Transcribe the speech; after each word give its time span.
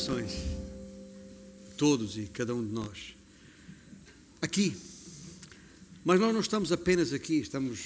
corações, 0.00 0.32
todos 1.76 2.16
e 2.16 2.22
cada 2.32 2.54
um 2.54 2.66
de 2.66 2.72
nós, 2.72 3.14
aqui. 4.40 4.74
Mas 6.02 6.18
nós 6.18 6.32
não 6.32 6.40
estamos 6.40 6.72
apenas 6.72 7.12
aqui, 7.12 7.34
estamos 7.34 7.80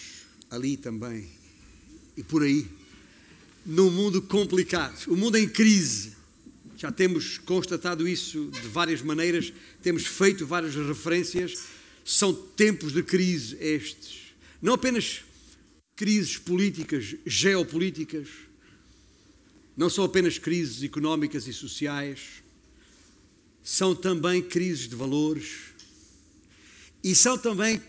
ali 0.49 0.77
também 0.77 1.29
e 2.17 2.23
por 2.23 2.45
aí, 2.45 2.69
num 3.67 3.91
mundo 3.91 4.23
complicado, 4.23 5.09
o 5.09 5.15
um 5.15 5.17
mundo 5.17 5.37
em 5.37 5.49
crise. 5.49 6.13
Já 6.77 6.93
temos 6.93 7.39
constatado 7.39 8.07
isso 8.07 8.49
de 8.53 8.69
várias 8.69 9.03
maneiras, 9.03 9.53
temos 9.83 10.07
feito 10.07 10.47
várias 10.47 10.75
referências. 10.77 11.65
São 12.05 12.33
tempos 12.33 12.93
de 12.93 13.03
crise 13.03 13.57
estes. 13.59 14.35
Não 14.63 14.75
apenas 14.75 15.23
crises 15.97 16.37
políticas, 16.37 17.17
geopolíticas, 17.27 18.29
não 19.77 19.91
são 19.91 20.05
apenas 20.05 20.39
crises 20.39 20.83
económicas 20.83 21.47
e 21.49 21.53
sociais, 21.53 22.43
são 23.63 23.95
também 23.95 24.43
crises 24.43 24.89
de 24.89 24.95
valores 24.95 25.75
e 27.03 27.15
são 27.15 27.37
também 27.37 27.83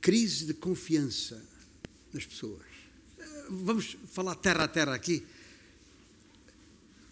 crises 0.00 0.46
de 0.46 0.54
confiança 0.54 1.42
nas 2.12 2.24
pessoas. 2.24 2.62
Vamos 3.48 3.96
falar 4.12 4.34
terra 4.36 4.64
a 4.64 4.68
terra 4.68 4.94
aqui. 4.94 5.26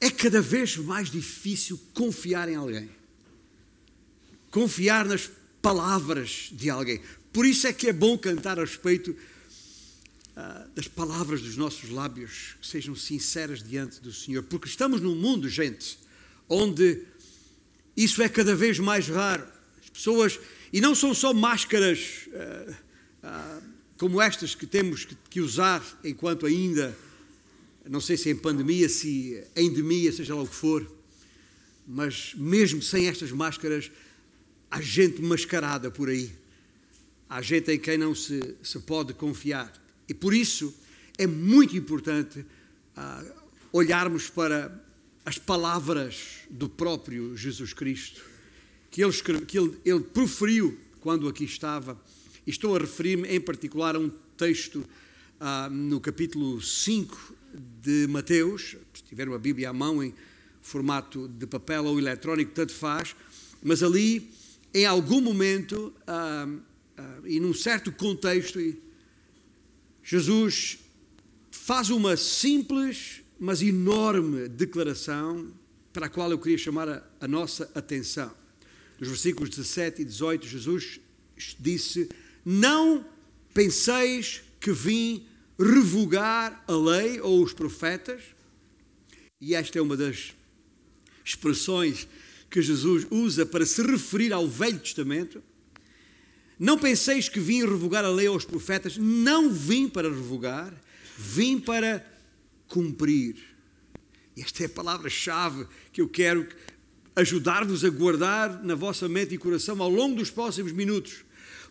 É 0.01 0.11
cada 0.11 0.41
vez 0.41 0.77
mais 0.77 1.11
difícil 1.11 1.79
confiar 1.93 2.49
em 2.49 2.55
alguém. 2.55 2.89
Confiar 4.51 5.05
nas 5.05 5.29
palavras 5.61 6.51
de 6.53 6.71
alguém. 6.71 7.03
Por 7.33 7.45
isso 7.45 7.67
é 7.67 7.73
que 7.73 7.89
é 7.89 7.93
bom 7.93 8.17
cantar 8.17 8.59
a 8.59 8.65
respeito 8.65 9.15
uh, 10.39 10.69
das 10.75 10.87
palavras 10.87 11.43
dos 11.43 11.57
nossos 11.57 11.91
lábios, 11.91 12.55
sejam 12.63 12.95
sinceras 12.95 13.63
diante 13.63 14.01
do 14.01 14.13
Senhor. 14.13 14.45
Porque 14.45 14.69
estamos 14.69 15.01
num 15.01 15.17
mundo, 15.17 15.49
gente, 15.49 15.99
onde 16.49 17.03
isso 17.97 18.23
é 18.23 18.29
cada 18.29 18.55
vez 18.55 18.79
mais 18.79 19.09
raro. 19.09 19.47
As 19.83 19.91
pessoas, 19.91 20.39
e 20.73 20.81
não 20.81 20.95
são 20.95 21.13
só 21.13 21.35
máscaras 21.35 22.29
uh, 22.29 22.73
uh, 23.25 23.63
como 23.99 24.23
estas 24.23 24.55
que 24.55 24.67
temos 24.67 25.05
que, 25.05 25.17
que 25.29 25.41
usar 25.41 25.83
enquanto 26.05 26.47
ainda, 26.47 26.97
não 27.89 28.01
sei 28.01 28.17
se 28.17 28.31
em 28.31 28.37
pandemia, 28.37 28.89
se 28.89 29.43
em 29.57 29.67
endemia, 29.67 30.13
seja 30.13 30.35
lá 30.35 30.43
o 30.43 30.47
que 30.47 30.55
for, 30.55 30.89
mas 31.87 32.35
mesmo 32.37 32.81
sem 32.81 33.09
estas 33.09 33.33
máscaras, 33.33 33.91
há 34.71 34.81
gente 34.81 35.21
mascarada 35.21 35.91
por 35.91 36.09
aí. 36.09 36.31
Há 37.29 37.43
gente 37.43 37.71
em 37.73 37.79
quem 37.79 37.99
não 37.99 38.15
se, 38.15 38.57
se 38.63 38.79
pode 38.81 39.13
confiar. 39.15 39.73
E 40.09 40.15
por 40.15 40.33
isso 40.33 40.75
é 41.17 41.27
muito 41.27 41.77
importante 41.77 42.45
ah, 42.97 43.25
olharmos 43.73 44.31
para 44.31 44.85
as 45.25 45.37
palavras 45.37 46.39
do 46.49 46.69
próprio 46.69 47.37
Jesus 47.37 47.73
Cristo, 47.75 48.23
que 48.91 49.05
ele, 49.05 49.13
que 49.47 49.59
ele, 49.59 49.79
ele 49.85 50.01
proferiu 50.01 50.79
quando 51.01 51.29
aqui 51.29 51.45
estava. 51.45 52.01
E 52.47 52.51
estou 52.51 52.75
a 52.75 52.79
referir-me 52.79 53.29
em 53.29 53.41
particular 53.41 53.95
a 53.95 53.99
um 53.99 54.11
texto 54.37 54.85
ah, 55.39 55.69
no 55.71 56.01
capítulo 56.01 56.63
5 56.63 57.35
de 57.83 58.07
Mateus. 58.09 58.77
Se 58.95 59.03
tiver 59.03 59.29
uma 59.29 59.39
Bíblia 59.39 59.71
à 59.71 59.73
mão 59.73 60.03
em 60.03 60.15
formato 60.63 61.29
de 61.29 61.47
papel 61.47 61.85
ou 61.85 61.99
eletrónico, 61.99 62.53
tanto 62.53 62.73
faz. 62.73 63.15
Mas 63.63 63.83
ali, 63.83 64.31
em 64.73 64.87
algum 64.87 65.21
momento, 65.21 65.93
ah, 66.07 66.49
ah, 66.97 67.19
e 67.25 67.39
num 67.39 67.53
certo 67.53 67.93
contexto, 67.93 68.59
Jesus 70.11 70.79
faz 71.51 71.91
uma 71.91 72.17
simples, 72.17 73.21
mas 73.39 73.61
enorme 73.61 74.49
declaração 74.49 75.53
para 75.93 76.07
a 76.07 76.09
qual 76.09 76.31
eu 76.31 76.39
queria 76.39 76.57
chamar 76.57 76.89
a, 76.89 77.03
a 77.21 77.29
nossa 77.29 77.71
atenção. 77.75 78.35
Nos 78.99 79.11
versículos 79.11 79.51
17 79.51 80.01
e 80.01 80.05
18, 80.07 80.47
Jesus 80.47 80.99
disse: 81.61 82.09
Não 82.43 83.05
penseis 83.53 84.41
que 84.59 84.73
vim 84.73 85.27
revogar 85.59 86.65
a 86.67 86.73
lei 86.75 87.21
ou 87.21 87.43
os 87.43 87.53
profetas. 87.53 88.23
E 89.39 89.55
esta 89.55 89.79
é 89.79 89.83
uma 89.83 89.95
das 89.95 90.33
expressões 91.23 92.09
que 92.49 92.63
Jesus 92.63 93.07
usa 93.11 93.45
para 93.45 93.67
se 93.67 93.83
referir 93.83 94.33
ao 94.33 94.49
Velho 94.49 94.79
Testamento. 94.79 95.43
Não 96.59 96.77
penseis 96.77 97.29
que 97.29 97.39
vim 97.39 97.61
revogar 97.61 98.05
a 98.05 98.11
lei 98.11 98.27
aos 98.27 98.45
profetas, 98.45 98.97
não 98.97 99.51
vim 99.51 99.89
para 99.89 100.09
revogar, 100.09 100.75
vim 101.17 101.61
para 101.61 102.05
cumprir. 102.67 103.37
E 104.37 104.43
esta 104.43 104.65
é 104.65 104.67
a 104.67 104.71
palavra-chave 104.71 105.67
que 105.93 106.01
eu 106.01 106.09
quero 106.09 106.49
ajudar-vos 107.15 107.85
a 107.85 107.91
guardar 107.91 108.63
na 108.65 108.75
vossa 108.75 109.09
mente 109.09 109.35
e 109.35 109.39
coração 109.39 109.81
ao 109.83 109.91
longo 109.91 110.17
dos 110.17 110.31
próximos 110.31 110.73
minutos. 110.73 111.25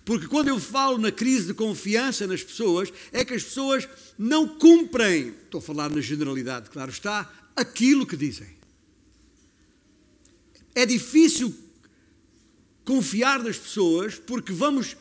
Porque 0.04 0.28
quando 0.28 0.48
eu 0.48 0.60
falo 0.60 0.98
na 0.98 1.12
crise 1.12 1.48
de 1.48 1.54
confiança 1.54 2.26
nas 2.26 2.42
pessoas, 2.42 2.92
é 3.12 3.26
que 3.26 3.34
as 3.34 3.44
pessoas 3.44 3.88
não 4.18 4.48
cumprem, 4.58 5.34
estou 5.44 5.60
a 5.60 5.62
falar 5.62 5.90
na 5.90 6.00
generalidade, 6.00 6.70
claro 6.70 6.92
está, 6.92 7.30
aquilo 7.56 8.06
que 8.06 8.16
dizem. 8.16 8.48
É 10.74 10.86
difícil 10.86 11.54
confiar 12.88 13.44
nas 13.44 13.58
pessoas, 13.58 14.16
porque 14.16 14.54
vamos 14.54 14.96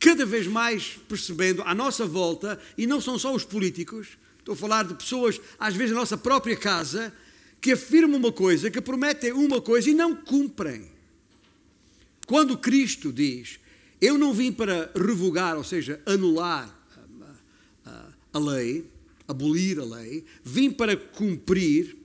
cada 0.00 0.24
vez 0.24 0.46
mais 0.46 0.98
percebendo 1.06 1.62
à 1.66 1.74
nossa 1.74 2.06
volta, 2.06 2.58
e 2.78 2.86
não 2.86 2.98
são 2.98 3.18
só 3.18 3.34
os 3.34 3.44
políticos, 3.44 4.16
estou 4.38 4.54
a 4.54 4.56
falar 4.56 4.84
de 4.84 4.94
pessoas, 4.94 5.38
às 5.58 5.76
vezes 5.76 5.92
na 5.92 6.00
nossa 6.00 6.16
própria 6.16 6.56
casa, 6.56 7.12
que 7.60 7.72
afirmam 7.72 8.18
uma 8.18 8.32
coisa, 8.32 8.70
que 8.70 8.80
prometem 8.80 9.32
uma 9.32 9.60
coisa 9.60 9.90
e 9.90 9.94
não 9.94 10.16
cumprem. 10.16 10.90
Quando 12.26 12.56
Cristo 12.56 13.12
diz, 13.12 13.60
eu 14.00 14.16
não 14.16 14.32
vim 14.32 14.50
para 14.50 14.90
revogar, 14.96 15.58
ou 15.58 15.64
seja, 15.64 16.00
anular 16.06 16.74
a, 17.84 17.90
a, 17.90 18.08
a 18.32 18.38
lei, 18.38 18.90
abolir 19.28 19.78
a 19.78 19.84
lei, 19.84 20.24
vim 20.42 20.70
para 20.70 20.96
cumprir, 20.96 21.98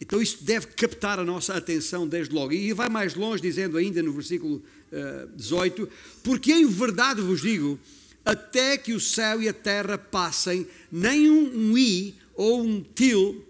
então 0.00 0.20
isso 0.22 0.42
deve 0.42 0.68
captar 0.68 1.18
a 1.18 1.24
nossa 1.24 1.54
atenção 1.54 2.08
desde 2.08 2.34
logo. 2.34 2.52
E 2.52 2.72
vai 2.72 2.88
mais 2.88 3.14
longe, 3.14 3.42
dizendo 3.42 3.76
ainda 3.76 4.02
no 4.02 4.12
versículo 4.12 4.56
uh, 4.56 4.62
eh, 4.92 5.28
18: 5.36 5.88
Porque 6.22 6.52
em 6.52 6.66
verdade 6.66 7.20
vos 7.20 7.42
digo, 7.42 7.78
até 8.24 8.78
que 8.78 8.94
o 8.94 9.00
céu 9.00 9.42
e 9.42 9.48
a 9.48 9.52
terra 9.52 9.98
passem, 9.98 10.66
nem 10.90 11.30
um, 11.30 11.70
um 11.70 11.78
i 11.78 12.14
ou 12.34 12.62
um 12.62 12.82
til, 12.82 13.44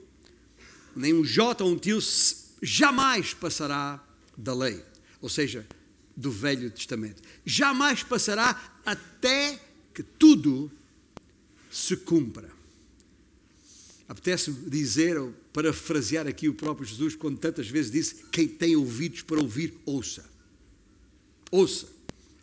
nem 0.97 1.15
um 1.15 1.25
j 1.25 1.63
ou 1.63 1.71
um 1.71 1.79
til, 1.79 2.01
jamais 2.61 3.33
passará 3.33 4.03
da 4.37 4.53
lei. 4.53 4.83
Ou 5.23 5.29
seja, 5.29 5.65
do 6.17 6.31
Velho 6.31 6.71
Testamento. 6.71 7.23
Jamais 7.45 8.03
passará 8.03 8.61
até 8.85 9.61
que 9.95 10.03
tudo 10.03 10.71
se 11.71 11.97
cumpra. 11.97 12.60
Apetece 14.11 14.51
dizer, 14.67 15.17
ou 15.17 15.33
parafrasear 15.53 16.27
aqui 16.27 16.49
o 16.49 16.55
próprio 16.55 16.85
Jesus, 16.85 17.15
quando 17.15 17.39
tantas 17.39 17.69
vezes 17.69 17.93
disse: 17.93 18.25
Quem 18.33 18.49
tem 18.49 18.75
ouvidos 18.75 19.23
para 19.23 19.39
ouvir, 19.39 19.73
ouça. 19.87 20.29
Ouça 21.49 21.87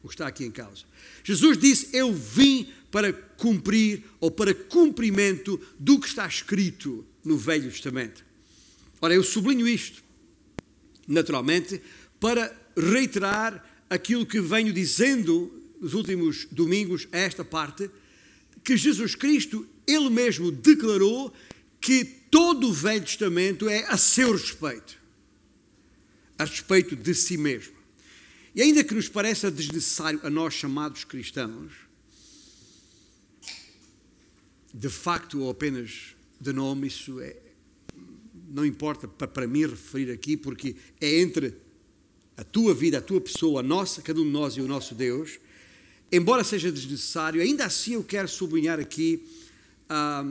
o 0.02 0.08
que 0.08 0.14
está 0.14 0.28
aqui 0.28 0.46
em 0.46 0.52
causa. 0.52 0.86
Jesus 1.26 1.58
disse: 1.58 1.90
Eu 1.92 2.14
vim 2.14 2.72
para 2.90 3.12
cumprir 3.12 4.02
ou 4.22 4.32
para 4.32 4.54
cumprimento 4.54 5.60
do 5.78 6.00
que 6.00 6.08
está 6.08 6.26
escrito 6.26 7.06
no 7.22 7.38
Velho 7.38 7.70
Testamento. 7.70 8.24
Ora, 9.02 9.14
eu 9.14 9.22
sublinho 9.22 9.68
isto, 9.68 10.02
naturalmente, 11.06 11.82
para 12.18 12.50
reiterar 12.78 13.84
aquilo 13.90 14.26
que 14.26 14.40
venho 14.40 14.72
dizendo 14.72 15.52
nos 15.82 15.94
últimos 15.94 16.48
domingos, 16.50 17.10
a 17.12 17.18
esta 17.18 17.44
parte, 17.44 17.92
que 18.64 18.78
Jesus 18.78 19.16
Cristo, 19.16 19.68
Ele 19.86 20.10
mesmo 20.10 20.50
declarou 20.50 21.34
que 21.80 22.04
todo 22.06 22.68
o 22.68 22.74
Velho 22.74 23.04
Testamento 23.04 23.70
é 23.70 23.86
a 23.86 23.98
seu 23.98 24.32
respeito, 24.32 24.98
a 26.38 26.46
respeito 26.46 26.96
de 26.96 27.14
si 27.14 27.38
mesmo. 27.38 27.76
E 28.56 28.62
ainda 28.62 28.84
que 28.84 28.94
nos 28.94 29.08
pareça 29.08 29.52
desnecessário 29.52 30.20
a 30.24 30.30
nós 30.30 30.54
chamados 30.54 31.04
cristãos, 31.04 31.74
de 34.74 34.90
facto 34.90 35.42
ou 35.42 35.50
apenas 35.50 36.16
de 36.40 36.54
nome, 36.54 36.88
isso 36.88 37.20
é, 37.20 37.36
não 38.50 38.66
importa 38.66 39.08
para 39.08 39.48
mim 39.48 39.62
referir 39.62 40.12
aqui, 40.12 40.38
porque 40.38 40.76
é 41.00 41.20
entre 41.20 41.56
a 42.36 42.44
tua 42.44 42.74
vida, 42.74 43.00
a 43.00 43.02
tua 43.02 43.20
pessoa, 43.20 43.62
a 43.62 43.64
nossa, 43.64 44.02
cada 44.02 44.20
um 44.20 44.24
de 44.24 44.30
nós 44.30 44.54
e 44.54 44.62
o 44.62 44.68
nosso 44.68 44.94
Deus, 44.94 45.40
embora 46.12 46.44
seja 46.44 46.72
desnecessário, 46.72 47.42
ainda 47.42 47.66
assim 47.66 47.94
eu 47.94 48.04
quero 48.04 48.28
sublinhar 48.28 48.80
aqui 48.80 49.26
ah, 49.90 50.24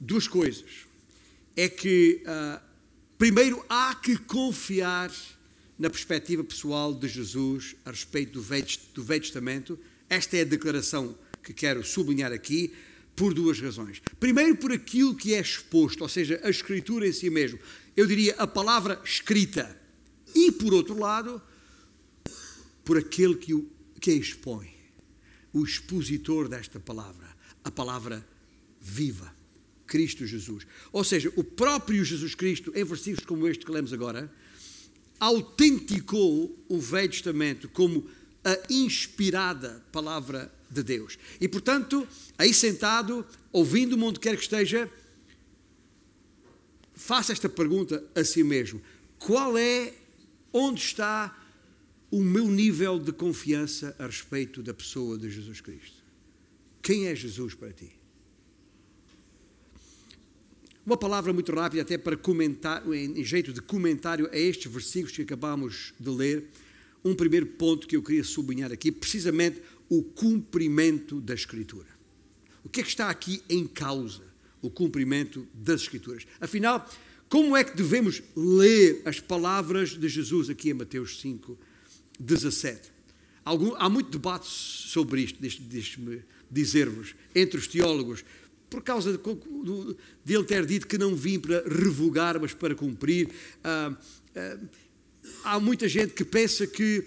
duas 0.00 0.28
coisas. 0.28 0.86
É 1.56 1.68
que, 1.68 2.22
uh, 2.24 2.60
primeiro, 3.16 3.64
há 3.68 3.94
que 3.94 4.16
confiar 4.16 5.12
na 5.78 5.90
perspectiva 5.90 6.42
pessoal 6.42 6.94
de 6.94 7.08
Jesus 7.08 7.76
a 7.84 7.90
respeito 7.90 8.32
do 8.34 8.42
Velho, 8.42 8.66
do 8.94 9.02
Velho 9.02 9.20
Testamento. 9.20 9.78
Esta 10.08 10.36
é 10.36 10.40
a 10.42 10.44
declaração 10.44 11.16
que 11.42 11.52
quero 11.52 11.84
sublinhar 11.84 12.32
aqui, 12.32 12.72
por 13.16 13.32
duas 13.32 13.60
razões. 13.60 14.02
Primeiro, 14.18 14.56
por 14.56 14.72
aquilo 14.72 15.14
que 15.14 15.34
é 15.34 15.40
exposto, 15.40 16.02
ou 16.02 16.08
seja, 16.08 16.40
a 16.42 16.50
escritura 16.50 17.06
em 17.06 17.12
si 17.12 17.30
mesmo. 17.30 17.58
Eu 17.96 18.06
diria 18.06 18.34
a 18.38 18.46
palavra 18.46 19.00
escrita. 19.04 19.80
E, 20.34 20.50
por 20.50 20.74
outro 20.74 20.98
lado, 20.98 21.40
por 22.84 22.98
aquele 22.98 23.36
que, 23.36 23.54
o, 23.54 23.70
que 24.00 24.10
a 24.10 24.14
expõe, 24.14 24.74
o 25.52 25.62
expositor 25.64 26.48
desta 26.48 26.80
palavra, 26.80 27.26
a 27.62 27.70
palavra 27.70 28.26
viva, 28.80 29.32
Cristo 29.86 30.26
Jesus. 30.26 30.66
Ou 30.92 31.04
seja, 31.04 31.32
o 31.36 31.44
próprio 31.44 32.04
Jesus 32.04 32.34
Cristo, 32.34 32.72
em 32.74 32.84
versículos 32.84 33.26
como 33.26 33.48
este 33.48 33.64
que 33.64 33.72
lemos 33.72 33.92
agora, 33.92 34.30
autenticou 35.18 36.54
o 36.68 36.78
Velho 36.80 37.10
Testamento 37.10 37.68
como 37.68 38.08
a 38.44 38.58
inspirada 38.68 39.82
palavra 39.90 40.52
de 40.70 40.82
Deus. 40.82 41.18
E 41.40 41.48
portanto, 41.48 42.06
aí 42.36 42.52
sentado, 42.52 43.26
ouvindo-me 43.52 44.02
onde 44.04 44.20
quer 44.20 44.36
que 44.36 44.42
esteja, 44.42 44.90
faça 46.94 47.32
esta 47.32 47.48
pergunta 47.48 48.04
a 48.14 48.24
si 48.24 48.44
mesmo: 48.44 48.82
qual 49.18 49.56
é, 49.56 49.94
onde 50.52 50.80
está 50.80 51.40
o 52.10 52.22
meu 52.22 52.46
nível 52.48 52.98
de 52.98 53.12
confiança 53.12 53.96
a 53.98 54.06
respeito 54.06 54.62
da 54.62 54.74
pessoa 54.74 55.16
de 55.16 55.30
Jesus 55.30 55.60
Cristo? 55.60 56.04
Quem 56.82 57.06
é 57.06 57.14
Jesus 57.14 57.54
para 57.54 57.72
ti? 57.72 58.03
Uma 60.86 60.98
palavra 60.98 61.32
muito 61.32 61.50
rápida, 61.50 61.80
até 61.80 61.96
para 61.96 62.14
comentar, 62.14 62.86
em 62.92 63.24
jeito 63.24 63.54
de 63.54 63.62
comentário 63.62 64.28
a 64.30 64.36
estes 64.36 64.70
versículos 64.70 65.16
que 65.16 65.22
acabamos 65.22 65.94
de 65.98 66.10
ler. 66.10 66.50
Um 67.02 67.14
primeiro 67.14 67.46
ponto 67.46 67.86
que 67.86 67.96
eu 67.96 68.02
queria 68.02 68.22
sublinhar 68.22 68.70
aqui, 68.70 68.92
precisamente 68.92 69.62
o 69.88 70.02
cumprimento 70.02 71.22
da 71.22 71.32
Escritura. 71.32 71.88
O 72.62 72.68
que 72.68 72.80
é 72.80 72.82
que 72.82 72.90
está 72.90 73.08
aqui 73.08 73.42
em 73.48 73.66
causa? 73.66 74.24
O 74.60 74.68
cumprimento 74.70 75.46
das 75.54 75.82
Escrituras. 75.82 76.26
Afinal, 76.38 76.86
como 77.30 77.56
é 77.56 77.64
que 77.64 77.76
devemos 77.76 78.22
ler 78.36 79.00
as 79.06 79.20
palavras 79.20 79.90
de 79.90 80.08
Jesus 80.08 80.50
aqui 80.50 80.68
em 80.70 80.74
Mateus 80.74 81.18
5, 81.20 81.58
17? 82.20 82.92
Algum, 83.42 83.74
há 83.76 83.88
muito 83.88 84.10
debate 84.10 84.46
sobre 84.46 85.22
isto, 85.22 85.38
deixe-me 85.40 86.22
dizer-vos, 86.50 87.14
entre 87.34 87.58
os 87.58 87.66
teólogos, 87.66 88.24
por 88.74 88.82
causa 88.82 89.12
de, 89.12 89.18
de, 90.24 90.34
ele 90.34 90.44
ter 90.44 90.66
dito 90.66 90.88
que 90.88 90.98
não 90.98 91.14
vim 91.14 91.38
para 91.38 91.62
revogar, 91.62 92.40
mas 92.40 92.52
para 92.52 92.74
cumprir. 92.74 93.28
Ah, 93.62 93.96
ah, 94.34 94.58
há 95.44 95.60
muita 95.60 95.88
gente 95.88 96.12
que 96.12 96.24
pensa 96.24 96.66
que 96.66 97.06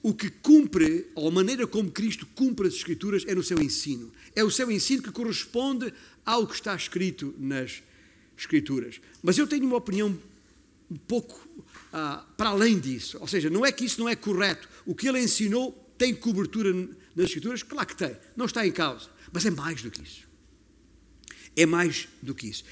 o 0.00 0.14
que 0.14 0.30
cumpre, 0.30 1.10
ou 1.16 1.26
a 1.26 1.30
maneira 1.32 1.66
como 1.66 1.90
Cristo 1.90 2.24
cumpre 2.36 2.68
as 2.68 2.74
Escrituras, 2.74 3.24
é 3.26 3.34
no 3.34 3.42
seu 3.42 3.60
ensino. 3.60 4.12
É 4.36 4.44
o 4.44 4.50
seu 4.50 4.70
ensino 4.70 5.02
que 5.02 5.10
corresponde 5.10 5.92
ao 6.24 6.46
que 6.46 6.54
está 6.54 6.76
escrito 6.76 7.34
nas 7.36 7.82
Escrituras. 8.38 9.00
Mas 9.20 9.36
eu 9.36 9.46
tenho 9.48 9.66
uma 9.66 9.78
opinião 9.78 10.16
um 10.88 10.96
pouco 10.96 11.48
ah, 11.92 12.24
para 12.36 12.50
além 12.50 12.78
disso. 12.78 13.18
Ou 13.20 13.26
seja, 13.26 13.50
não 13.50 13.66
é 13.66 13.72
que 13.72 13.84
isso 13.84 13.98
não 13.98 14.08
é 14.08 14.14
correto. 14.14 14.68
O 14.84 14.94
que 14.94 15.08
ele 15.08 15.18
ensinou 15.18 15.72
tem 15.98 16.14
cobertura 16.14 16.72
nas 16.72 17.26
Escrituras? 17.26 17.64
Claro 17.64 17.88
que 17.88 17.96
tem. 17.96 18.16
Não 18.36 18.46
está 18.46 18.64
em 18.64 18.70
causa. 18.70 19.08
Mas 19.32 19.44
é 19.44 19.50
mais 19.50 19.82
do 19.82 19.90
que 19.90 20.00
isso. 20.00 20.25
É 21.56 21.64
mais 21.66 22.06
do 22.22 22.34
que 22.34 22.48
isso. 22.48 22.64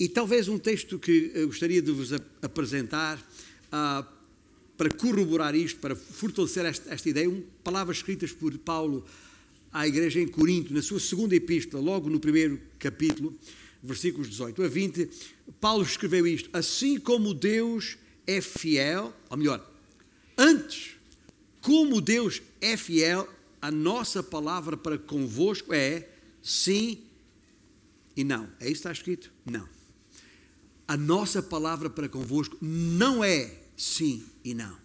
E 0.00 0.08
talvez 0.08 0.48
um 0.48 0.58
texto 0.58 0.98
que 0.98 1.30
eu 1.34 1.46
gostaria 1.46 1.82
de 1.82 1.92
vos 1.92 2.12
apresentar. 2.42 3.22
Ah, 3.70 4.06
para 4.82 4.90
corroborar 4.90 5.54
isto, 5.54 5.78
para 5.78 5.94
fortalecer 5.94 6.64
esta, 6.64 6.92
esta 6.92 7.08
ideia, 7.08 7.30
um, 7.30 7.40
palavras 7.62 7.98
escritas 7.98 8.32
por 8.32 8.56
Paulo 8.58 9.04
à 9.72 9.86
igreja 9.86 10.20
em 10.20 10.26
Corinto, 10.26 10.74
na 10.74 10.82
sua 10.82 10.98
segunda 10.98 11.36
epístola, 11.36 11.80
logo 11.80 12.10
no 12.10 12.18
primeiro 12.18 12.60
capítulo, 12.80 13.32
versículos 13.80 14.28
18 14.28 14.60
a 14.60 14.66
20, 14.66 15.08
Paulo 15.60 15.84
escreveu 15.84 16.26
isto: 16.26 16.50
Assim 16.52 16.98
como 16.98 17.32
Deus 17.32 17.96
é 18.26 18.40
fiel, 18.40 19.14
ou 19.30 19.36
melhor, 19.36 19.64
antes, 20.36 20.96
como 21.60 22.00
Deus 22.00 22.42
é 22.60 22.76
fiel, 22.76 23.28
a 23.60 23.70
nossa 23.70 24.20
palavra 24.20 24.76
para 24.76 24.98
convosco 24.98 25.72
é 25.72 26.08
sim 26.42 26.98
e 28.16 28.24
não. 28.24 28.44
É 28.60 28.64
isso 28.64 28.72
que 28.72 28.72
está 28.72 28.92
escrito? 28.92 29.32
Não. 29.44 29.68
A 30.86 30.96
nossa 30.96 31.42
palavra 31.42 31.88
para 31.88 32.08
convosco 32.08 32.56
não 32.60 33.22
é 33.22 33.62
sim 33.76 34.24
e 34.44 34.54
não. 34.54 34.76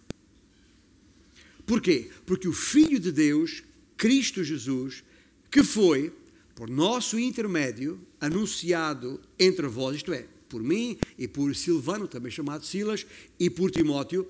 Porquê? 1.66 2.10
Porque 2.24 2.48
o 2.48 2.52
Filho 2.52 2.98
de 2.98 3.12
Deus, 3.12 3.62
Cristo 3.96 4.42
Jesus, 4.42 5.04
que 5.50 5.62
foi, 5.62 6.12
por 6.54 6.68
nosso 6.70 7.18
intermédio, 7.18 8.00
anunciado 8.20 9.20
entre 9.38 9.66
vós, 9.66 9.96
isto 9.96 10.12
é, 10.12 10.26
por 10.48 10.62
mim 10.62 10.98
e 11.18 11.28
por 11.28 11.54
Silvano, 11.54 12.08
também 12.08 12.32
chamado 12.32 12.64
Silas, 12.64 13.06
e 13.38 13.50
por 13.50 13.70
Timóteo, 13.70 14.26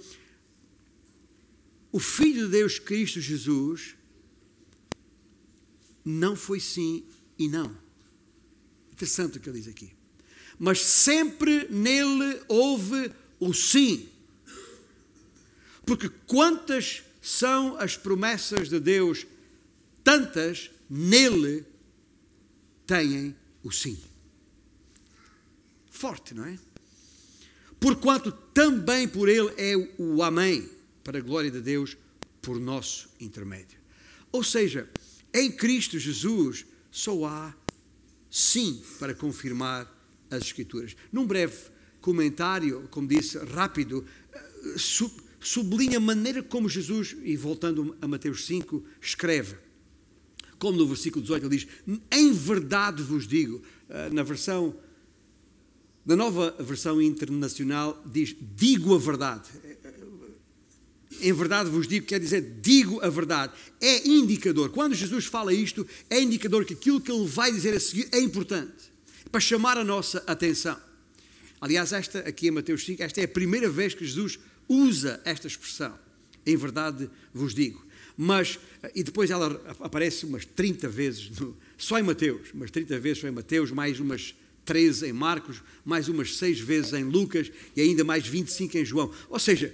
o 1.93 2.01
Filho 2.01 2.47
de 2.47 2.53
Deus, 2.53 2.79
Cristo 2.79 3.21
Jesus, 3.21 3.95
não 6.05 6.35
foi 6.35 6.59
sim 6.59 7.05
e 7.39 7.49
não. 7.49 7.75
Interessante 8.99 9.39
o 9.39 9.41
que 9.41 9.49
ele 9.49 9.61
diz 9.61 9.69
aqui. 9.69 9.93
Mas 10.59 10.85
sempre 10.85 11.69
nele 11.71 12.43
houve 12.49 13.13
o 13.39 13.55
sim. 13.55 14.09
Porque 15.87 16.09
quantas 16.27 17.05
são 17.23 17.77
as 17.79 17.97
promessas 17.97 18.69
de 18.69 18.81
Deus, 18.81 19.25
tantas 20.03 20.69
nele 20.91 21.65
têm 22.85 23.37
o 23.63 23.71
sim. 23.71 23.97
Forte, 25.89 26.35
não 26.35 26.45
é? 26.45 26.59
Porquanto 27.79 28.33
também 28.53 29.07
por 29.07 29.29
ele 29.29 29.55
é 29.57 29.77
o 29.97 30.25
Amém, 30.25 30.69
para 31.05 31.19
a 31.19 31.23
glória 31.23 31.53
de 31.53 31.61
Deus, 31.61 31.97
por 32.43 32.59
nosso 32.59 33.09
intermédio. 33.21 33.79
Ou 34.33 34.43
seja, 34.43 34.91
em 35.33 35.53
Cristo 35.53 36.01
Jesus 36.01 36.67
só 36.91 37.25
há 37.25 37.55
sim 38.31 38.83
para 38.99 39.15
confirmar 39.15 39.93
as 40.31 40.43
Escrituras. 40.43 40.97
Num 41.13 41.27
breve 41.27 41.57
comentário, 42.01 42.87
como 42.91 43.09
disse, 43.09 43.39
rápido, 43.39 44.05
eh, 44.33 44.75
sublinha 45.41 45.99
a 45.99 46.01
maneira 46.01 46.43
como 46.43 46.69
Jesus, 46.69 47.17
e 47.23 47.37
voltando 47.37 47.97
a 48.01 48.09
Mateus 48.09 48.47
5, 48.47 48.85
escreve. 49.01 49.57
Como 50.59 50.77
no 50.77 50.87
versículo 50.87 51.23
18 51.23 51.47
ele 51.47 51.57
diz: 51.57 51.69
Em 52.11 52.33
verdade 52.33 53.03
vos 53.03 53.27
digo, 53.27 53.63
ah, 53.89 54.11
na 54.11 54.23
versão, 54.23 54.77
na 56.05 56.17
nova 56.17 56.55
versão 56.59 57.01
internacional, 57.01 58.03
diz: 58.05 58.35
Digo 58.57 58.95
a 58.95 58.99
verdade. 58.99 59.49
Em 61.21 61.33
verdade 61.33 61.71
vos 61.71 61.89
digo, 61.89 62.07
quer 62.07 62.21
dizer, 62.21 62.59
digo 62.61 63.01
a 63.01 63.09
verdade. 63.09 63.53
É 63.81 64.07
indicador. 64.09 64.71
Quando 64.71 64.95
Jesus 64.95 65.27
fala 65.27 65.53
isto, 65.53 65.87
é 66.09 66.21
indicador 66.21 66.65
que 66.65 66.75
aquilo 66.75 67.01
que 67.01 67.11
ele 67.11 67.27
vai 67.27 67.53
dizer 67.53 67.75
a 67.75 67.81
seguir 67.81 68.09
é 68.13 68.21
importante 68.21 68.89
para 69.31 69.41
chamar 69.41 69.77
a 69.77 69.85
nossa 69.85 70.23
atenção. 70.27 70.79
Aliás, 71.61 71.93
esta 71.93 72.21
aqui 72.21 72.49
em 72.49 72.53
Mateus 72.53 72.85
5, 72.85 73.03
esta 73.03 73.21
é 73.21 73.25
a 73.25 73.29
primeira 73.29 73.69
vez 73.69 73.95
que 73.95 74.05
Jesus 74.05 74.39
usa 74.69 75.21
esta 75.25 75.47
expressão. 75.47 75.99
Em 76.47 76.57
verdade 76.57 77.11
vos 77.35 77.55
digo. 77.55 77.85
Mas, 78.17 78.59
e 78.95 79.03
depois 79.03 79.31
ela 79.31 79.61
aparece 79.81 80.27
umas 80.27 80.45
30 80.45 80.89
vezes, 80.89 81.31
no, 81.39 81.57
só 81.77 81.99
em 81.99 82.03
Mateus, 82.03 82.53
umas 82.53 82.71
30 82.71 82.99
vezes 82.99 83.19
só 83.21 83.29
em 83.29 83.33
Mateus, 83.33 83.71
mais 83.71 84.01
umas 84.01 84.35
13 84.65 85.07
em 85.07 85.13
Marcos, 85.13 85.63
mais 85.85 86.09
umas 86.09 86.37
6 86.37 86.61
vezes 86.61 86.93
em 86.93 87.05
Lucas 87.05 87.51
e 87.77 87.81
ainda 87.81 88.05
mais 88.05 88.27
25 88.27 88.77
em 88.77 88.85
João. 88.85 89.13
Ou 89.29 89.39
seja, 89.39 89.73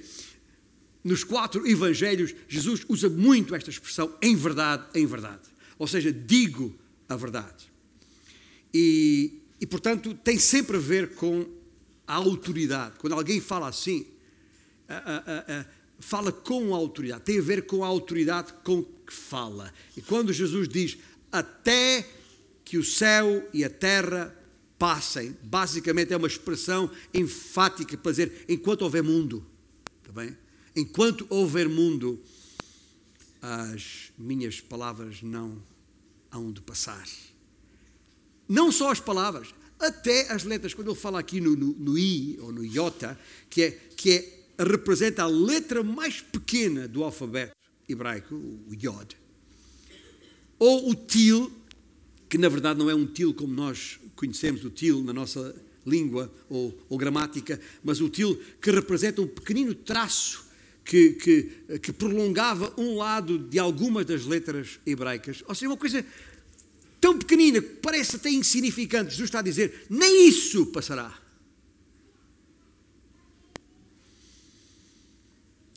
nos 1.05 1.23
quatro 1.23 1.69
evangelhos, 1.69 2.35
Jesus 2.49 2.85
usa 2.89 3.11
muito 3.11 3.55
esta 3.55 3.69
expressão, 3.69 4.17
em 4.23 4.35
verdade, 4.35 4.87
em 4.95 5.05
verdade. 5.05 5.43
Ou 5.79 5.87
seja, 5.87 6.11
digo 6.11 6.75
a 7.07 7.15
verdade. 7.15 7.71
E, 8.73 9.43
e 9.61 9.67
portanto, 9.67 10.15
tem 10.15 10.39
sempre 10.39 10.79
a 10.79 10.81
ver 10.81 11.15
com 11.15 11.47
a 12.07 12.15
autoridade. 12.15 12.95
Quando 12.99 13.13
alguém 13.13 13.39
fala 13.39 13.69
assim, 13.69 14.07
fala 15.99 16.33
com 16.33 16.75
autoridade, 16.75 17.23
tem 17.23 17.39
a 17.39 17.43
ver 17.43 17.67
com 17.67 17.85
a 17.85 17.87
autoridade 17.87 18.55
com 18.65 18.83
que 18.83 19.13
fala. 19.13 19.73
E 19.95 20.01
quando 20.01 20.33
Jesus 20.33 20.67
diz 20.67 20.97
até 21.31 22.09
que 22.65 22.79
o 22.79 22.85
céu 22.85 23.47
e 23.53 23.63
a 23.63 23.69
terra 23.69 24.35
passem, 24.79 25.37
basicamente 25.43 26.13
é 26.13 26.17
uma 26.17 26.27
expressão 26.27 26.91
enfática 27.13 27.97
para 27.97 28.11
dizer 28.11 28.45
enquanto 28.49 28.83
houver 28.83 29.03
mundo, 29.03 29.45
está 30.03 30.13
bem? 30.13 30.37
Enquanto 30.77 31.27
houver 31.31 31.69
mundo, 31.69 32.21
as 33.41 34.11
minhas 34.19 34.61
palavras 34.61 35.23
não 35.23 35.63
hão 36.33 36.51
de 36.51 36.61
passar. 36.61 37.07
Não 38.49 38.73
só 38.73 38.91
as 38.91 39.01
palavras, 39.01 39.55
até 39.79 40.33
as 40.33 40.45
letras. 40.45 40.75
Quando 40.75 40.91
ele 40.91 40.99
fala 40.99 41.21
aqui 41.21 41.41
no, 41.41 41.55
no, 41.55 41.73
no 41.75 41.99
I 41.99 42.39
ou 42.41 42.53
no 42.53 42.65
iota, 42.65 43.19
que 43.49 43.63
é, 43.63 43.71
que 43.71 44.11
é 44.11 44.45
representa 44.59 45.23
a 45.23 45.27
letra 45.27 45.83
mais 45.83 46.21
pequena 46.21 46.89
do 46.89 47.05
alfabeto 47.05 47.55
hebraico, 47.89 48.35
o 48.35 48.73
Yod, 48.73 49.17
ou 50.59 50.91
o 50.91 50.95
Til, 50.95 51.53
que 52.29 52.39
na 52.39 52.49
verdade 52.49 52.79
não 52.79 52.89
é 52.89 52.95
um 52.95 53.07
til 53.07 53.35
como 53.35 53.53
nós 53.53 54.01
conhecemos 54.17 54.65
o 54.65 54.71
til 54.71 55.03
na 55.03 55.13
nossa 55.13 55.55
língua 55.87 56.33
ou, 56.49 56.77
ou 56.89 56.99
gramática, 56.99 57.61
mas 57.83 58.01
o 58.01 58.09
til 58.09 58.37
que 58.61 58.71
representa 58.71 59.21
um 59.21 59.27
pequenino 59.27 59.75
traço 59.75 60.44
que, 60.85 61.13
que, 61.13 61.79
que, 61.79 61.93
prolongava 61.93 62.73
um 62.77 62.97
lado 62.97 63.39
de 63.39 63.59
algumas 63.59 64.05
das 64.05 64.25
letras 64.27 64.79
hebraicas. 64.85 65.43
Ou 65.49 65.55
seja, 65.55 65.69
uma 65.69 65.77
coisa 65.77 66.05
tão 67.01 67.19
pequenina 67.19 67.61
que 67.61 67.69
parece 67.77 68.17
até 68.17 68.31
insignificante. 68.31 69.11
Jesus 69.11 69.29
está 69.29 69.39
a 69.39 69.43
dizer: 69.43 69.87
nem 69.89 70.29
isso 70.29 70.67
passará. 70.67 71.19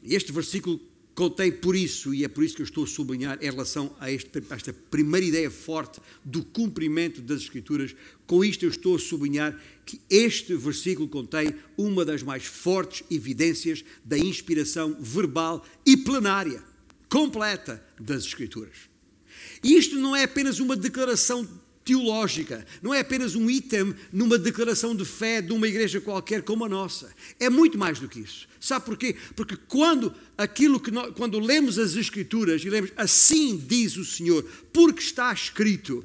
Este 0.04 0.32
versículo 0.32 0.80
contém 1.18 1.52
por 1.52 1.76
isso, 1.76 2.14
e 2.14 2.24
é 2.24 2.28
por 2.28 2.44
isso 2.44 2.56
que 2.56 2.62
eu 2.62 2.66
estou 2.66 2.84
a 2.84 2.88
sublinhar 2.88 3.40
em 3.42 3.50
relação 3.50 3.92
a, 4.00 4.12
este, 4.12 4.38
a 4.52 4.54
esta 4.54 4.72
primeira 4.72 5.26
ideia 5.26 5.50
forte 5.50 6.00
do 6.24 6.44
cumprimento 6.44 7.24
das 7.24 7.42
Escrituras. 7.42 7.96
Com 8.28 8.46
isto, 8.46 8.64
eu 8.64 8.70
estou 8.70 8.96
a 8.96 9.00
sublinhar 9.00 9.60
que 9.84 10.00
este 10.12 10.54
versículo 10.56 11.08
contém 11.08 11.56
uma 11.76 12.06
das 12.06 12.22
mais 12.22 12.46
fortes 12.46 13.04
evidências 13.10 13.84
da 14.06 14.16
inspiração 14.16 14.96
verbal 15.00 15.66
e 15.84 15.98
plenária, 15.98 16.64
completa 17.10 17.84
das 18.00 18.24
Escrituras. 18.24 18.78
E 19.64 19.76
isto 19.76 19.96
não 19.96 20.16
é 20.16 20.22
apenas 20.22 20.60
uma 20.60 20.76
declaração 20.76 21.50
teológica, 21.88 22.68
não 22.82 22.94
é 22.94 23.00
apenas 23.00 23.34
um 23.34 23.50
item 23.50 23.96
numa 24.12 24.38
declaração 24.38 24.94
de 24.94 25.06
fé 25.06 25.42
de 25.42 25.54
uma 25.54 25.66
igreja 25.66 26.02
qualquer 26.02 26.42
como 26.42 26.66
a 26.66 26.70
nossa. 26.70 27.10
É 27.40 27.50
muito 27.50 27.78
mais 27.78 27.98
do 27.98 28.10
que 28.10 28.20
isso. 28.20 28.46
Sabe 28.60 28.86
porquê? 28.86 29.16
Porque 29.38 29.56
quando 29.56 30.14
aquilo 30.38 30.82
que 30.82 30.92
nós, 30.92 31.14
quando 31.16 31.40
lemos 31.40 31.80
as 31.80 31.96
escrituras 31.96 32.62
e 32.62 32.70
lemos 32.70 32.92
assim 32.98 33.56
diz 33.56 33.96
o 33.96 34.04
Senhor, 34.04 34.44
porque 34.74 35.00
está 35.00 35.32
escrito, 35.32 36.04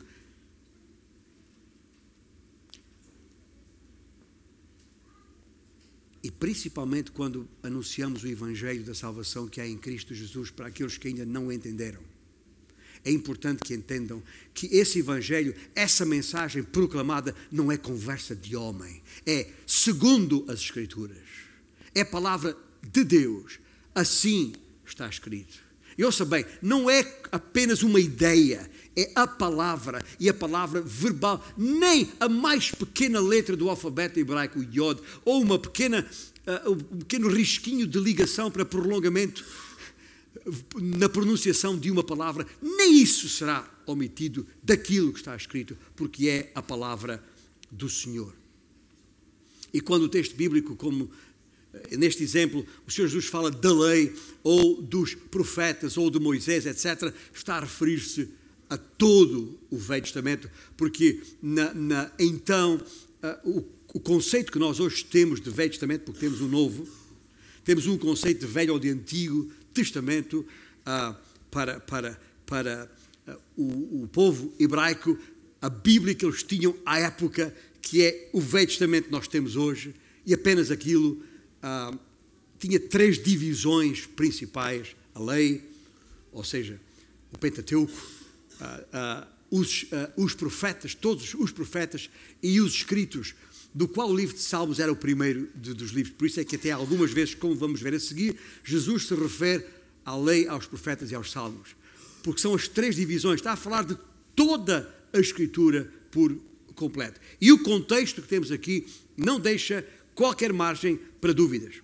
E 6.25 6.31
principalmente 6.31 7.11
quando 7.11 7.49
anunciamos 7.65 8.23
o 8.23 8.29
Evangelho 8.29 8.85
da 8.85 8.95
salvação 8.95 9.49
que 9.49 9.61
há 9.61 9.67
em 9.67 9.77
Cristo 9.77 10.15
Jesus 10.15 10.53
para 10.53 10.69
aqueles 10.69 10.97
que 10.97 11.09
ainda 11.09 11.27
não 11.27 11.51
entenderam 11.51 12.12
é 13.05 13.11
importante 13.11 13.61
que 13.65 13.75
entendam 13.75 14.23
que 14.55 14.67
esse 14.67 15.01
Evangelho, 15.01 15.55
essa 15.75 16.05
mensagem 16.05 16.63
proclamada, 16.63 17.35
não 17.51 17.71
é 17.71 17.77
conversa 17.77 18.35
de 18.35 18.55
homem, 18.55 19.03
é 19.27 19.49
segundo 19.67 20.45
as 20.49 20.61
Escrituras, 20.61 21.19
é 21.95 22.05
palavra 22.05 22.57
de 22.83 23.05
Deus, 23.05 23.59
assim 23.95 24.53
está 24.87 25.09
escrito. 25.09 25.73
E 25.97 26.05
ouça 26.05 26.25
bem, 26.25 26.45
não 26.63 26.89
é 26.89 27.07
apenas 27.31 27.83
uma 27.83 28.01
ideia, 28.01 28.71
é 28.97 29.11
a 29.15 29.27
palavra, 29.27 30.03
e 30.19 30.29
a 30.29 30.35
palavra 30.35 30.81
verbal, 30.81 31.45
nem 31.57 32.11
a 32.19 32.29
mais 32.29 32.71
pequena 32.71 33.21
letra 33.21 33.57
do 33.57 33.69
alfabeto 33.69 34.19
hebraico, 34.19 34.59
o 34.59 34.63
Yod, 34.63 35.01
ou 35.25 35.43
uma 35.43 35.59
pequena, 35.59 36.07
uh, 36.47 36.71
um 36.73 36.99
pequeno 36.99 37.29
risquinho 37.29 37.87
de 37.87 37.99
ligação 37.99 38.51
para 38.51 38.65
prolongamento 38.65 39.45
na 40.81 41.09
pronunciação 41.09 41.79
de 41.79 41.91
uma 41.91 42.03
palavra, 42.03 42.47
nem 42.61 43.01
isso 43.01 43.29
será 43.29 43.69
omitido 43.87 44.47
daquilo 44.63 45.13
que 45.13 45.19
está 45.19 45.37
escrito, 45.37 45.77
porque 45.95 46.29
é 46.29 46.53
a 46.55 46.63
palavra 46.63 47.23
do 47.71 47.89
Senhor. 47.89 48.35
E 49.73 49.81
quando 49.81 50.03
o 50.03 50.09
texto 50.09 50.35
bíblico, 50.35 50.77
como 50.77 51.11
eh, 51.73 51.97
neste 51.97 52.23
exemplo, 52.23 52.67
o 52.87 52.91
Senhor 52.91 53.09
Jesus 53.09 53.27
fala 53.27 53.51
da 53.51 53.73
lei, 53.73 54.15
ou 54.43 54.81
dos 54.83 55.15
profetas, 55.15 55.97
ou 55.97 56.11
de 56.11 56.19
Moisés, 56.19 56.67
etc., 56.67 57.13
está 57.35 57.57
a 57.57 57.61
referir-se 57.61 58.29
a 58.69 58.77
todo 58.77 59.59
o 59.71 59.77
Velho 59.77 60.03
Testamento, 60.03 60.51
porque 60.77 61.21
na, 61.43 61.75
na, 61.75 62.13
então 62.19 62.77
uh, 63.23 63.51
o, 63.51 63.69
o 63.95 64.01
conceito 64.01 64.51
que 64.51 64.59
nós 64.59 64.81
hoje 64.81 65.05
temos 65.05 65.41
de 65.41 65.51
Velho 65.51 65.71
Testamento, 65.71 66.05
porque 66.05 66.21
temos 66.21 66.41
o 66.41 66.49
Novo, 66.49 66.89
temos 67.65 67.87
um 67.87 67.99
conceito 67.99 68.41
de 68.41 68.47
Velho 68.47 68.73
ou 68.73 68.79
de 68.79 68.89
Antigo, 68.89 69.51
Testamento 69.73 70.47
ah, 70.85 71.17
para, 71.51 71.81
para, 71.81 72.21
para 72.47 72.91
ah, 73.27 73.37
o, 73.57 74.05
o 74.05 74.09
povo 74.09 74.53
hebraico, 74.59 75.19
a 75.61 75.69
Bíblia 75.69 76.15
que 76.15 76.25
eles 76.25 76.43
tinham 76.43 76.77
à 76.85 76.99
época, 76.99 77.55
que 77.81 78.03
é 78.03 78.31
o 78.33 78.41
Velho 78.41 78.67
Testamento 78.67 79.07
que 79.07 79.13
nós 79.13 79.29
temos 79.29 79.57
hoje, 79.57 79.95
e 80.25 80.33
apenas 80.33 80.71
aquilo 80.71 81.23
ah, 81.63 81.97
tinha 82.59 82.79
três 82.79 83.23
divisões 83.23 84.07
principais: 84.07 84.95
a 85.15 85.21
lei, 85.21 85.63
ou 86.33 86.45
seja, 86.45 86.81
o 87.33 87.39
Pentateuco, 87.39 87.93
os, 89.53 89.85
ah, 89.93 90.11
os 90.17 90.33
profetas, 90.35 90.95
todos 90.95 91.35
os 91.35 91.53
profetas 91.53 92.09
e 92.43 92.59
os 92.59 92.73
escritos 92.73 93.35
do 93.75 93.87
qual 93.87 94.11
o 94.11 94.17
livro 94.17 94.35
de 94.35 94.41
Salmos 94.43 94.81
era 94.81 94.91
o 94.91 94.97
primeiro 94.97 95.49
de, 95.55 95.75
dos 95.75 95.91
livros. 95.91 96.15
Por 96.17 96.27
isso 96.27 96.41
é 96.41 96.45
que 96.45 96.57
até 96.57 96.71
algumas 96.71 97.13
vezes, 97.13 97.35
como 97.35 97.55
vamos 97.55 97.81
ver 97.83 97.95
a 97.95 98.01
seguir, 98.01 98.37
Jesus 98.65 99.07
se 99.07 99.15
refere 99.15 99.65
à 100.05 100.17
lei, 100.17 100.49
aos 100.49 100.67
profetas 100.67 101.11
e 101.11 101.15
aos 101.15 101.31
salmos. 101.31 101.77
Porque 102.23 102.41
são 102.41 102.55
as 102.55 102.67
três 102.67 102.97
divisões. 102.97 103.41
Está 103.41 103.53
a 103.53 103.57
falar 103.57 103.85
de 103.85 103.97
toda 104.35 104.93
a 105.13 105.19
Escritura 105.19 105.93
por 106.11 106.35
completo. 106.75 107.21
E 107.41 107.53
o 107.53 107.63
contexto 107.63 108.23
que 108.23 108.29
temos 108.29 108.51
aqui 108.51 108.87
não 109.17 109.39
deixa 109.39 109.87
qualquer 110.15 110.53
margem 110.53 110.99
para 111.21 111.35
dúvidas. 111.35 111.75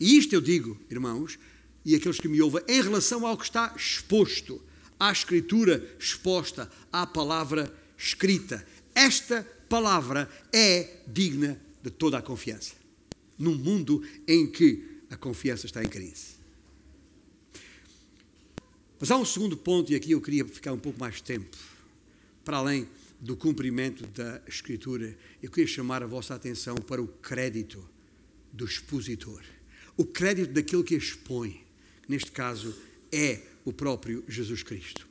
E 0.00 0.16
isto 0.16 0.34
eu 0.34 0.40
digo, 0.40 0.76
irmãos, 0.90 1.38
e 1.84 1.94
aqueles 1.94 2.18
que 2.18 2.28
me 2.28 2.42
ouvem, 2.42 2.62
em 2.68 2.82
relação 2.82 3.24
ao 3.24 3.36
que 3.36 3.44
está 3.44 3.72
exposto, 3.76 4.60
à 4.98 5.12
Escritura 5.12 5.96
exposta, 5.98 6.70
à 6.92 7.06
palavra 7.06 7.72
escrita. 7.96 8.66
Esta 8.94 9.42
palavra 9.68 10.28
é 10.52 11.00
digna 11.06 11.60
de 11.82 11.90
toda 11.90 12.18
a 12.18 12.22
confiança. 12.22 12.74
Num 13.38 13.54
mundo 13.54 14.02
em 14.26 14.50
que 14.50 15.02
a 15.10 15.16
confiança 15.16 15.66
está 15.66 15.82
em 15.82 15.88
crise. 15.88 16.36
Mas 18.98 19.10
há 19.10 19.16
um 19.16 19.24
segundo 19.24 19.56
ponto, 19.56 19.92
e 19.92 19.94
aqui 19.94 20.12
eu 20.12 20.20
queria 20.20 20.44
ficar 20.44 20.72
um 20.72 20.78
pouco 20.78 20.98
mais 20.98 21.20
tempo, 21.20 21.56
para 22.44 22.56
além 22.56 22.88
do 23.20 23.36
cumprimento 23.36 24.06
da 24.06 24.40
Escritura, 24.46 25.16
eu 25.42 25.50
queria 25.50 25.66
chamar 25.66 26.02
a 26.02 26.06
vossa 26.06 26.34
atenção 26.34 26.76
para 26.76 27.02
o 27.02 27.08
crédito 27.08 27.86
do 28.52 28.64
expositor. 28.64 29.42
O 29.96 30.04
crédito 30.04 30.52
daquele 30.52 30.82
que 30.82 30.94
expõe, 30.94 31.62
neste 32.08 32.30
caso 32.30 32.74
é 33.12 33.42
o 33.66 33.72
próprio 33.72 34.24
Jesus 34.28 34.62
Cristo. 34.62 35.06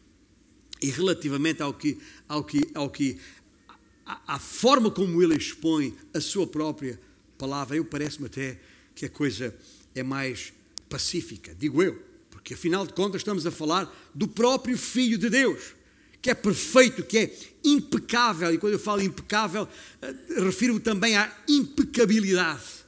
E 0.81 0.89
relativamente 0.89 1.62
ao 1.62 1.74
que, 1.74 1.97
ao 2.27 2.43
que, 2.43 2.67
ao 2.74 2.89
que 2.89 3.19
a, 4.05 4.35
a 4.35 4.39
forma 4.39 4.89
como 4.89 5.21
ele 5.21 5.35
expõe 5.35 5.93
a 6.13 6.21
sua 6.21 6.47
própria 6.47 7.00
palavra, 7.38 7.75
eu 7.75 7.85
parece-me 7.85 8.27
até 8.27 8.59
que 8.95 9.05
a 9.05 9.09
coisa 9.09 9.53
é 9.93 10.01
mais 10.01 10.53
pacífica, 10.88 11.53
digo 11.53 11.83
eu, 11.83 12.01
porque 12.31 12.53
afinal 12.53 12.88
de 12.88 12.93
contas 12.93 13.21
estamos 13.21 13.45
a 13.45 13.51
falar 13.51 13.93
do 14.15 14.27
próprio 14.27 14.77
Filho 14.77 15.17
de 15.17 15.29
Deus, 15.29 15.75
que 16.21 16.29
é 16.29 16.33
perfeito, 16.33 17.03
que 17.03 17.17
é 17.17 17.38
impecável, 17.63 18.53
e 18.53 18.57
quando 18.57 18.74
eu 18.74 18.79
falo 18.79 19.01
impecável, 19.01 19.67
eh, 20.01 20.15
refiro-me 20.41 20.79
também 20.79 21.17
à 21.17 21.31
impecabilidade. 21.47 22.85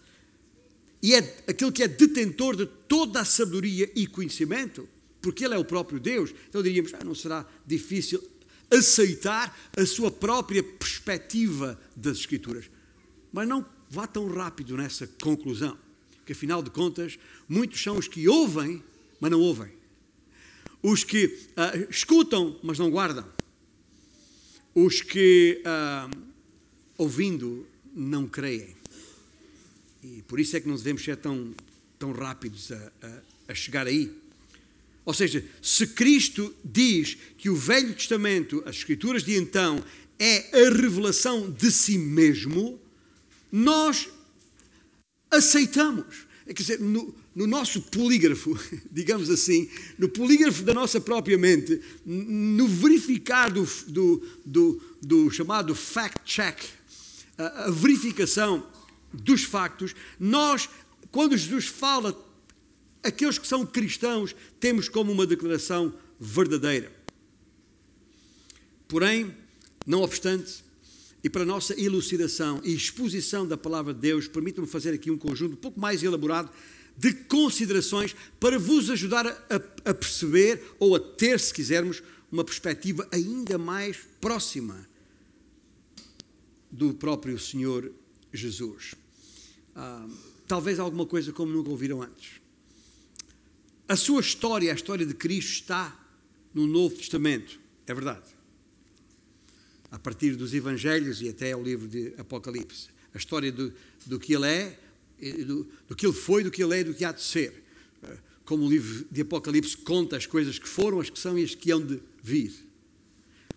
E 1.04 1.14
é 1.14 1.44
aquele 1.48 1.72
que 1.72 1.84
é 1.84 1.88
detentor 1.88 2.56
de 2.56 2.66
toda 2.66 3.20
a 3.20 3.26
sabedoria 3.26 3.92
e 3.96 4.08
conhecimento, 4.08 4.88
porque 5.22 5.46
ele 5.46 5.56
é 5.56 5.58
o 5.58 5.66
próprio 5.66 6.00
Deus. 6.00 6.34
Então 6.48 6.62
diríamos, 6.64 6.94
ah, 6.94 7.04
não 7.04 7.16
será 7.16 7.46
difícil 7.66 8.24
aceitar 8.70 9.58
a 9.76 9.86
sua 9.86 10.12
própria 10.12 10.62
perspectiva 10.62 11.80
das 11.96 12.18
Escrituras. 12.18 12.70
Mas 13.32 13.48
não 13.48 13.66
vá 13.90 14.06
tão 14.06 14.28
rápido 14.28 14.76
nessa 14.76 15.08
conclusão, 15.08 15.78
que 16.26 16.34
afinal 16.34 16.62
de 16.62 16.70
contas, 16.70 17.18
muitos 17.48 17.82
são 17.82 17.98
os 17.98 18.08
que 18.08 18.28
ouvem, 18.28 18.84
mas 19.20 19.32
não 19.32 19.40
ouvem. 19.40 19.72
Os 20.82 21.04
que 21.04 21.26
uh, 21.26 21.90
escutam, 21.90 22.60
mas 22.62 22.78
não 22.78 22.90
guardam. 22.92 23.26
Os 24.76 25.02
que, 25.02 25.62
uh, 25.66 26.18
ouvindo, 26.98 27.66
não 27.94 28.28
creem. 28.28 28.76
E 30.04 30.22
por 30.28 30.40
isso 30.40 30.56
é 30.56 30.60
que 30.60 30.68
não 30.68 30.76
devemos 30.76 31.04
ser 31.04 31.18
tão, 31.18 31.54
tão 31.98 32.12
rápidos 32.12 32.72
a, 32.72 32.92
a, 33.02 33.52
a 33.52 33.56
chegar 33.56 33.88
aí. 33.88 34.16
Ou 35.08 35.14
seja, 35.14 35.42
se 35.62 35.88
Cristo 35.88 36.54
diz 36.66 37.18
que 37.38 37.50
o 37.50 37.56
Velho 37.56 37.94
Testamento, 37.94 38.62
as 38.66 38.76
Escrituras 38.76 39.24
de 39.24 39.38
então, 39.38 39.82
é 40.20 40.66
a 40.66 40.70
revelação 40.70 41.50
de 41.50 41.72
si 41.72 41.98
mesmo, 41.98 42.78
nós 43.50 44.10
aceitamos. 45.32 46.28
É, 46.46 46.54
quer 46.54 46.62
dizer, 46.62 46.82
no, 46.82 47.16
no, 47.34 47.48
nosso 47.48 47.84
polígrafo, 47.84 48.60
digamos 48.92 49.30
assim, 49.30 49.70
no 49.98 50.10
polígrafo 50.10 50.62
da 50.64 50.74
nossa 50.74 51.00
própria 51.00 51.38
mente, 51.38 51.80
no 52.06 52.68
verificar 52.68 53.50
do, 53.50 53.66
do, 53.88 54.28
do, 54.46 54.82
do 55.02 55.32
chamado 55.32 55.74
fact-check, 55.74 56.66
a, 57.38 57.68
a 57.68 57.72
verificação 57.72 58.68
dos 59.14 59.46
factos, 59.46 59.96
nós, 60.20 60.68
quando 61.12 61.38
Jesus 61.38 61.68
fala 61.68 62.27
aqueles 63.08 63.38
que 63.38 63.48
são 63.48 63.66
cristãos 63.66 64.36
temos 64.60 64.90
como 64.90 65.12
uma 65.12 65.26
declaração 65.26 65.94
verdadeira. 66.20 66.92
Porém, 68.88 69.36
Não 69.86 70.02
obstante, 70.02 70.66
e 71.24 71.30
para 71.30 71.46
nossa 71.46 71.74
elucidação 71.80 72.60
e 72.62 72.74
exposição 72.74 73.48
da 73.48 73.56
palavra 73.56 73.94
de 73.94 74.02
Deus, 74.02 74.28
permitam-me 74.28 74.70
fazer 74.70 74.94
aqui 74.94 75.10
um 75.10 75.18
conjunto 75.18 75.54
um 75.54 75.58
pouco 75.58 75.80
mais 75.80 76.04
elaborado 76.04 76.52
de 76.98 77.14
considerações 77.14 78.14
para 78.38 78.60
vos 78.60 78.90
ajudar 78.90 79.26
a, 79.28 79.56
a, 79.90 79.94
perceber 79.94 80.62
ou 80.78 80.94
a 80.94 81.00
ter, 81.00 81.40
se 81.40 81.54
quisermos, 81.54 82.04
uma 82.30 82.44
perspectiva 82.44 83.08
ainda 83.12 83.58
mais 83.58 83.98
próxima 84.20 84.88
do 86.70 86.94
próprio 86.94 87.40
Senhor 87.40 87.92
Jesus. 88.34 88.96
Ah, 89.74 90.06
talvez 90.48 90.80
alguma 90.80 91.06
coisa 91.06 91.32
como 91.32 91.54
nunca 91.54 91.70
ouviram 91.70 92.02
antes. 92.02 92.42
A 93.88 93.96
sua 93.96 94.20
história, 94.20 94.72
a 94.72 94.76
história 94.76 95.06
de 95.06 95.14
Cristo, 95.14 95.62
está 95.62 95.98
no 96.54 96.68
Novo 96.68 96.96
Testamento, 96.96 97.60
é 97.86 97.94
verdade. 97.94 98.26
A 99.90 99.98
partir 99.98 100.36
dos 100.36 100.54
Evangelhos 100.54 101.22
e 101.22 101.30
até 101.30 101.56
o 101.56 101.64
livro 101.64 101.88
de 101.88 102.14
Apocalipse. 102.18 102.90
A 103.14 103.18
história 103.18 103.52
do, 103.52 103.74
do 104.06 104.20
que 104.20 104.34
ele 104.34 104.48
é, 104.48 104.80
do, 105.46 105.68
do 105.88 105.96
que 105.96 106.06
ele 106.06 106.14
foi, 106.14 106.44
do 106.44 106.52
que 106.52 106.62
ele 106.62 106.76
é 106.76 106.80
e 106.82 106.84
do 106.84 106.94
que 106.94 107.06
há 107.06 107.12
de 107.12 107.24
ser. 107.24 107.64
Como 108.44 108.66
o 108.66 108.70
livro 108.70 109.06
de 109.10 109.22
Apocalipse 109.22 109.78
conta 109.78 110.18
as 110.18 110.26
coisas 110.26 110.60
que 110.60 110.68
foram, 110.68 111.00
as 111.00 111.10
que 111.10 111.20
são 111.20 111.38
e 111.40 111.44
as 111.44 111.56
que 111.56 111.72
hão 111.72 111.86
de 111.86 112.02
vir. 112.22 112.54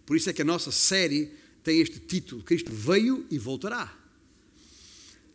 Por 0.06 0.16
isso 0.16 0.30
é 0.30 0.32
que 0.32 0.42
a 0.42 0.44
nossa 0.44 0.70
série 0.70 1.32
tem 1.62 1.80
este 1.80 1.98
título: 1.98 2.42
Cristo 2.42 2.72
veio 2.72 3.26
e 3.30 3.38
voltará. 3.38 3.96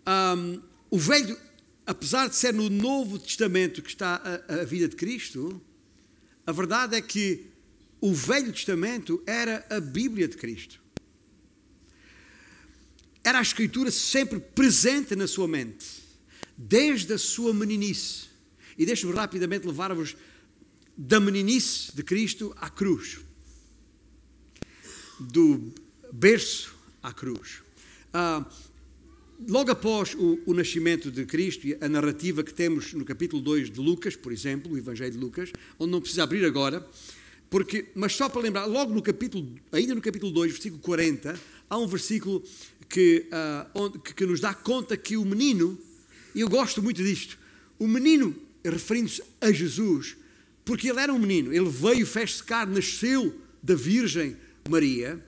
Um, 0.08 0.62
o 0.90 0.98
velho, 0.98 1.38
apesar 1.86 2.27
de 2.27 2.36
ser 2.36 2.54
no 2.54 2.70
Novo 2.70 3.20
Testamento 3.20 3.82
que 3.82 3.89
está 3.89 4.44
a, 4.48 4.62
a 4.62 4.63
vida 4.65 4.88
de 4.88 4.96
Cristo, 4.96 5.62
a 6.46 6.51
verdade 6.51 6.96
é 6.96 7.01
que 7.01 7.48
o 8.01 8.13
Velho 8.13 8.51
Testamento 8.51 9.22
era 9.25 9.65
a 9.70 9.80
Bíblia 9.80 10.27
de 10.27 10.38
Cristo. 10.38 10.80
Era 13.24 13.39
a 13.39 13.42
Escritura 13.42 13.89
sempre 13.89 14.39
presente 14.39 15.15
na 15.15 15.27
sua 15.27 15.48
mente, 15.48 16.04
desde 16.56 17.13
a 17.13 17.18
sua 17.18 17.54
meninice. 17.54 18.25
E 18.77 18.86
deixe-me 18.86 19.13
rapidamente 19.13 19.65
levar-vos 19.65 20.15
da 20.98 21.20
meninice 21.20 21.96
de 21.96 22.04
Cristo 22.04 22.56
à 22.58 22.70
cruz, 22.70 23.20
do 25.20 25.74
berço 26.12 26.75
à 27.01 27.12
cruz. 27.12 27.62
Ah, 28.13 28.46
logo 29.48 29.72
após 29.72 30.13
o, 30.15 30.39
o, 30.46 30.54
nascimento 30.54 31.12
de 31.12 31.25
Cristo, 31.25 31.68
a 31.82 31.89
narrativa 31.89 32.44
que 32.44 32.54
temos 32.54 32.94
no 32.94 33.04
capítulo 33.04 33.42
2 33.42 33.70
de 33.70 33.80
Lucas, 33.80 34.15
por 34.15 34.32
exemplo, 34.32 34.74
o 34.74 34.77
Evangelho 34.77 35.12
de 35.12 35.18
Lucas, 35.18 35.51
onde 35.77 35.92
não 35.92 36.00
precisa 36.00 36.24
abrir 36.24 36.46
agora, 36.46 36.88
porque, 37.50 37.88
mas 37.96 38.13
só 38.13 38.30
para 38.30 38.42
lembrar, 38.42 38.65
logo 38.65 38.94
no 38.94 39.01
capítulo, 39.01 39.54
ainda 39.72 39.94
no 39.94 40.01
capítulo 40.01 40.32
2, 40.32 40.54
versículo 40.54 40.82
40, 40.82 41.39
há 41.70 41.77
um 41.77 41.88
versículo 41.88 42.44
que, 42.89 43.27
uh, 43.27 43.70
onde, 43.74 44.00
que, 44.00 44.13
que 44.13 44.25
nos 44.25 44.39
dá 44.39 44.54
conta 44.54 44.96
que 44.98 45.18
o 45.18 45.25
menino, 45.25 45.77
e 46.34 46.42
eu 46.42 46.50
gosto 46.50 46.82
muito 46.82 47.04
disto, 47.04 47.38
o 47.77 47.88
menino, 47.88 48.36
referindo-se 48.63 49.22
a 49.42 49.51
Jesus, 49.51 50.15
porque 50.63 50.89
ele 50.89 51.00
era 51.00 51.13
um 51.13 51.20
menino, 51.20 51.54
ele 51.54 51.70
veio, 51.70 52.06
fez-se 52.06 52.44
carne, 52.44 52.75
nasceu 52.75 53.39
da 53.62 53.75
Virgem 53.75 54.36
Maria, 54.68 55.24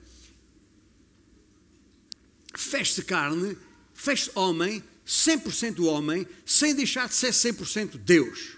fez-se 2.54 3.02
carne, 3.02 3.56
fez-se 3.98 4.30
homem, 4.36 4.82
100% 5.04 5.84
homem, 5.84 6.24
sem 6.46 6.72
deixar 6.72 7.08
de 7.08 7.16
ser 7.16 7.32
100% 7.32 7.98
Deus. 7.98 8.56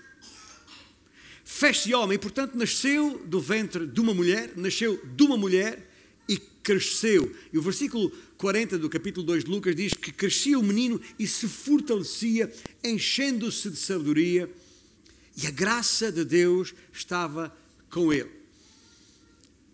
Fez-se 1.42 1.94
homem, 1.94 2.18
portanto, 2.18 2.56
nasceu 2.56 3.18
do 3.26 3.40
ventre 3.40 3.86
de 3.86 4.00
uma 4.00 4.12
mulher, 4.12 4.52
nasceu 4.54 5.02
de 5.02 5.22
uma 5.22 5.38
mulher 5.38 5.90
e 6.28 6.36
cresceu. 6.62 7.34
E 7.50 7.58
o 7.58 7.62
versículo 7.62 8.10
40 8.36 8.78
do 8.78 8.90
capítulo 8.90 9.26
2 9.26 9.44
de 9.44 9.50
Lucas 9.50 9.74
diz 9.74 9.94
que 9.94 10.12
crescia 10.12 10.58
o 10.58 10.62
menino 10.62 11.00
e 11.18 11.26
se 11.26 11.48
fortalecia, 11.48 12.52
enchendo-se 12.84 13.70
de 13.70 13.76
sabedoria, 13.76 14.48
e 15.42 15.46
a 15.46 15.50
graça 15.50 16.12
de 16.12 16.22
Deus 16.22 16.74
estava 16.92 17.56
com 17.88 18.12
ele. 18.12 18.30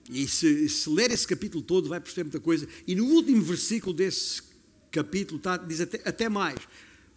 E 0.08 0.28
se, 0.28 0.68
se 0.68 0.88
ler 0.88 1.10
esse 1.10 1.26
capítulo 1.26 1.60
todo, 1.60 1.88
vai 1.88 1.98
perceber 1.98 2.24
muita 2.24 2.40
coisa. 2.40 2.68
E 2.86 2.94
no 2.94 3.04
último 3.06 3.42
versículo 3.42 3.92
desse 3.92 4.40
capítulo 4.90 5.40
tá, 5.40 5.56
diz 5.56 5.80
até, 5.80 6.00
até 6.04 6.28
mais. 6.28 6.58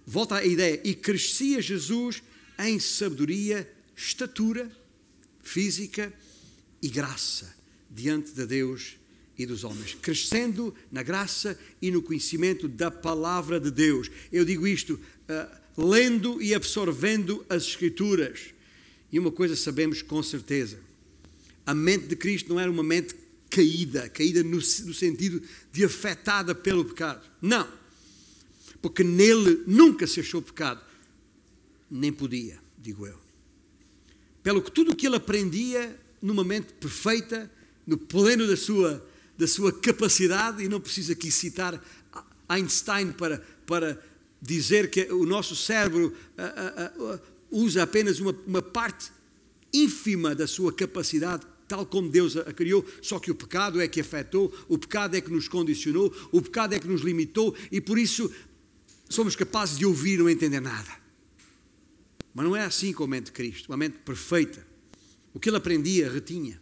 Volta 0.06 0.36
à 0.36 0.46
ideia. 0.46 0.82
E 0.84 0.94
crescia 0.94 1.62
Jesus 1.62 2.24
em 2.58 2.80
sabedoria, 2.80 3.70
estatura 3.96 4.70
física 5.42 6.14
e 6.82 6.88
graça 6.90 7.56
diante 7.90 8.32
de 8.32 8.46
Deus 8.46 8.98
e 9.38 9.46
dos 9.46 9.64
homens, 9.64 9.96
crescendo 10.02 10.76
na 10.92 11.02
graça 11.02 11.58
e 11.82 11.90
no 11.90 12.02
conhecimento 12.02 12.68
da 12.68 12.92
palavra 12.92 13.60
de 13.60 13.72
Deus. 13.72 14.12
Eu 14.32 14.44
digo 14.44 14.68
isto 14.68 14.94
uh, 14.94 15.60
lendo 15.88 16.42
e 16.42 16.54
absorvendo 16.54 17.46
as 17.50 17.64
Escrituras. 17.64 18.54
E 19.12 19.18
uma 19.18 19.32
coisa 19.32 19.56
sabemos 19.56 20.02
com 20.02 20.22
certeza: 20.22 20.80
a 21.66 21.74
mente 21.74 22.08
de 22.08 22.16
Cristo 22.16 22.50
não 22.50 22.60
era 22.60 22.70
uma 22.70 22.84
mente 22.84 23.16
caída, 23.50 24.10
caída 24.10 24.44
no, 24.44 24.58
no 24.58 24.62
sentido 24.94 25.42
de 25.72 25.84
afetada 25.84 26.54
pelo 26.56 26.86
pecado. 26.86 27.26
Não. 27.42 27.68
Porque 28.82 29.04
nele 29.04 29.64
nunca 29.68 30.08
se 30.08 30.20
achou 30.20 30.42
pecado. 30.42 30.82
Nem 31.90 32.12
podia, 32.12 32.60
digo 32.78 33.06
eu. 33.06 33.20
Pelo 34.42 34.62
que 34.62 34.72
tudo 34.72 34.92
o 34.92 34.96
que 34.96 35.08
ele 35.08 35.16
aprendia 35.16 36.00
numa 36.22 36.44
mente 36.44 36.74
perfeita, 36.74 37.52
no 37.86 37.98
pleno 37.98 38.48
da 38.48 38.56
sua, 38.56 39.06
da 39.38 39.48
sua 39.48 39.72
capacidade, 39.72 40.64
e 40.64 40.70
não 40.70 40.80
preciso 40.80 41.12
aqui 41.12 41.32
citar 41.32 41.82
Einstein 42.48 43.12
para, 43.12 43.44
para 43.66 44.02
dizer 44.42 44.90
que 44.90 45.12
o 45.12 45.26
nosso 45.26 45.56
cérebro 45.56 46.08
uh, 46.38 47.04
uh, 47.04 47.14
uh, 47.16 47.20
usa 47.52 47.84
apenas 47.84 48.20
uma, 48.20 48.36
uma 48.46 48.62
parte 48.62 49.12
ínfima 49.74 50.34
da 50.34 50.48
sua 50.48 50.74
capacidade 50.74 51.46
tal 51.70 51.86
como 51.86 52.10
Deus 52.10 52.36
a 52.36 52.52
criou, 52.52 52.84
só 53.00 53.20
que 53.20 53.30
o 53.30 53.36
pecado 53.36 53.80
é 53.80 53.88
que 53.88 54.02
afetou, 54.02 54.52
o 54.68 54.76
pecado 54.76 55.16
é 55.16 55.22
que 55.22 55.32
nos 55.32 55.48
condicionou, 55.48 56.12
o 56.32 56.42
pecado 56.42 56.74
é 56.74 56.80
que 56.80 56.88
nos 56.88 57.02
limitou 57.02 57.56
e 57.72 57.80
por 57.80 58.00
isso 58.00 58.30
somos 59.08 59.36
capazes 59.36 59.78
de 59.78 59.86
ouvir 59.86 60.16
e 60.16 60.18
não 60.18 60.30
entender 60.30 60.60
nada. 60.60 60.92
Mas 62.34 62.46
não 62.46 62.56
é 62.56 62.66
assim 62.66 62.92
com 62.92 63.04
a 63.04 63.08
mente 63.08 63.26
de 63.26 63.32
Cristo, 63.34 63.70
uma 63.70 63.78
mente 63.78 64.00
perfeita. 64.00 64.68
O 65.32 65.40
que 65.40 65.48
ele 65.48 65.58
aprendia, 65.58 66.12
retinha. 66.12 66.60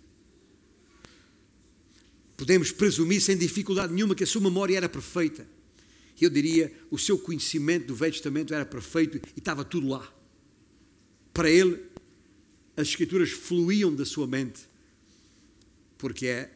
Podemos 2.35 2.71
presumir 2.71 3.21
sem 3.21 3.37
dificuldade 3.37 3.93
nenhuma 3.93 4.13
que 4.13 4.25
a 4.25 4.27
sua 4.27 4.41
memória 4.41 4.75
era 4.75 4.89
perfeita. 4.89 5.47
Eu 6.19 6.29
diria, 6.29 6.73
o 6.91 6.97
seu 6.97 7.17
conhecimento 7.17 7.87
do 7.87 7.95
Velho 7.95 8.11
Testamento 8.11 8.53
era 8.53 8.65
perfeito 8.65 9.17
e 9.17 9.39
estava 9.39 9.63
tudo 9.63 9.87
lá. 9.87 10.13
Para 11.31 11.49
ele, 11.49 11.81
as 12.75 12.89
Escrituras 12.89 13.29
fluíam 13.29 13.95
da 13.95 14.03
sua 14.03 14.27
mente 14.27 14.67
porque 15.97 16.27
é 16.27 16.51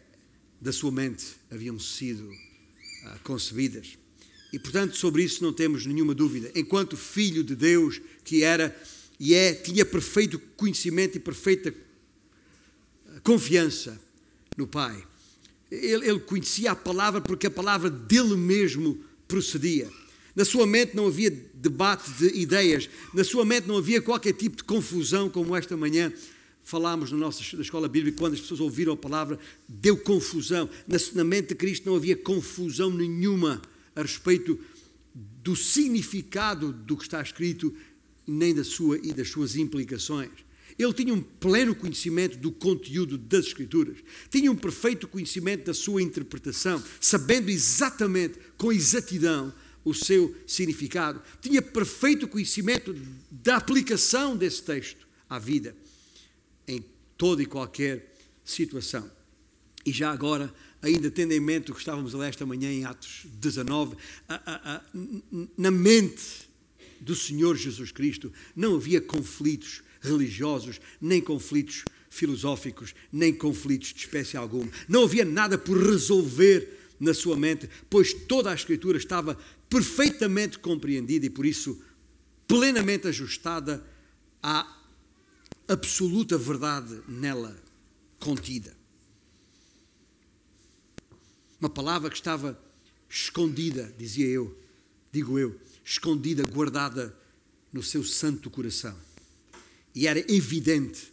da 0.59 0.71
sua 0.71 0.91
mente 0.91 1.25
haviam 1.49 1.79
sido 1.79 2.31
ah, 3.05 3.17
concebidas. 3.23 3.97
E 4.53 4.59
portanto, 4.59 4.95
sobre 4.95 5.23
isso 5.23 5.43
não 5.43 5.53
temos 5.53 5.85
nenhuma 5.85 6.13
dúvida. 6.13 6.51
Enquanto 6.53 6.95
filho 6.95 7.43
de 7.43 7.55
Deus 7.55 8.01
que 8.23 8.43
era 8.43 8.75
e 9.19 9.33
é, 9.33 9.53
tinha 9.53 9.85
perfeito 9.85 10.39
conhecimento 10.57 11.15
e 11.15 11.19
perfeita 11.19 11.73
ah, 13.07 13.19
confiança 13.23 13.99
no 14.57 14.67
Pai. 14.67 15.03
Ele, 15.69 16.09
ele 16.09 16.19
conhecia 16.19 16.71
a 16.71 16.75
palavra 16.75 17.21
porque 17.21 17.47
a 17.47 17.51
palavra 17.51 17.89
dele 17.89 18.35
mesmo 18.35 19.03
procedia. 19.27 19.89
Na 20.35 20.45
sua 20.45 20.65
mente 20.65 20.95
não 20.95 21.07
havia 21.07 21.29
debate 21.53 22.09
de 22.11 22.27
ideias, 22.39 22.89
na 23.13 23.23
sua 23.23 23.45
mente 23.45 23.67
não 23.67 23.77
havia 23.77 24.01
qualquer 24.01 24.33
tipo 24.33 24.57
de 24.57 24.63
confusão, 24.63 25.29
como 25.29 25.55
esta 25.55 25.75
manhã 25.75 26.11
falámos 26.63 27.11
na 27.11 27.17
nossa 27.17 27.43
na 27.55 27.61
escola 27.61 27.87
bíblica, 27.87 28.17
quando 28.17 28.33
as 28.33 28.41
pessoas 28.41 28.59
ouviram 28.59 28.93
a 28.93 28.97
palavra, 28.97 29.39
deu 29.67 29.97
confusão. 29.97 30.69
Na, 30.87 30.97
na 31.15 31.23
mente 31.23 31.49
de 31.49 31.55
Cristo 31.55 31.89
não 31.89 31.95
havia 31.95 32.15
confusão 32.15 32.89
nenhuma 32.89 33.61
a 33.95 34.01
respeito 34.01 34.59
do 35.13 35.55
significado 35.55 36.71
do 36.71 36.95
que 36.95 37.03
está 37.03 37.21
escrito, 37.21 37.73
nem 38.25 38.53
da 38.53 38.63
sua 38.63 38.97
e 38.97 39.13
das 39.13 39.29
suas 39.29 39.55
implicações. 39.55 40.29
Ele 40.77 40.93
tinha 40.93 41.13
um 41.13 41.21
pleno 41.21 41.75
conhecimento 41.75 42.37
do 42.37 42.51
conteúdo 42.51 43.17
das 43.17 43.47
Escrituras, 43.47 43.97
tinha 44.29 44.51
um 44.51 44.55
perfeito 44.55 45.07
conhecimento 45.07 45.65
da 45.65 45.73
sua 45.73 46.01
interpretação, 46.01 46.81
sabendo 46.99 47.49
exatamente, 47.49 48.39
com 48.57 48.71
exatidão, 48.71 49.53
o 49.83 49.93
seu 49.93 50.35
significado, 50.45 51.21
tinha 51.41 51.61
perfeito 51.61 52.27
conhecimento 52.27 52.95
da 53.29 53.57
aplicação 53.57 54.37
desse 54.37 54.61
texto 54.61 55.07
à 55.27 55.39
vida 55.39 55.75
toda 57.21 57.43
e 57.43 57.45
qualquer 57.45 58.15
situação. 58.43 59.07
E 59.85 59.91
já 59.91 60.09
agora, 60.09 60.51
ainda 60.81 61.11
tendo 61.11 61.33
em 61.33 61.39
mente 61.39 61.69
o 61.69 61.73
que 61.75 61.79
estávamos 61.79 62.15
a 62.15 62.17
ler 62.17 62.29
esta 62.29 62.47
manhã 62.47 62.71
em 62.71 62.83
Atos 62.83 63.27
19, 63.33 63.95
a, 64.27 64.33
a, 64.33 64.75
a, 64.77 64.81
na 65.55 65.69
mente 65.69 66.49
do 66.99 67.15
Senhor 67.15 67.55
Jesus 67.55 67.91
Cristo 67.91 68.33
não 68.55 68.75
havia 68.75 68.99
conflitos 68.99 69.83
religiosos, 70.01 70.81
nem 70.99 71.21
conflitos 71.21 71.85
filosóficos, 72.09 72.95
nem 73.13 73.31
conflitos 73.31 73.93
de 73.93 73.99
espécie 73.99 74.35
alguma. 74.35 74.71
Não 74.89 75.03
havia 75.03 75.23
nada 75.23 75.59
por 75.59 75.77
resolver 75.77 76.67
na 76.99 77.13
sua 77.13 77.37
mente, 77.37 77.69
pois 77.87 78.15
toda 78.15 78.49
a 78.49 78.55
Escritura 78.55 78.97
estava 78.97 79.37
perfeitamente 79.69 80.57
compreendida 80.57 81.27
e 81.27 81.29
por 81.29 81.45
isso 81.45 81.79
plenamente 82.47 83.07
ajustada 83.07 83.85
à 84.41 84.80
absoluta 85.67 86.37
verdade 86.37 87.01
nela 87.07 87.55
contida. 88.19 88.75
Uma 91.59 91.69
palavra 91.69 92.09
que 92.09 92.15
estava 92.15 92.59
escondida, 93.09 93.93
dizia 93.97 94.25
eu, 94.25 94.57
digo 95.11 95.37
eu, 95.37 95.59
escondida, 95.83 96.43
guardada 96.43 97.15
no 97.71 97.83
seu 97.83 98.03
santo 98.03 98.49
coração. 98.49 98.97
E 99.93 100.07
era 100.07 100.19
evidente 100.31 101.11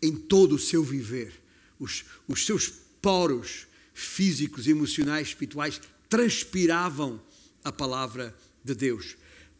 em 0.00 0.14
todo 0.14 0.54
o 0.54 0.58
seu 0.58 0.84
viver. 0.84 1.32
Os, 1.78 2.04
os 2.28 2.44
seus 2.44 2.68
poros 3.00 3.66
físicos, 3.92 4.66
emocionais, 4.66 5.28
espirituais 5.28 5.80
transpiravam 6.08 7.20
a 7.64 7.72
palavra 7.72 8.36
de 8.64 8.74
Deus. 8.74 9.16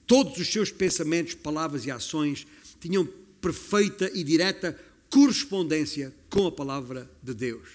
Todos 0.06 0.38
os 0.38 0.48
seus 0.48 0.70
pensamentos, 0.70 1.34
palavras 1.34 1.84
e 1.86 1.90
ações 1.90 2.46
tinham 2.80 3.08
perfeita 3.40 4.10
e 4.14 4.24
direta 4.24 4.78
correspondência 5.10 6.14
com 6.28 6.46
a 6.46 6.52
palavra 6.52 7.10
de 7.22 7.34
Deus, 7.34 7.68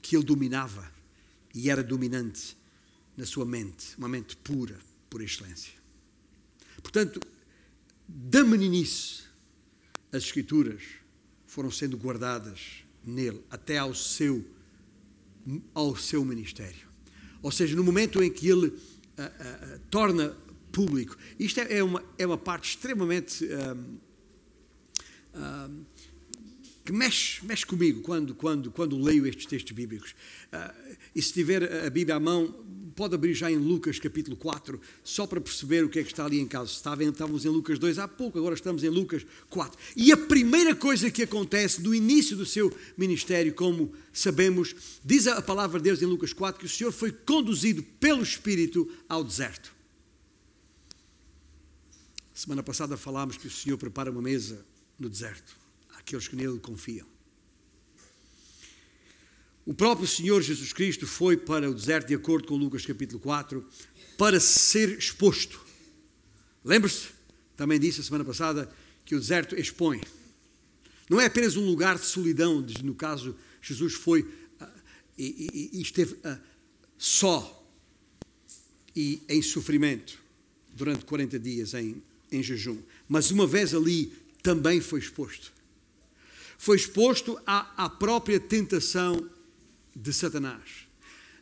que 0.00 0.16
ele 0.16 0.24
dominava 0.24 0.90
e 1.54 1.70
era 1.70 1.82
dominante 1.82 2.56
na 3.16 3.26
sua 3.26 3.44
mente, 3.44 3.96
uma 3.98 4.08
mente 4.08 4.36
pura, 4.36 4.78
por 5.10 5.20
excelência. 5.20 5.74
Portanto, 6.82 7.20
da 8.08 8.42
meninice, 8.42 9.24
as 10.10 10.24
Escrituras 10.24 10.82
foram 11.46 11.70
sendo 11.70 11.96
guardadas 11.96 12.84
nele 13.04 13.44
até 13.50 13.78
ao 13.78 13.94
seu, 13.94 14.44
ao 15.74 15.96
seu 15.96 16.24
ministério. 16.24 16.88
Ou 17.42 17.50
seja, 17.50 17.76
no 17.76 17.84
momento 17.84 18.22
em 18.22 18.30
que 18.30 18.48
ele 18.48 18.68
uh, 18.68 18.70
uh, 18.70 19.78
torna 19.90 20.34
público, 20.72 21.16
isto 21.38 21.60
é, 21.60 21.78
é, 21.78 21.84
uma, 21.84 22.02
é 22.18 22.26
uma 22.26 22.38
parte 22.38 22.70
extremamente. 22.70 23.44
Um, 23.44 23.98
um, 25.38 25.84
que 26.84 26.92
mexe, 26.92 27.44
mexe 27.46 27.64
comigo 27.64 28.00
quando, 28.00 28.34
quando, 28.34 28.70
quando 28.70 28.98
leio 28.98 29.24
estes 29.26 29.46
textos 29.46 29.72
bíblicos. 29.72 30.16
Uh, 30.52 30.96
e 31.14 31.22
se 31.22 31.32
tiver 31.32 31.86
a 31.86 31.88
Bíblia 31.88 32.16
à 32.16 32.20
mão, 32.20 32.52
pode 32.94 33.14
abrir 33.14 33.34
já 33.34 33.50
em 33.50 33.56
Lucas 33.56 33.98
capítulo 33.98 34.36
4, 34.36 34.80
só 35.02 35.26
para 35.26 35.40
perceber 35.40 35.84
o 35.84 35.88
que 35.88 35.98
é 35.98 36.02
que 36.02 36.10
está 36.10 36.24
ali 36.24 36.40
em 36.40 36.46
casa. 36.46 36.70
Estávamos 36.70 37.44
em 37.44 37.48
Lucas 37.48 37.78
2 37.78 37.98
há 37.98 38.08
pouco, 38.08 38.38
agora 38.38 38.54
estamos 38.54 38.84
em 38.84 38.88
Lucas 38.88 39.24
4. 39.48 39.78
E 39.96 40.12
a 40.12 40.16
primeira 40.16 40.74
coisa 40.74 41.10
que 41.10 41.22
acontece 41.22 41.82
no 41.82 41.94
início 41.94 42.36
do 42.36 42.44
seu 42.44 42.74
ministério, 42.96 43.54
como 43.54 43.92
sabemos, 44.12 44.74
diz 45.04 45.26
a 45.26 45.40
palavra 45.40 45.78
de 45.78 45.84
Deus 45.84 46.02
em 46.02 46.06
Lucas 46.06 46.32
4 46.32 46.60
que 46.60 46.66
o 46.66 46.68
Senhor 46.68 46.92
foi 46.92 47.12
conduzido 47.12 47.82
pelo 48.00 48.22
Espírito 48.22 48.88
ao 49.08 49.24
deserto. 49.24 49.81
Semana 52.42 52.60
passada 52.60 52.96
falámos 52.96 53.36
que 53.36 53.46
o 53.46 53.50
Senhor 53.50 53.78
prepara 53.78 54.10
uma 54.10 54.20
mesa 54.20 54.66
no 54.98 55.08
deserto 55.08 55.56
àqueles 55.90 56.26
que 56.26 56.34
nele 56.34 56.58
confiam. 56.58 57.06
O 59.64 59.72
próprio 59.72 60.08
Senhor 60.08 60.42
Jesus 60.42 60.72
Cristo 60.72 61.06
foi 61.06 61.36
para 61.36 61.70
o 61.70 61.74
deserto, 61.74 62.08
de 62.08 62.16
acordo 62.16 62.48
com 62.48 62.56
Lucas 62.56 62.84
capítulo 62.84 63.20
4, 63.20 63.64
para 64.18 64.40
ser 64.40 64.98
exposto. 64.98 65.64
Lembre-se, 66.64 67.10
também 67.56 67.78
disse 67.78 68.00
a 68.00 68.02
semana 68.02 68.24
passada, 68.24 68.68
que 69.04 69.14
o 69.14 69.20
deserto 69.20 69.54
expõe. 69.54 70.00
Não 71.08 71.20
é 71.20 71.26
apenas 71.26 71.54
um 71.54 71.64
lugar 71.64 71.96
de 71.96 72.06
solidão, 72.06 72.60
no 72.82 72.96
caso, 72.96 73.36
Jesus 73.60 73.94
foi 73.94 74.22
uh, 74.22 74.66
e, 75.16 75.70
e, 75.72 75.78
e, 75.78 75.80
esteve 75.80 76.14
uh, 76.14 76.40
só 76.98 77.64
e 78.96 79.22
em 79.28 79.40
sofrimento 79.40 80.20
durante 80.74 81.04
40 81.04 81.38
dias 81.38 81.74
em, 81.74 82.02
em 82.32 82.42
jejum. 82.42 82.78
Mas 83.08 83.30
uma 83.30 83.46
vez 83.46 83.74
ali 83.74 84.12
também 84.42 84.80
foi 84.80 84.98
exposto. 84.98 85.52
Foi 86.58 86.76
exposto 86.76 87.38
à, 87.46 87.84
à 87.84 87.88
própria 87.88 88.40
tentação 88.40 89.28
de 89.94 90.12
Satanás. 90.12 90.86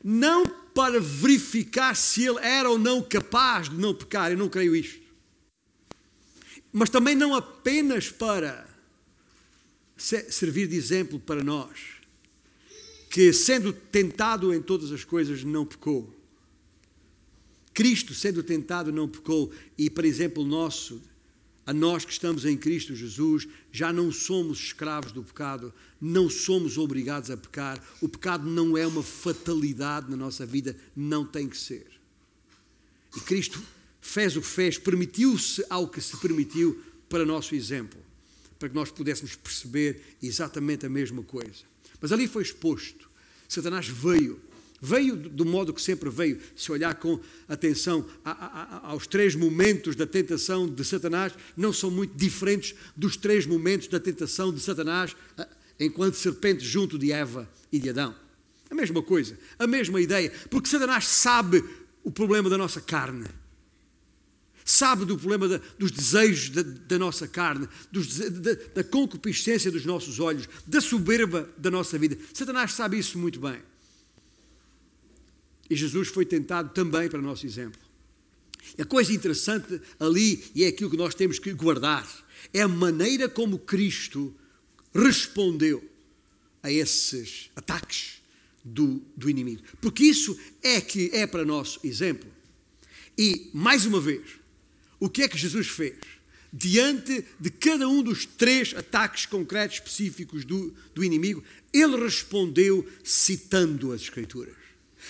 Não 0.02 0.46
para 0.74 1.00
verificar 1.00 1.94
se 1.94 2.26
ele 2.26 2.38
era 2.40 2.70
ou 2.70 2.78
não 2.78 3.02
capaz 3.02 3.68
de 3.68 3.76
não 3.76 3.94
pecar, 3.94 4.30
eu 4.30 4.38
não 4.38 4.48
creio 4.48 4.74
isto. 4.74 5.00
Mas 6.72 6.88
também 6.88 7.14
não 7.14 7.34
apenas 7.34 8.10
para 8.10 8.68
servir 9.96 10.66
de 10.68 10.76
exemplo 10.76 11.20
para 11.20 11.44
nós, 11.44 11.78
que 13.10 13.32
sendo 13.32 13.72
tentado 13.72 14.54
em 14.54 14.62
todas 14.62 14.92
as 14.92 15.04
coisas 15.04 15.44
não 15.44 15.66
pecou. 15.66 16.19
Cristo, 17.80 18.12
sendo 18.12 18.42
tentado, 18.42 18.92
não 18.92 19.08
pecou, 19.08 19.50
e 19.78 19.88
para 19.88 20.06
exemplo 20.06 20.44
nosso, 20.44 21.00
a 21.64 21.72
nós 21.72 22.04
que 22.04 22.12
estamos 22.12 22.44
em 22.44 22.54
Cristo 22.54 22.94
Jesus, 22.94 23.48
já 23.72 23.90
não 23.90 24.12
somos 24.12 24.58
escravos 24.58 25.12
do 25.12 25.24
pecado, 25.24 25.72
não 25.98 26.28
somos 26.28 26.76
obrigados 26.76 27.30
a 27.30 27.38
pecar. 27.38 27.82
O 28.02 28.06
pecado 28.06 28.46
não 28.46 28.76
é 28.76 28.86
uma 28.86 29.02
fatalidade 29.02 30.10
na 30.10 30.16
nossa 30.18 30.44
vida, 30.44 30.76
não 30.94 31.24
tem 31.24 31.48
que 31.48 31.56
ser. 31.56 31.86
E 33.16 33.20
Cristo 33.20 33.62
fez 33.98 34.36
o 34.36 34.42
que 34.42 34.46
fez, 34.46 34.76
permitiu-se 34.76 35.64
ao 35.70 35.88
que 35.88 36.02
se 36.02 36.18
permitiu 36.18 36.84
para 37.08 37.24
nosso 37.24 37.54
exemplo, 37.54 37.98
para 38.58 38.68
que 38.68 38.74
nós 38.74 38.90
pudéssemos 38.90 39.36
perceber 39.36 40.18
exatamente 40.22 40.84
a 40.84 40.90
mesma 40.90 41.22
coisa. 41.22 41.64
Mas 41.98 42.12
ali 42.12 42.28
foi 42.28 42.42
exposto. 42.42 43.08
Satanás 43.48 43.88
veio 43.88 44.38
Veio 44.80 45.14
do 45.14 45.44
modo 45.44 45.74
que 45.74 45.82
sempre 45.82 46.08
veio. 46.08 46.40
Se 46.56 46.72
olhar 46.72 46.94
com 46.94 47.20
atenção 47.46 48.06
aos 48.82 49.06
três 49.06 49.34
momentos 49.34 49.94
da 49.94 50.06
tentação 50.06 50.66
de 50.66 50.82
Satanás, 50.84 51.34
não 51.54 51.72
são 51.72 51.90
muito 51.90 52.16
diferentes 52.16 52.74
dos 52.96 53.16
três 53.16 53.44
momentos 53.44 53.88
da 53.88 54.00
tentação 54.00 54.52
de 54.52 54.60
Satanás 54.60 55.14
ah, 55.36 55.46
enquanto 55.78 56.14
serpente 56.14 56.64
junto 56.64 56.98
de 56.98 57.12
Eva 57.12 57.48
e 57.70 57.78
de 57.78 57.90
Adão. 57.90 58.14
A 58.70 58.74
mesma 58.74 59.02
coisa, 59.02 59.38
a 59.58 59.66
mesma 59.66 60.00
ideia, 60.00 60.32
porque 60.48 60.68
Satanás 60.68 61.06
sabe 61.06 61.62
o 62.02 62.10
problema 62.10 62.48
da 62.48 62.56
nossa 62.56 62.80
carne. 62.80 63.26
Sabe 64.64 65.04
do 65.04 65.18
problema 65.18 65.48
da, 65.48 65.60
dos 65.78 65.90
desejos 65.90 66.50
da, 66.50 66.62
da 66.62 66.98
nossa 66.98 67.26
carne, 67.26 67.68
dos, 67.90 68.16
da, 68.16 68.54
da 68.76 68.84
concupiscência 68.84 69.70
dos 69.70 69.84
nossos 69.84 70.20
olhos, 70.20 70.48
da 70.66 70.80
soberba 70.80 71.50
da 71.58 71.70
nossa 71.70 71.98
vida. 71.98 72.16
Satanás 72.32 72.72
sabe 72.72 72.98
isso 72.98 73.18
muito 73.18 73.40
bem. 73.40 73.60
E 75.70 75.76
Jesus 75.76 76.08
foi 76.08 76.26
tentado 76.26 76.74
também 76.74 77.08
para 77.08 77.22
nosso 77.22 77.46
exemplo. 77.46 77.80
A 78.76 78.84
coisa 78.84 79.12
interessante 79.12 79.80
ali, 80.00 80.42
e 80.52 80.64
é 80.64 80.68
aquilo 80.68 80.90
que 80.90 80.96
nós 80.96 81.14
temos 81.14 81.38
que 81.38 81.52
guardar, 81.54 82.06
é 82.52 82.62
a 82.62 82.68
maneira 82.68 83.28
como 83.28 83.58
Cristo 83.58 84.34
respondeu 84.92 85.88
a 86.60 86.70
esses 86.72 87.50
ataques 87.54 88.20
do, 88.64 89.00
do 89.16 89.30
inimigo. 89.30 89.62
Porque 89.80 90.04
isso 90.04 90.36
é 90.60 90.80
que 90.80 91.10
é 91.12 91.26
para 91.26 91.44
nosso 91.44 91.78
exemplo. 91.84 92.28
E, 93.16 93.48
mais 93.54 93.86
uma 93.86 94.00
vez, 94.00 94.22
o 94.98 95.08
que 95.08 95.22
é 95.22 95.28
que 95.28 95.38
Jesus 95.38 95.68
fez? 95.68 95.96
Diante 96.52 97.24
de 97.38 97.50
cada 97.50 97.88
um 97.88 98.02
dos 98.02 98.26
três 98.26 98.74
ataques 98.74 99.24
concretos 99.24 99.76
específicos 99.76 100.44
do, 100.44 100.74
do 100.94 101.04
inimigo, 101.04 101.44
ele 101.72 101.96
respondeu 101.96 102.86
citando 103.04 103.92
as 103.92 104.02
Escrituras 104.02 104.59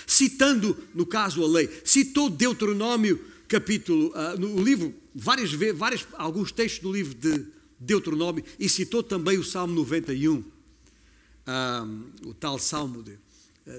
citando, 0.06 0.76
no 0.94 1.06
caso, 1.06 1.42
a 1.42 1.48
lei. 1.48 1.68
Citou 1.84 2.30
Deuteronômio, 2.30 3.24
capítulo, 3.48 4.08
uh, 4.08 4.38
no 4.38 4.62
livro, 4.62 4.94
várias 5.14 5.52
vezes, 5.52 5.78
várias, 5.78 6.06
alguns 6.14 6.52
textos 6.52 6.80
do 6.80 6.92
livro 6.92 7.14
de 7.14 7.46
Deuteronômio, 7.78 8.44
e 8.58 8.68
citou 8.68 9.02
também 9.02 9.38
o 9.38 9.44
Salmo 9.44 9.74
91, 9.74 10.32
um, 10.32 10.44
ah, 11.46 11.86
o 12.26 12.34
tal 12.34 12.58
Salmo 12.58 13.02
de, 13.02 13.18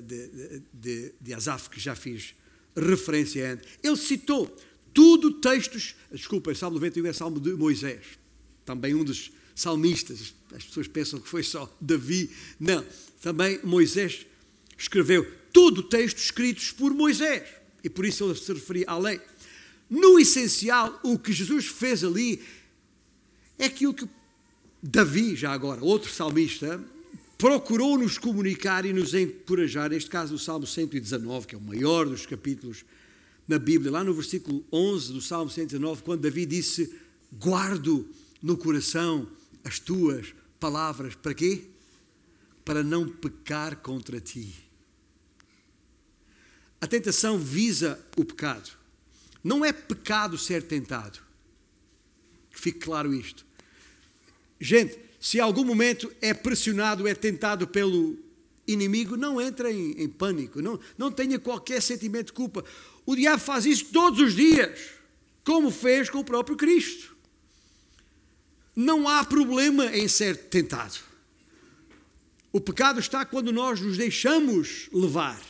de, 0.01 0.61
de, 0.73 1.13
de 1.21 1.33
Asaf, 1.33 1.69
que 1.69 1.79
já 1.79 1.95
fiz 1.95 2.33
referência 2.75 3.53
antes. 3.53 3.67
Ele 3.83 3.95
citou 3.95 4.53
tudo 4.93 5.31
textos, 5.33 5.95
desculpa, 6.11 6.53
Salmo 6.55 6.75
91 6.75 7.05
é 7.05 7.13
Salmo 7.13 7.39
de 7.39 7.53
Moisés, 7.53 8.05
também 8.65 8.95
um 8.95 9.03
dos 9.03 9.31
salmistas, 9.55 10.33
as 10.53 10.63
pessoas 10.63 10.87
pensam 10.87 11.19
que 11.19 11.29
foi 11.29 11.43
só 11.43 11.71
Davi, 11.79 12.29
não, 12.59 12.83
também 13.21 13.59
Moisés 13.63 14.25
escreveu 14.77 15.25
tudo 15.61 15.83
textos 15.83 16.23
escritos 16.23 16.71
por 16.71 16.91
Moisés. 16.91 17.43
E 17.83 17.89
por 17.89 18.03
isso 18.03 18.23
ele 18.23 18.35
se 18.35 18.51
referia 18.51 18.85
à 18.87 18.97
lei. 18.97 19.21
No 19.87 20.19
essencial, 20.19 20.99
o 21.03 21.19
que 21.19 21.31
Jesus 21.31 21.67
fez 21.67 22.03
ali 22.03 22.41
é 23.59 23.65
aquilo 23.65 23.93
que 23.93 24.09
Davi, 24.81 25.35
já 25.35 25.51
agora, 25.51 25.83
outro 25.83 26.11
salmista, 26.11 26.83
procurou 27.37 27.95
nos 27.95 28.17
comunicar 28.17 28.85
e 28.87 28.91
nos 28.91 29.13
encorajar, 29.13 29.91
neste 29.91 30.09
caso 30.09 30.33
o 30.33 30.39
Salmo 30.39 30.65
119, 30.65 31.45
que 31.45 31.53
é 31.53 31.57
o 31.59 31.61
maior 31.61 32.07
dos 32.07 32.25
capítulos 32.25 32.83
na 33.47 33.59
Bíblia, 33.59 33.91
lá 33.91 34.03
no 34.03 34.15
versículo 34.15 34.65
11 34.73 35.13
do 35.13 35.21
Salmo 35.21 35.51
119, 35.51 36.01
quando 36.01 36.21
Davi 36.21 36.47
disse: 36.47 36.91
Guardo 37.33 38.09
no 38.41 38.57
coração 38.57 39.27
as 39.63 39.77
tuas 39.77 40.33
palavras, 40.59 41.13
para 41.13 41.35
quê? 41.35 41.65
para 42.65 42.83
não 42.83 43.07
pecar 43.07 43.77
contra 43.77 44.19
ti. 44.19 44.70
A 46.81 46.87
tentação 46.87 47.37
visa 47.37 48.03
o 48.17 48.25
pecado. 48.25 48.71
Não 49.43 49.63
é 49.63 49.71
pecado 49.71 50.37
ser 50.37 50.63
tentado. 50.63 51.19
Que 52.51 52.59
fique 52.59 52.79
claro 52.79 53.13
isto. 53.13 53.45
Gente, 54.59 54.97
se 55.19 55.39
algum 55.39 55.63
momento 55.63 56.11
é 56.19 56.33
pressionado, 56.33 57.07
é 57.07 57.13
tentado 57.13 57.67
pelo 57.67 58.17
inimigo, 58.67 59.15
não 59.15 59.39
entre 59.39 59.71
em, 59.71 59.91
em 60.03 60.09
pânico, 60.09 60.61
não, 60.61 60.79
não 60.97 61.11
tenha 61.11 61.39
qualquer 61.39 61.81
sentimento 61.81 62.27
de 62.27 62.33
culpa. 62.33 62.65
O 63.05 63.15
diabo 63.15 63.41
faz 63.41 63.65
isso 63.65 63.85
todos 63.85 64.19
os 64.19 64.35
dias, 64.35 64.79
como 65.43 65.71
fez 65.71 66.09
com 66.09 66.19
o 66.19 66.25
próprio 66.25 66.57
Cristo. 66.57 67.15
Não 68.75 69.07
há 69.07 69.23
problema 69.23 69.95
em 69.95 70.07
ser 70.07 70.37
tentado. 70.37 70.97
O 72.51 72.59
pecado 72.59 72.99
está 72.99 73.25
quando 73.25 73.51
nós 73.51 73.79
nos 73.79 73.97
deixamos 73.97 74.89
levar, 74.91 75.41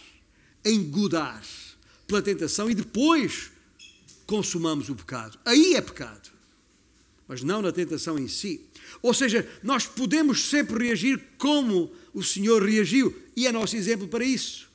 engodar 0.63 1.43
pela 2.07 2.21
tentação 2.21 2.69
e 2.69 2.75
depois 2.75 3.51
consumamos 4.25 4.89
o 4.89 4.95
pecado. 4.95 5.37
Aí 5.45 5.75
é 5.75 5.81
pecado, 5.81 6.29
mas 7.27 7.43
não 7.43 7.61
na 7.61 7.71
tentação 7.71 8.17
em 8.17 8.27
si. 8.27 8.65
Ou 9.01 9.13
seja, 9.13 9.49
nós 9.63 9.87
podemos 9.87 10.45
sempre 10.45 10.85
reagir 10.85 11.21
como 11.37 11.91
o 12.13 12.23
Senhor 12.23 12.63
reagiu, 12.63 13.15
e 13.35 13.47
é 13.47 13.51
nosso 13.51 13.75
exemplo 13.75 14.07
para 14.07 14.23
isso. 14.23 14.69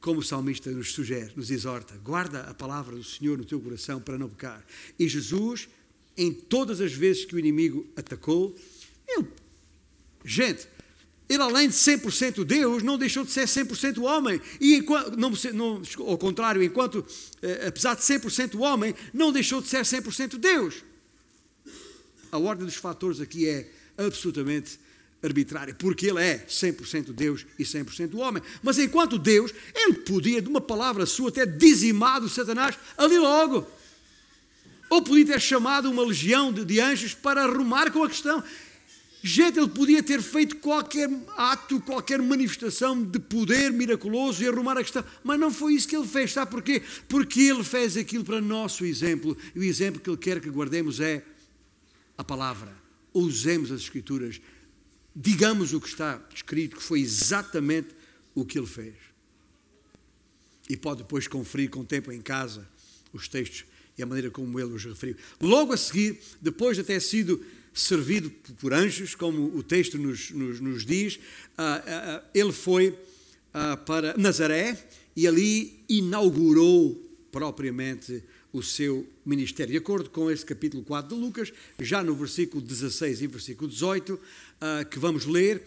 Como 0.00 0.20
o 0.20 0.22
salmista 0.22 0.70
nos 0.70 0.92
sugere, 0.92 1.32
nos 1.34 1.50
exorta, 1.50 1.96
guarda 1.98 2.42
a 2.42 2.54
palavra 2.54 2.94
do 2.94 3.02
Senhor 3.02 3.36
no 3.36 3.44
teu 3.44 3.60
coração 3.60 4.00
para 4.00 4.16
não 4.16 4.28
pecar. 4.28 4.64
E 4.98 5.08
Jesus, 5.08 5.68
em 6.16 6.32
todas 6.32 6.80
as 6.80 6.92
vezes 6.92 7.24
que 7.24 7.34
o 7.34 7.38
inimigo 7.38 7.84
atacou, 7.96 8.54
ele, 9.08 9.26
gente, 10.24 10.68
ele, 11.28 11.42
além 11.42 11.68
de 11.68 11.74
100% 11.74 12.44
Deus, 12.44 12.82
não 12.82 12.96
deixou 12.96 13.24
de 13.24 13.32
ser 13.32 13.46
100% 13.46 14.02
homem. 14.02 14.40
E, 14.60 14.76
enquanto, 14.76 15.16
não, 15.16 15.32
não, 15.52 15.82
ao 16.06 16.18
contrário, 16.18 16.62
enquanto, 16.62 17.04
eh, 17.42 17.66
apesar 17.66 17.94
de 17.94 18.02
100% 18.02 18.60
homem, 18.60 18.94
não 19.12 19.32
deixou 19.32 19.60
de 19.60 19.68
ser 19.68 19.82
100% 19.82 20.38
Deus. 20.38 20.84
A 22.30 22.38
ordem 22.38 22.64
dos 22.64 22.76
fatores 22.76 23.20
aqui 23.20 23.48
é 23.48 23.68
absolutamente 23.98 24.78
arbitrária, 25.22 25.74
porque 25.74 26.06
ele 26.06 26.22
é 26.22 26.44
100% 26.48 27.12
Deus 27.12 27.44
e 27.58 27.64
100% 27.64 28.14
homem. 28.16 28.42
Mas 28.62 28.78
enquanto 28.78 29.18
Deus, 29.18 29.52
ele 29.74 29.94
podia, 29.94 30.40
de 30.40 30.48
uma 30.48 30.60
palavra 30.60 31.06
sua, 31.06 31.32
ter 31.32 31.46
dizimado 31.46 32.28
Satanás 32.28 32.78
ali 32.96 33.18
logo. 33.18 33.66
Ou 34.88 35.02
podia 35.02 35.26
ter 35.26 35.40
chamado 35.40 35.90
uma 35.90 36.04
legião 36.04 36.52
de, 36.52 36.64
de 36.64 36.80
anjos 36.80 37.14
para 37.14 37.42
arrumar 37.42 37.90
com 37.90 38.04
a 38.04 38.08
questão. 38.08 38.44
Gente, 39.22 39.58
ele 39.58 39.68
podia 39.68 40.02
ter 40.02 40.22
feito 40.22 40.56
qualquer 40.56 41.08
ato, 41.36 41.80
qualquer 41.80 42.20
manifestação 42.22 43.02
de 43.02 43.18
poder 43.18 43.72
miraculoso 43.72 44.42
e 44.42 44.46
arrumar 44.46 44.78
a 44.78 44.82
questão, 44.82 45.04
mas 45.24 45.40
não 45.40 45.50
foi 45.50 45.74
isso 45.74 45.88
que 45.88 45.96
ele 45.96 46.06
fez, 46.06 46.32
sabe 46.32 46.50
porquê? 46.50 46.82
Porque 47.08 47.40
ele 47.40 47.64
fez 47.64 47.96
aquilo 47.96 48.24
para 48.24 48.40
nosso 48.40 48.84
exemplo, 48.84 49.36
e 49.54 49.58
o 49.58 49.64
exemplo 49.64 50.00
que 50.00 50.08
ele 50.08 50.16
quer 50.16 50.40
que 50.40 50.48
guardemos 50.48 51.00
é 51.00 51.24
a 52.16 52.22
palavra. 52.22 52.72
Usemos 53.12 53.72
as 53.72 53.80
Escrituras, 53.80 54.40
digamos 55.14 55.72
o 55.72 55.80
que 55.80 55.88
está 55.88 56.20
escrito, 56.34 56.76
que 56.76 56.82
foi 56.82 57.00
exatamente 57.00 57.88
o 58.34 58.44
que 58.44 58.58
ele 58.58 58.66
fez. 58.66 58.94
E 60.68 60.76
pode 60.76 61.02
depois 61.02 61.26
conferir 61.26 61.70
com 61.70 61.80
o 61.80 61.84
tempo 61.84 62.12
em 62.12 62.20
casa 62.20 62.68
os 63.12 63.28
textos 63.28 63.64
e 63.96 64.02
a 64.02 64.06
maneira 64.06 64.30
como 64.30 64.60
ele 64.60 64.72
os 64.72 64.84
referiu. 64.84 65.16
Logo 65.40 65.72
a 65.72 65.76
seguir, 65.76 66.20
depois 66.40 66.76
de 66.76 66.84
ter 66.84 67.00
sido 67.00 67.42
servido 67.76 68.30
por 68.58 68.72
anjos, 68.72 69.14
como 69.14 69.56
o 69.56 69.62
texto 69.62 69.98
nos, 69.98 70.30
nos, 70.30 70.60
nos 70.60 70.84
diz, 70.84 71.16
uh, 71.16 72.20
uh, 72.20 72.24
ele 72.34 72.52
foi 72.52 72.96
para 73.86 74.14
Nazaré 74.18 74.76
e 75.16 75.26
ali 75.26 75.82
inaugurou 75.88 76.94
propriamente 77.32 78.22
o 78.52 78.62
seu 78.62 79.06
ministério. 79.24 79.72
De 79.72 79.78
acordo 79.78 80.10
com 80.10 80.30
esse 80.30 80.44
capítulo 80.44 80.82
4 80.82 81.16
de 81.16 81.22
Lucas, 81.22 81.52
já 81.80 82.02
no 82.02 82.14
versículo 82.14 82.60
16 82.60 83.22
e 83.22 83.26
versículo 83.26 83.70
18, 83.70 84.20
que 84.90 84.98
vamos 84.98 85.24
ler, 85.24 85.62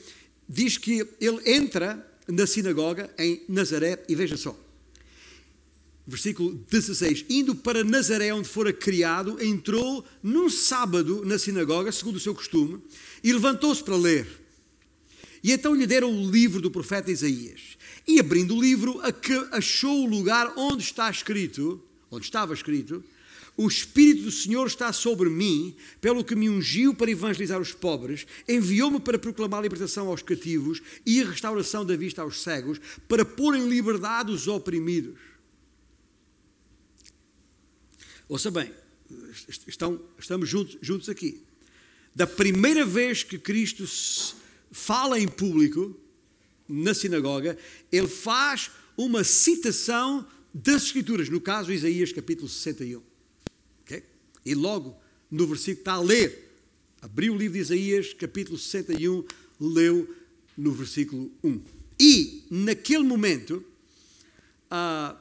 diz 0.48 0.78
que 0.78 1.04
ele 1.20 1.42
entra 1.52 2.08
na 2.28 2.46
sinagoga 2.46 3.10
em 3.18 3.42
Nazaré 3.50 4.04
e 4.08 4.14
veja 4.14 4.38
só 4.38 4.56
versículo 6.10 6.54
16: 6.70 7.26
Indo 7.30 7.56
para 7.56 7.84
Nazaré, 7.84 8.34
onde 8.34 8.48
fora 8.48 8.74
criado, 8.74 9.42
entrou 9.44 10.04
num 10.22 10.50
sábado 10.50 11.24
na 11.24 11.38
sinagoga, 11.38 11.92
segundo 11.92 12.16
o 12.16 12.20
seu 12.20 12.34
costume, 12.34 12.82
e 13.24 13.32
levantou-se 13.32 13.84
para 13.84 13.96
ler. 13.96 14.28
E 15.44 15.52
então 15.52 15.74
lhe 15.74 15.88
deram 15.88 16.12
o 16.12 16.30
livro 16.30 16.62
do 16.62 16.72
profeta 16.72 17.12
Isaías. 17.12 17.78
E 18.08 18.20
abrindo 18.20 18.56
o 18.56 18.62
livro, 18.62 19.00
achou 19.52 20.04
o 20.04 20.10
lugar 20.10 20.54
onde 20.58 20.84
está 20.84 21.10
escrito, 21.10 21.82
onde 22.12 22.26
estava 22.26 22.54
escrito, 22.54 23.04
o 23.56 23.68
Espírito 23.68 24.24
do 24.24 24.32
Senhor 24.32 24.66
está 24.68 24.92
sobre 24.94 25.30
mim, 25.30 25.76
pelo 26.00 26.24
que 26.24 26.34
me 26.34 26.50
ungiu 26.50 26.94
para 26.94 27.12
evangelizar 27.12 27.60
os 27.60 27.74
pobres, 27.74 28.26
enviou-me 28.48 29.02
para 29.02 29.20
proclamar 29.20 29.60
a 29.60 29.64
libertação 29.64 30.08
aos 30.08 30.22
cativos 30.22 30.82
e 31.06 31.22
a 31.22 31.26
restauração 31.26 31.86
da 31.86 31.96
vista 31.96 32.22
aos 32.22 32.42
cegos, 32.42 32.80
para 33.08 33.26
pôr 33.26 33.56
em 33.56 33.68
liberdade 33.68 34.32
os 34.32 34.48
oprimidos 34.48 35.29
Ouça 38.30 38.52
bem, 38.52 38.72
estão, 39.68 40.00
estamos 40.20 40.48
juntos, 40.48 40.78
juntos 40.84 41.10
aqui. 41.10 41.42
Da 42.14 42.28
primeira 42.28 42.86
vez 42.86 43.24
que 43.24 43.40
Cristo 43.40 43.88
fala 44.72 45.20
em 45.20 45.28
público, 45.28 46.00
na 46.68 46.94
sinagoga, 46.94 47.58
ele 47.92 48.08
faz 48.08 48.70
uma 48.96 49.24
citação 49.24 50.28
das 50.54 50.84
Escrituras, 50.84 51.28
no 51.28 51.42
caso 51.42 51.74
Isaías 51.74 52.12
capítulo 52.12 52.48
61. 52.48 53.02
Okay? 53.82 54.04
E 54.46 54.54
logo 54.54 54.96
no 55.32 55.48
versículo 55.48 55.80
está 55.80 55.94
a 55.94 56.00
ler, 56.00 56.54
abriu 57.02 57.34
o 57.34 57.38
livro 57.38 57.54
de 57.54 57.62
Isaías 57.62 58.14
capítulo 58.14 58.60
61, 58.60 59.24
leu 59.60 60.16
no 60.56 60.72
versículo 60.72 61.32
1. 61.44 61.62
E 62.00 62.44
naquele 62.52 63.04
momento, 63.04 63.66
uh, 64.72 65.18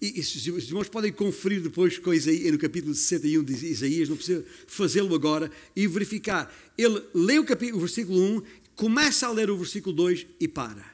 e, 0.00 0.20
os 0.20 0.68
irmãos 0.68 0.88
podem 0.88 1.12
conferir 1.12 1.60
depois 1.60 1.98
com 1.98 2.14
Isaías, 2.14 2.52
no 2.52 2.58
capítulo 2.58 2.94
61 2.94 3.42
de 3.42 3.66
Isaías, 3.66 4.08
não 4.08 4.16
precisa 4.16 4.44
fazê-lo 4.66 5.12
agora, 5.14 5.50
e 5.74 5.88
verificar. 5.88 6.54
Ele 6.76 7.02
lê 7.12 7.38
o, 7.38 7.44
capítulo, 7.44 7.78
o 7.78 7.80
versículo 7.80 8.20
1, 8.20 8.42
começa 8.76 9.26
a 9.26 9.32
ler 9.32 9.50
o 9.50 9.56
versículo 9.56 9.94
2 9.94 10.26
e 10.38 10.46
para. 10.46 10.84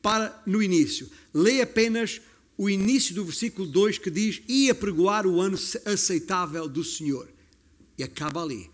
Para 0.00 0.42
no 0.46 0.62
início. 0.62 1.10
Lê 1.32 1.60
apenas 1.60 2.22
o 2.56 2.70
início 2.70 3.14
do 3.14 3.24
versículo 3.24 3.68
2 3.68 3.98
que 3.98 4.10
diz: 4.10 4.40
E 4.48 4.70
apregoar 4.70 5.26
o 5.26 5.38
ano 5.38 5.58
aceitável 5.84 6.66
do 6.66 6.82
Senhor. 6.82 7.28
E 7.98 8.02
acaba 8.02 8.42
ali. 8.42 8.70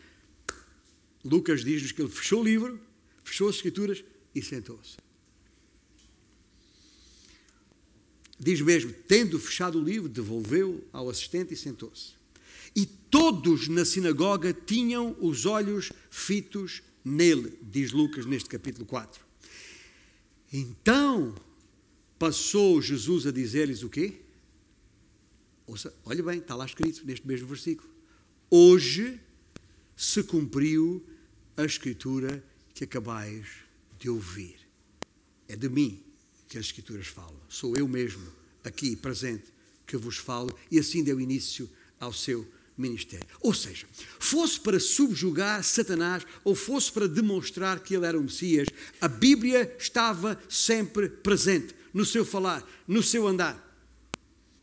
Lucas 1.25 1.65
diz-nos 1.65 1.91
que 1.91 2.01
ele 2.01 2.11
fechou 2.11 2.43
o 2.43 2.45
livro, 2.45 2.81
fechou 3.25 3.49
as 3.49 3.57
Escrituras 3.57 4.05
e 4.33 4.41
sentou-se. 4.41 5.08
Diz 8.39 8.61
mesmo, 8.61 8.93
tendo 9.07 9.39
fechado 9.39 9.81
o 9.81 9.85
livro, 9.85 10.09
devolveu 10.09 10.87
ao 10.93 11.11
assistente 11.11 11.55
e 11.55 11.57
sentou-se. 11.57 12.13
E 12.75 12.87
todos 12.87 13.67
na 13.67 13.85
sinagoga 13.85 14.53
tinham 14.53 15.17
os 15.21 15.45
olhos 15.45 15.91
fitos 16.11 16.83
nele, 17.05 17.59
diz 17.63 17.91
Lucas 17.91 18.25
neste 18.27 18.49
capítulo 18.49 18.87
4. 18.87 19.25
Então 20.53 21.35
passou 22.19 22.81
Jesus 22.81 23.27
a 23.27 23.33
dizer-lhes 23.33 23.83
o 23.83 23.89
quê? 23.89 24.15
Ouça, 25.67 25.93
olha 26.05 26.23
bem, 26.23 26.39
está 26.39 26.55
lá 26.55 26.65
escrito 26.65 27.05
neste 27.05 27.27
mesmo 27.27 27.47
versículo. 27.49 27.89
Hoje 28.51 29.21
se 29.97 30.23
cumpriu 30.23 31.05
a 31.57 31.65
escritura 31.65 32.43
que 32.73 32.85
acabais 32.85 33.47
de 33.99 34.09
ouvir. 34.09 34.57
É 35.49 35.57
de 35.57 35.69
mim 35.69 36.08
que 36.49 36.59
as 36.59 36.67
Escrituras 36.67 37.07
falam. 37.07 37.39
Sou 37.49 37.77
eu 37.77 37.87
mesmo, 37.87 38.27
aqui 38.65 38.97
presente, 38.97 39.53
que 39.87 39.97
vos 39.97 40.17
falo, 40.17 40.57
e 40.71 40.79
assim 40.79 41.05
deu 41.05 41.21
início 41.21 41.69
ao 42.01 42.13
seu 42.13 42.47
ministério. 42.77 43.27
Ou 43.41 43.53
seja, 43.53 43.87
fosse 44.19 44.61
para 44.61 44.79
subjugar 44.79 45.63
Satanás 45.65 46.25
ou 46.45 46.55
fosse 46.55 46.93
para 46.93 47.09
demonstrar 47.09 47.81
que 47.81 47.95
ele 47.95 48.07
era 48.07 48.19
o 48.19 48.23
Messias, 48.23 48.69
a 49.01 49.09
Bíblia 49.09 49.75
estava 49.79 50.41
sempre 50.49 51.09
presente 51.09 51.75
no 51.93 52.05
seu 52.05 52.25
falar, 52.25 52.67
no 52.87 53.03
seu 53.03 53.27
andar. 53.27 53.65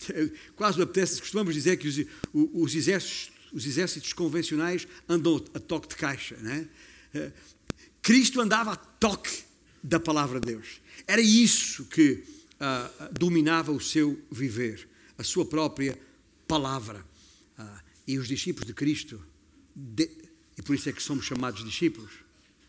Quase 0.55 0.77
me 0.77 0.83
apetece, 0.83 1.19
costumamos 1.19 1.53
dizer 1.53 1.77
que 1.77 1.87
os, 1.87 2.05
os, 2.33 2.75
exércitos, 2.75 3.31
os 3.51 3.65
exércitos 3.65 4.13
convencionais 4.13 4.87
andam 5.09 5.43
a 5.53 5.59
toque 5.59 5.89
de 5.89 5.95
caixa. 5.95 6.35
Né? 6.37 6.67
Cristo 8.01 8.39
andava 8.39 8.73
a 8.73 8.75
toque 8.75 9.43
da 9.83 9.99
palavra 9.99 10.39
de 10.39 10.47
Deus. 10.47 10.84
Era 11.07 11.21
isso 11.21 11.85
que 11.85 12.23
uh, 12.55 13.13
dominava 13.13 13.71
o 13.71 13.79
seu 13.79 14.19
viver, 14.31 14.87
a 15.17 15.23
sua 15.23 15.45
própria 15.45 15.97
palavra. 16.47 17.05
Uh, 17.57 17.85
e 18.07 18.19
os 18.19 18.27
discípulos 18.27 18.67
de 18.67 18.73
Cristo, 18.73 19.23
de, 19.75 20.09
e 20.57 20.61
por 20.61 20.75
isso 20.75 20.87
é 20.89 20.93
que 20.93 21.01
somos 21.01 21.25
chamados 21.25 21.63
discípulos, 21.63 22.25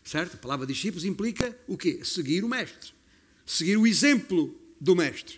Certo? 0.07 0.35
A 0.35 0.37
palavra 0.37 0.65
discípulos 0.65 1.03
implica 1.03 1.53
o 1.67 1.77
quê? 1.77 1.99
Seguir 2.01 2.41
o 2.41 2.47
mestre. 2.47 2.93
Seguir 3.45 3.75
o 3.75 3.85
exemplo 3.85 4.57
do 4.79 4.95
mestre. 4.95 5.37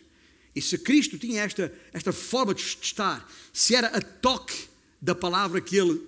E 0.56 0.62
se 0.62 0.78
Cristo 0.78 1.18
tinha 1.18 1.42
esta, 1.42 1.74
esta 1.92 2.14
forma 2.14 2.54
de 2.54 2.62
estar, 2.62 3.28
se 3.52 3.74
era 3.74 3.88
a 3.88 4.00
toque 4.00 4.68
da 5.02 5.16
palavra 5.16 5.60
que 5.60 5.76
ele 5.76 6.00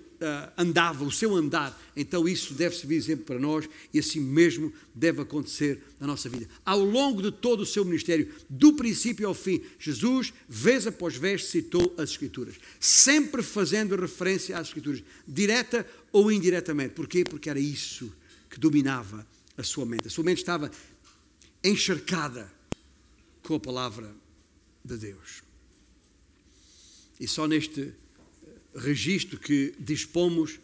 andava, 0.56 1.04
o 1.04 1.10
seu 1.10 1.34
andar, 1.34 1.78
então 1.96 2.28
isso 2.28 2.54
deve 2.54 2.76
servir 2.76 2.96
exemplo 2.96 3.24
para 3.24 3.38
nós 3.38 3.68
e 3.92 3.98
assim 3.98 4.20
mesmo 4.20 4.72
deve 4.94 5.20
acontecer 5.20 5.82
na 5.98 6.06
nossa 6.06 6.28
vida. 6.28 6.48
Ao 6.64 6.78
longo 6.78 7.22
de 7.22 7.30
todo 7.30 7.60
o 7.60 7.66
seu 7.66 7.84
ministério, 7.84 8.32
do 8.48 8.74
princípio 8.74 9.26
ao 9.26 9.34
fim, 9.34 9.62
Jesus, 9.78 10.32
vez 10.48 10.86
após 10.86 11.16
vez, 11.16 11.46
citou 11.46 11.94
as 11.96 12.10
Escrituras, 12.10 12.54
sempre 12.78 13.42
fazendo 13.42 13.96
referência 13.96 14.56
às 14.56 14.68
Escrituras, 14.68 15.02
direta 15.26 15.86
ou 16.12 16.30
indiretamente. 16.30 16.94
Porquê? 16.94 17.24
Porque 17.24 17.50
era 17.50 17.60
isso 17.60 18.12
que 18.48 18.58
dominava 18.58 19.26
a 19.56 19.62
sua 19.62 19.86
mente. 19.86 20.06
A 20.06 20.10
sua 20.10 20.24
mente 20.24 20.38
estava 20.38 20.70
encharcada 21.64 22.52
com 23.42 23.54
a 23.54 23.60
palavra 23.60 24.14
de 24.84 24.96
Deus. 24.96 25.42
E 27.18 27.26
só 27.28 27.46
neste 27.46 27.94
registro 28.74 29.38
que 29.38 29.74
dispomos 29.78 30.58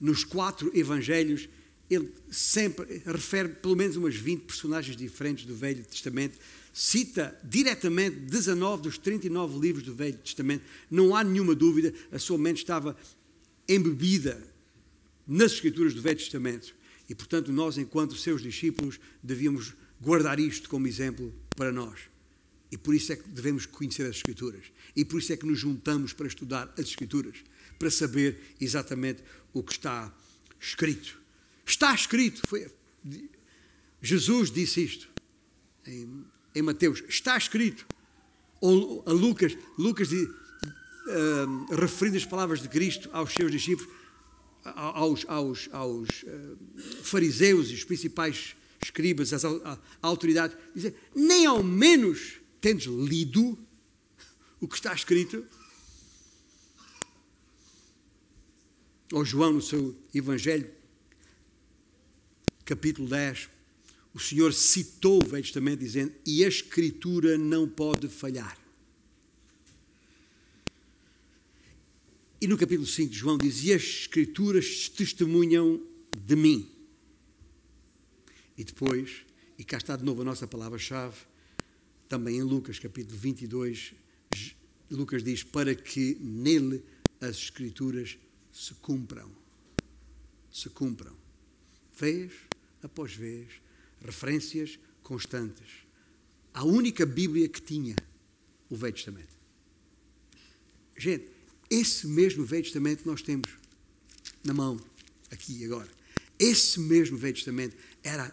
nos 0.00 0.24
quatro 0.24 0.70
evangelhos, 0.74 1.48
ele 1.90 2.12
sempre 2.30 3.02
refere 3.06 3.48
pelo 3.48 3.74
menos 3.74 3.96
umas 3.96 4.14
20 4.14 4.42
personagens 4.42 4.96
diferentes 4.96 5.46
do 5.46 5.54
Velho 5.54 5.84
Testamento, 5.84 6.38
cita 6.72 7.38
diretamente 7.42 8.16
19 8.16 8.82
dos 8.82 8.98
39 8.98 9.58
livros 9.58 9.84
do 9.84 9.94
Velho 9.94 10.18
Testamento. 10.18 10.64
Não 10.90 11.16
há 11.16 11.24
nenhuma 11.24 11.54
dúvida, 11.54 11.92
a 12.12 12.18
sua 12.18 12.38
mente 12.38 12.58
estava 12.58 12.96
embebida 13.66 14.42
nas 15.26 15.52
Escrituras 15.52 15.94
do 15.94 16.02
Velho 16.02 16.18
Testamento. 16.18 16.74
E, 17.08 17.14
portanto, 17.14 17.50
nós, 17.50 17.78
enquanto 17.78 18.14
seus 18.16 18.42
discípulos, 18.42 19.00
devíamos 19.22 19.74
guardar 20.00 20.38
isto 20.38 20.68
como 20.68 20.86
exemplo 20.86 21.34
para 21.56 21.72
nós. 21.72 21.98
E 22.70 22.76
por 22.76 22.94
isso 22.94 23.12
é 23.12 23.16
que 23.16 23.28
devemos 23.28 23.66
conhecer 23.66 24.04
as 24.04 24.16
Escrituras. 24.16 24.66
E 24.94 25.04
por 25.04 25.18
isso 25.18 25.32
é 25.32 25.36
que 25.36 25.46
nos 25.46 25.58
juntamos 25.58 26.12
para 26.12 26.26
estudar 26.26 26.72
as 26.78 26.86
Escrituras, 26.86 27.36
para 27.78 27.90
saber 27.90 28.38
exatamente 28.60 29.22
o 29.52 29.62
que 29.62 29.72
está 29.72 30.12
escrito. 30.60 31.18
Está 31.66 31.94
escrito. 31.94 32.42
Foi, 32.46 32.70
Jesus 34.02 34.50
disse 34.50 34.82
isto 34.84 35.08
em, 35.86 36.24
em 36.54 36.62
Mateus. 36.62 37.02
Está 37.08 37.36
escrito. 37.36 37.86
Ou 38.60 39.02
a 39.06 39.12
Lucas, 39.12 39.56
Lucas 39.78 40.10
uh, 41.08 41.74
referindo 41.74 42.16
as 42.16 42.24
palavras 42.24 42.60
de 42.60 42.68
Cristo 42.68 43.08
aos 43.12 43.32
seus 43.32 43.50
discípulos, 43.50 43.90
aos, 44.64 45.24
aos, 45.28 45.68
aos 45.72 46.08
uh, 46.24 46.58
fariseus 47.02 47.70
e 47.70 47.74
os 47.74 47.84
principais 47.84 48.56
escribas, 48.82 49.32
as, 49.32 49.44
a, 49.44 49.50
a 50.02 50.06
autoridade, 50.06 50.56
dizer, 50.74 50.94
nem 51.14 51.46
ao 51.46 51.62
menos 51.62 52.40
tendes 52.60 52.86
lido 52.86 53.58
o 54.60 54.66
que 54.66 54.74
está 54.74 54.94
escrito? 54.94 55.44
Ou 59.12 59.24
João, 59.24 59.54
no 59.54 59.62
seu 59.62 59.96
Evangelho, 60.14 60.70
capítulo 62.64 63.08
10, 63.08 63.48
o 64.12 64.18
Senhor 64.18 64.52
citou 64.52 65.22
o 65.22 65.26
Velho 65.26 65.42
Testamento 65.42 65.80
dizendo: 65.80 66.12
E 66.26 66.44
a 66.44 66.48
Escritura 66.48 67.38
não 67.38 67.68
pode 67.68 68.08
falhar. 68.08 68.58
E 72.40 72.46
no 72.46 72.58
capítulo 72.58 72.86
5 72.86 73.10
de 73.10 73.18
João 73.18 73.38
diz: 73.38 73.64
E 73.64 73.72
as 73.72 73.82
Escrituras 73.82 74.88
testemunham 74.88 75.80
de 76.16 76.36
mim. 76.36 76.70
E 78.56 78.64
depois, 78.64 79.24
e 79.56 79.64
cá 79.64 79.76
está 79.76 79.96
de 79.96 80.04
novo 80.04 80.22
a 80.22 80.24
nossa 80.24 80.46
palavra-chave, 80.46 81.16
também 82.08 82.38
em 82.38 82.42
Lucas 82.42 82.78
capítulo 82.78 83.18
22, 83.18 83.94
Lucas 84.90 85.22
diz: 85.22 85.42
Para 85.42 85.74
que 85.74 86.16
nele 86.20 86.82
as 87.20 87.36
Escrituras 87.36 88.18
se 88.52 88.74
cumpram. 88.74 89.30
Se 90.50 90.70
cumpram. 90.70 91.14
Vez 91.98 92.32
após 92.82 93.12
vez, 93.14 93.48
referências 94.00 94.78
constantes. 95.02 95.68
A 96.54 96.64
única 96.64 97.04
Bíblia 97.04 97.48
que 97.48 97.60
tinha 97.60 97.94
o 98.70 98.76
Velho 98.76 98.94
Testamento. 98.94 99.36
Gente, 100.96 101.28
esse 101.70 102.06
mesmo 102.06 102.44
Velho 102.44 102.64
Testamento 102.64 103.06
nós 103.06 103.22
temos 103.22 103.50
na 104.44 104.54
mão, 104.54 104.80
aqui 105.30 105.58
e 105.58 105.64
agora. 105.64 105.88
Esse 106.38 106.80
mesmo 106.80 107.18
Velho 107.18 107.34
Testamento 107.34 107.76
era 108.02 108.32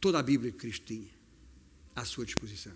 toda 0.00 0.18
a 0.18 0.22
Bíblia 0.22 0.50
que 0.50 0.58
Cristo 0.58 0.86
tinha 0.86 1.21
à 1.94 2.04
sua 2.04 2.24
disposição. 2.24 2.72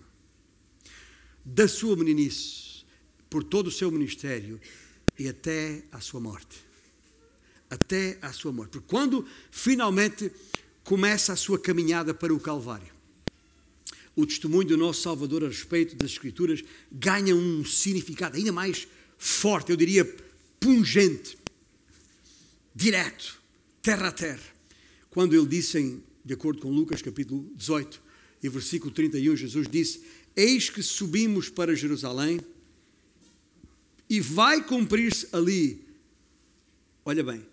Da 1.43 1.67
sua 1.67 1.95
meninice, 1.95 2.85
por 3.29 3.43
todo 3.43 3.67
o 3.67 3.71
seu 3.71 3.91
ministério 3.91 4.59
e 5.17 5.27
até 5.27 5.83
à 5.91 5.99
sua 5.99 6.19
morte. 6.19 6.59
Até 7.69 8.17
à 8.21 8.31
sua 8.31 8.51
morte. 8.51 8.71
Porque 8.71 8.87
quando 8.87 9.25
finalmente 9.51 10.31
começa 10.83 11.33
a 11.33 11.35
sua 11.35 11.59
caminhada 11.59 12.13
para 12.13 12.33
o 12.33 12.39
Calvário, 12.39 12.93
o 14.15 14.25
testemunho 14.25 14.69
do 14.69 14.77
nosso 14.77 15.01
Salvador 15.01 15.43
a 15.43 15.47
respeito 15.47 15.95
das 15.95 16.11
Escrituras 16.11 16.63
ganha 16.91 17.35
um 17.35 17.63
significado 17.63 18.35
ainda 18.35 18.51
mais 18.51 18.87
forte, 19.17 19.69
eu 19.69 19.77
diria 19.77 20.05
pungente, 20.59 21.37
direto, 22.73 23.39
terra 23.81 24.07
a 24.07 24.11
terra. 24.11 24.57
Quando 25.09 25.35
ele 25.35 25.45
disse, 25.45 25.79
em, 25.79 26.03
de 26.23 26.33
acordo 26.33 26.61
com 26.61 26.71
Lucas 26.71 27.01
capítulo 27.01 27.51
18, 27.55 28.01
e 28.41 28.49
versículo 28.49 28.91
31, 28.91 29.35
Jesus 29.35 29.67
disse: 29.67 30.01
Eis 30.35 30.69
que 30.69 30.83
subimos 30.83 31.49
para 31.49 31.75
Jerusalém 31.75 32.39
e 34.09 34.21
vai 34.21 34.63
cumprir-se 34.63 35.27
ali, 35.33 35.85
olha 37.03 37.23
bem, 37.23 37.45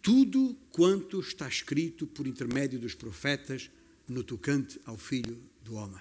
tudo 0.00 0.56
quanto 0.72 1.20
está 1.20 1.46
escrito 1.46 2.06
por 2.06 2.26
intermédio 2.26 2.78
dos 2.78 2.94
profetas 2.94 3.70
no 4.08 4.24
tocante 4.24 4.80
ao 4.86 4.96
Filho 4.96 5.38
do 5.62 5.74
Homem. 5.74 6.00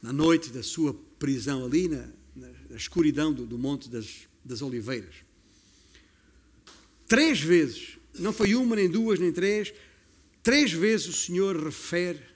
Na 0.00 0.12
noite 0.12 0.50
da 0.50 0.62
sua 0.62 0.94
prisão 1.18 1.64
ali, 1.64 1.88
na, 1.88 2.08
na 2.34 2.76
escuridão 2.76 3.32
do, 3.32 3.46
do 3.46 3.58
Monte 3.58 3.88
das, 3.90 4.28
das 4.44 4.62
Oliveiras, 4.62 5.14
três 7.06 7.40
vezes, 7.40 7.98
não 8.18 8.32
foi 8.32 8.54
uma, 8.54 8.76
nem 8.76 8.88
duas, 8.88 9.18
nem 9.18 9.32
três, 9.32 9.72
três 10.42 10.72
vezes 10.72 11.08
o 11.08 11.12
Senhor 11.12 11.56
refere 11.62 12.33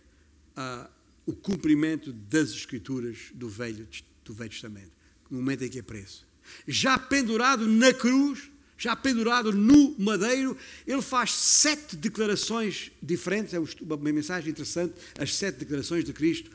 a, 0.59 0.90
o 1.25 1.33
cumprimento 1.33 2.12
das 2.12 2.51
Escrituras 2.51 3.31
do 3.33 3.49
Velho, 3.49 3.87
do 4.25 4.35
Velho 4.35 4.51
Testamento, 4.51 4.90
no 5.31 5.38
momento 5.38 5.62
em 5.62 5.68
que 5.68 5.79
é 5.79 5.83
preso. 5.83 6.27
Já 6.66 6.99
pendurado 6.99 7.64
na 7.68 7.94
cruz, 7.94 8.51
já 8.77 8.97
pendurado 8.97 9.53
no 9.53 9.94
madeiro, 9.99 10.57
ele 10.85 11.01
faz 11.03 11.33
sete 11.33 11.94
declarações 11.94 12.90
diferentes, 13.01 13.55
é 13.55 13.59
uma 13.59 13.97
mensagem 13.97 14.51
interessante, 14.51 14.94
as 15.16 15.35
sete 15.37 15.59
declarações 15.59 16.05
de 16.05 16.12
Cristo 16.12 16.51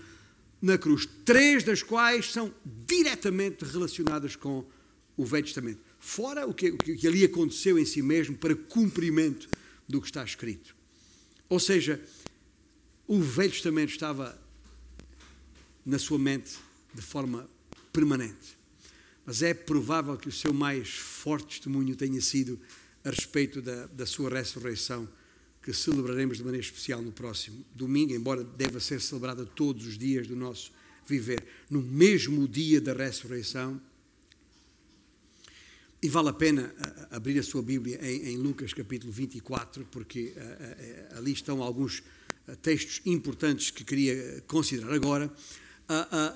na 0.61 0.77
cruz, 0.77 1.07
três 1.23 1.63
das 1.63 1.81
quais 1.81 2.31
são 2.31 2.53
diretamente 2.85 3.63
relacionadas 3.63 4.35
com 4.35 4.65
o 5.15 5.25
Velho 5.25 5.45
Testamento. 5.45 5.79
Fora 5.99 6.45
o 6.45 6.53
que, 6.53 6.71
o 6.71 6.77
que 6.77 7.07
ali 7.07 7.23
aconteceu 7.23 7.79
em 7.79 7.85
si 7.85 8.01
mesmo 8.01 8.35
para 8.35 8.55
cumprimento 8.55 9.47
do 9.87 10.01
que 10.01 10.07
está 10.07 10.23
escrito. 10.23 10.75
Ou 11.47 11.59
seja, 11.59 12.01
o 13.07 13.19
Velho 13.21 13.51
Testamento 13.51 13.89
estava 13.89 14.39
na 15.85 15.99
sua 15.99 16.17
mente 16.17 16.57
de 16.93 17.01
forma 17.01 17.49
permanente. 17.91 18.57
Mas 19.25 19.41
é 19.41 19.53
provável 19.53 20.17
que 20.17 20.29
o 20.29 20.31
seu 20.31 20.53
mais 20.53 20.89
forte 20.89 21.47
testemunho 21.47 21.95
tenha 21.95 22.21
sido 22.21 22.59
a 23.03 23.09
respeito 23.09 23.61
da, 23.61 23.87
da 23.87 24.05
sua 24.05 24.29
ressurreição, 24.29 25.07
que 25.61 25.73
celebraremos 25.73 26.37
de 26.37 26.43
maneira 26.43 26.65
especial 26.65 27.01
no 27.01 27.11
próximo 27.11 27.65
domingo, 27.73 28.13
embora 28.13 28.43
deva 28.43 28.79
ser 28.79 28.99
celebrada 28.99 29.45
todos 29.45 29.87
os 29.87 29.97
dias 29.97 30.27
do 30.27 30.35
nosso 30.35 30.71
viver. 31.07 31.45
No 31.69 31.81
mesmo 31.81 32.47
dia 32.47 32.81
da 32.81 32.93
ressurreição, 32.93 33.81
e 36.01 36.09
vale 36.09 36.29
a 36.29 36.33
pena 36.33 36.75
abrir 37.11 37.39
a 37.39 37.43
sua 37.43 37.61
Bíblia 37.61 37.97
em, 38.05 38.35
Lucas 38.35 38.73
capítulo 38.73 39.09
24, 39.09 39.85
porque 39.89 40.33
ali 41.15 41.31
estão 41.31 41.63
alguns 41.63 42.03
textos 42.61 43.01
importantes 43.05 43.71
que 43.71 43.83
queria 43.83 44.43
considerar 44.47 44.93
agora. 44.93 45.31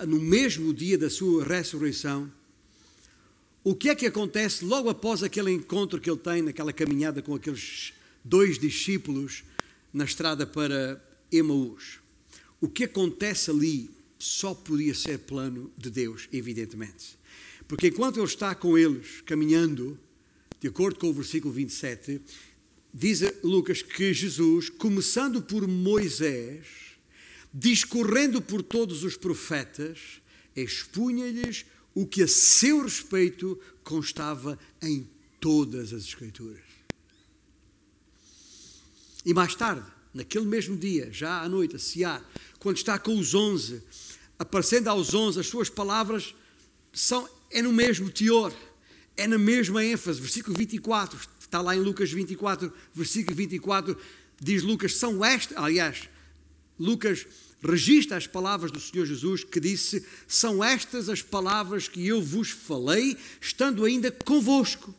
No 0.08 0.20
mesmo 0.20 0.74
dia 0.74 0.98
da 0.98 1.10
sua 1.10 1.44
ressurreição, 1.44 2.32
o 3.64 3.76
que 3.76 3.90
é 3.90 3.96
que 3.96 4.06
acontece 4.06 4.64
logo 4.64 4.90
após 4.90 5.24
aquele 5.24 5.52
encontro 5.52 6.00
que 6.00 6.10
ele 6.10 6.20
tem, 6.20 6.42
naquela 6.42 6.72
caminhada 6.72 7.22
com 7.22 7.36
aqueles 7.36 7.94
dois 8.24 8.58
discípulos 8.58 9.44
na 9.94 10.06
estrada 10.06 10.48
para 10.48 11.04
Emaús? 11.32 12.00
O 12.62 12.70
que 12.70 12.86
acontece 12.86 13.52
ali 13.52 13.90
só 14.18 14.54
podia 14.54 14.96
ser 14.96 15.20
plano 15.20 15.72
de 15.78 15.90
Deus, 15.90 16.28
evidentemente. 16.32 17.18
Porque 17.68 17.88
enquanto 17.88 18.18
ele 18.18 18.26
está 18.26 18.56
com 18.56 18.78
eles, 18.78 19.22
caminhando, 19.26 20.00
de 20.60 20.70
acordo 20.70 20.98
com 20.98 21.10
o 21.10 21.14
versículo 21.14 21.54
27, 21.54 22.22
diz 22.98 23.22
Lucas 23.44 23.84
que 23.84 24.12
Jesus, 24.12 24.70
começando 24.70 25.40
por 25.40 25.68
Moisés, 25.68 26.66
discorrendo 27.54 28.42
por 28.42 28.64
todos 28.64 29.04
os 29.04 29.16
profetas, 29.16 30.20
expunha-lhes 30.56 31.64
o 31.94 32.08
que 32.08 32.24
a 32.24 32.28
seu 32.28 32.82
respeito 32.82 33.60
constava 33.84 34.58
em 34.82 35.08
todas 35.40 35.94
as 35.94 36.06
Escrituras. 36.06 36.64
E 39.24 39.32
mais 39.32 39.54
tarde, 39.54 39.86
naquele 40.12 40.46
mesmo 40.46 40.76
dia, 40.76 41.10
já 41.12 41.42
à 41.42 41.48
noite, 41.48 41.76
a 41.76 41.80
cear, 41.80 42.28
quando 42.58 42.78
está 42.78 42.98
com 42.98 43.16
os 43.20 43.36
onze, 43.36 43.84
aparecendo 44.40 44.88
aos 44.88 45.14
onze, 45.14 45.40
as 45.40 45.48
suas 45.48 45.70
palavras 45.70 46.34
são, 46.92 47.30
é 47.52 47.62
no 47.62 47.72
mesmo 47.72 48.10
teor, 48.10 48.52
é 49.16 49.28
na 49.28 49.38
mesma 49.38 49.86
ênfase. 49.86 50.20
Versículo 50.20 50.58
24, 50.58 51.37
está 51.48 51.62
lá 51.62 51.76
em 51.76 51.80
Lucas 51.80 52.12
24, 52.12 52.72
versículo 52.94 53.36
24, 53.36 53.98
diz 54.40 54.64
Lucas, 54.64 54.96
são 54.96 55.24
estas, 55.24 55.58
aliás, 55.58 56.10
Lucas 56.78 57.26
registra 57.62 58.18
as 58.18 58.28
palavras 58.28 58.72
do 58.72 58.80
Senhor 58.80 59.06
Jesus 59.06 59.44
que 59.44 59.60
disse: 59.60 60.06
São 60.28 60.64
estas 60.64 61.10
as 61.10 61.22
palavras 61.22 61.88
que 61.88 62.06
eu 62.06 62.22
vos 62.22 62.50
falei, 62.50 63.18
estando 63.42 63.84
ainda 63.84 64.12
convosco. 64.12 64.94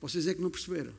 Vocês 0.00 0.26
é 0.26 0.34
que 0.34 0.42
não 0.42 0.50
perceberam. 0.50 0.92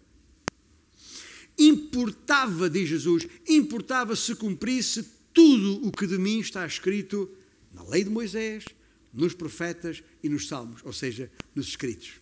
Importava, 1.57 2.69
diz 2.69 2.87
Jesus, 2.87 3.27
importava 3.47 4.15
se 4.15 4.35
cumprisse 4.35 5.05
tudo 5.33 5.85
o 5.85 5.91
que 5.91 6.07
de 6.07 6.17
mim 6.17 6.39
está 6.39 6.65
escrito 6.65 7.29
na 7.73 7.83
lei 7.83 8.03
de 8.03 8.09
Moisés, 8.09 8.65
nos 9.13 9.33
profetas 9.33 10.01
e 10.23 10.29
nos 10.29 10.47
salmos, 10.47 10.81
ou 10.83 10.93
seja, 10.93 11.29
nos 11.53 11.67
escritos. 11.67 12.13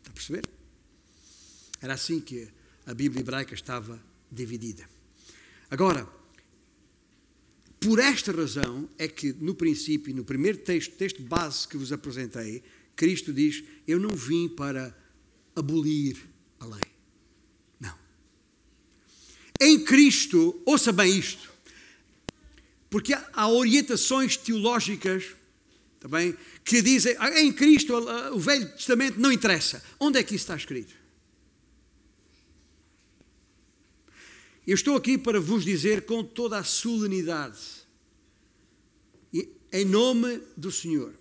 Está 0.00 0.10
a 0.10 0.12
perceber? 0.12 0.61
Era 1.82 1.94
assim 1.94 2.20
que 2.20 2.48
a 2.86 2.94
Bíblia 2.94 3.20
hebraica 3.20 3.54
estava 3.54 4.00
dividida. 4.30 4.88
Agora, 5.68 6.08
por 7.80 7.98
esta 7.98 8.30
razão 8.30 8.88
é 8.96 9.08
que, 9.08 9.32
no 9.32 9.56
princípio, 9.56 10.14
no 10.14 10.24
primeiro 10.24 10.58
texto, 10.58 10.92
texto 10.92 11.20
base 11.22 11.66
que 11.66 11.76
vos 11.76 11.92
apresentei, 11.92 12.62
Cristo 12.94 13.32
diz: 13.32 13.64
Eu 13.86 13.98
não 13.98 14.10
vim 14.10 14.48
para 14.48 14.96
abolir 15.56 16.16
a 16.60 16.66
lei. 16.66 16.82
Não. 17.80 17.98
Em 19.60 19.82
Cristo, 19.82 20.62
ouça 20.64 20.92
bem 20.92 21.18
isto, 21.18 21.50
porque 22.88 23.12
há 23.12 23.48
orientações 23.48 24.36
teológicas 24.36 25.34
também 25.98 26.36
que 26.64 26.80
dizem: 26.80 27.16
ah, 27.18 27.40
em 27.40 27.52
Cristo 27.52 27.94
o 27.96 28.38
Velho 28.38 28.70
Testamento 28.72 29.18
não 29.18 29.32
interessa. 29.32 29.82
Onde 29.98 30.20
é 30.20 30.22
que 30.22 30.36
isso 30.36 30.44
está 30.44 30.56
escrito? 30.56 31.01
Eu 34.64 34.74
estou 34.74 34.96
aqui 34.96 35.18
para 35.18 35.40
vos 35.40 35.64
dizer 35.64 36.02
com 36.02 36.22
toda 36.22 36.56
a 36.56 36.64
solenidade, 36.64 37.58
em 39.72 39.84
nome 39.84 40.40
do 40.56 40.70
Senhor, 40.70 41.14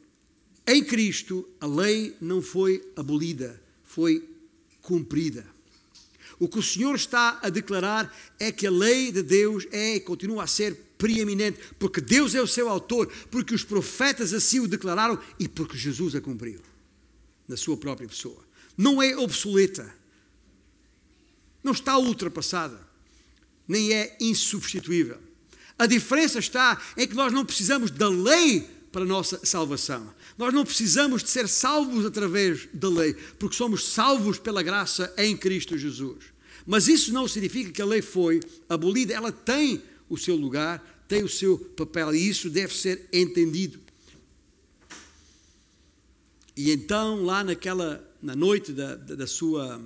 em 0.68 0.84
Cristo 0.84 1.48
a 1.60 1.66
lei 1.66 2.16
não 2.22 2.42
foi 2.42 2.88
abolida, 2.96 3.60
foi 3.84 4.30
cumprida. 4.82 5.48
O 6.38 6.48
que 6.48 6.60
o 6.60 6.64
Senhor 6.64 6.94
está 6.96 7.40
a 7.42 7.50
declarar 7.50 8.16
é 8.40 8.52
que 8.52 8.68
a 8.68 8.72
lei 8.72 9.12
de 9.12 9.24
Deus 9.24 9.66
é 9.72 9.96
e 9.96 10.00
continua 10.00 10.44
a 10.44 10.48
ser 10.48 10.76
preeminente, 10.98 11.60
porque 11.80 12.00
Deus 12.00 12.36
é 12.36 12.42
o 12.42 12.48
seu 12.48 12.70
autor, 12.70 13.12
porque 13.32 13.56
os 13.56 13.64
profetas 13.64 14.34
assim 14.34 14.60
o 14.60 14.68
declararam 14.68 15.20
e 15.40 15.48
porque 15.48 15.78
Jesus 15.78 16.14
a 16.14 16.22
cumpriu 16.22 16.62
na 17.48 17.58
sua 17.58 17.76
própria 17.76 18.08
pessoa. 18.08 18.46
Não 18.78 19.02
é 19.02 19.18
obsoleta, 19.18 19.92
não 21.64 21.72
está 21.72 21.98
ultrapassada 21.98 22.91
nem 23.72 23.94
é 23.94 24.18
insubstituível. 24.20 25.18
A 25.80 25.86
diferença 25.86 26.40
está 26.40 26.80
em 26.98 27.08
que 27.08 27.16
nós 27.16 27.32
não 27.32 27.46
precisamos 27.46 27.90
da 27.90 28.10
lei 28.10 28.68
para 28.92 29.04
a 29.04 29.06
nossa 29.06 29.40
salvação. 29.46 30.14
Nós 30.38 30.54
não 30.54 30.66
precisamos 30.66 31.24
de 31.24 31.30
ser 31.30 31.48
salvos 31.48 32.06
através 32.06 32.68
da 32.74 32.90
lei, 32.90 33.14
porque 33.40 33.56
somos 33.56 33.88
salvos 33.88 34.38
pela 34.38 34.62
graça 34.62 35.14
em 35.18 35.38
Cristo 35.38 35.78
Jesus. 35.78 36.26
Mas 36.66 36.90
isso 36.90 37.14
não 37.14 37.28
significa 37.30 37.72
que 37.72 37.82
a 37.82 37.86
lei 37.86 38.02
foi 38.02 38.42
abolida, 38.68 39.14
ela 39.14 39.32
tem 39.32 39.82
o 40.10 40.18
seu 40.18 40.36
lugar, 40.36 41.06
tem 41.08 41.24
o 41.24 41.30
seu 41.30 41.58
papel 41.58 42.14
e 42.14 42.28
isso 42.28 42.50
deve 42.50 42.76
ser 42.76 43.08
entendido. 43.14 43.80
E 46.58 46.72
então, 46.72 47.24
lá 47.24 47.42
naquela, 47.42 48.06
na 48.22 48.36
noite 48.36 48.74
da, 48.74 48.96
da, 48.96 49.16
da 49.16 49.28
sua, 49.28 49.82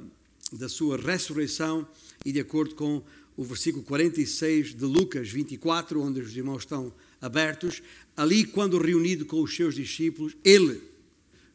da 0.52 0.68
sua 0.68 0.98
ressurreição, 0.98 1.88
e 2.26 2.32
de 2.32 2.40
acordo 2.40 2.74
com 2.74 3.04
o 3.38 3.44
versículo 3.44 3.84
46 3.84 4.76
de 4.76 4.86
Lucas 4.86 5.30
24, 5.30 6.02
onde 6.02 6.22
os 6.22 6.36
irmãos 6.36 6.60
estão 6.60 6.94
abertos, 7.22 7.82
ali, 8.16 8.46
quando 8.46 8.78
reunido 8.78 9.26
com 9.26 9.42
os 9.42 9.56
seus 9.56 9.76
discípulos, 9.76 10.36
ele, 10.44 10.82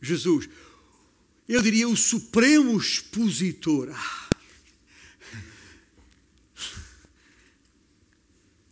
Jesus, 0.00 0.48
eu 1.48 1.62
diria 1.62 1.88
o 1.88 1.96
supremo 1.96 2.76
expositor. 2.78 3.90
Ah, 3.92 4.30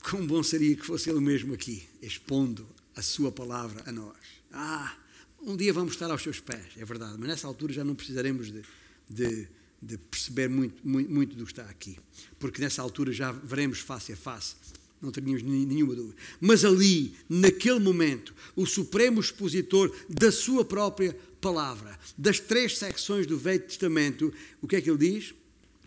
quão 0.09 0.27
bom 0.27 0.43
seria 0.43 0.77
que 0.77 0.85
fosse 0.85 1.11
ele 1.11 1.21
mesmo 1.21 1.55
aqui, 1.55 1.89
expondo 2.01 2.67
a 2.95 3.03
sua 3.03 3.31
palavra 3.31 3.83
a 3.87 3.93
nós. 3.93 4.17
Ah, 4.53 4.97
um 5.43 5.57
dia 5.57 5.73
vamos 5.73 5.93
estar 5.93 6.11
aos 6.11 6.23
seus 6.23 6.41
pés, 6.41 6.67
é 6.77 6.85
verdade, 6.85 7.17
mas 7.19 7.29
nessa 7.29 7.47
altura 7.47 7.73
já 7.73 7.85
não 7.85 7.95
precisaremos 7.95 8.51
de, 8.51 8.63
de 9.09 9.49
de 9.81 9.97
perceber 9.97 10.49
muito, 10.49 10.87
muito, 10.87 11.11
muito 11.11 11.37
do 11.37 11.45
que 11.45 11.53
está 11.53 11.65
aqui, 11.65 11.97
porque 12.39 12.61
nessa 12.61 12.83
altura 12.83 13.13
já 13.13 13.31
veremos 13.31 13.79
face 13.79 14.13
a 14.13 14.17
face, 14.17 14.57
não 15.01 15.13
teríamos 15.13 15.43
nenhuma 15.43 15.95
dúvida. 15.95 16.17
Mas 16.41 16.65
ali, 16.65 17.15
naquele 17.29 17.79
momento, 17.79 18.35
o 18.57 18.67
supremo 18.67 19.21
expositor 19.21 19.95
da 20.09 20.33
sua 20.33 20.65
própria 20.65 21.17
palavra, 21.41 21.99
das 22.17 22.41
três 22.41 22.77
secções 22.77 23.27
do 23.27 23.39
Velho 23.39 23.63
Testamento, 23.63 24.33
o 24.61 24.67
que 24.67 24.77
é 24.77 24.81
que 24.81 24.91
ele 24.91 24.99
diz? 24.99 25.35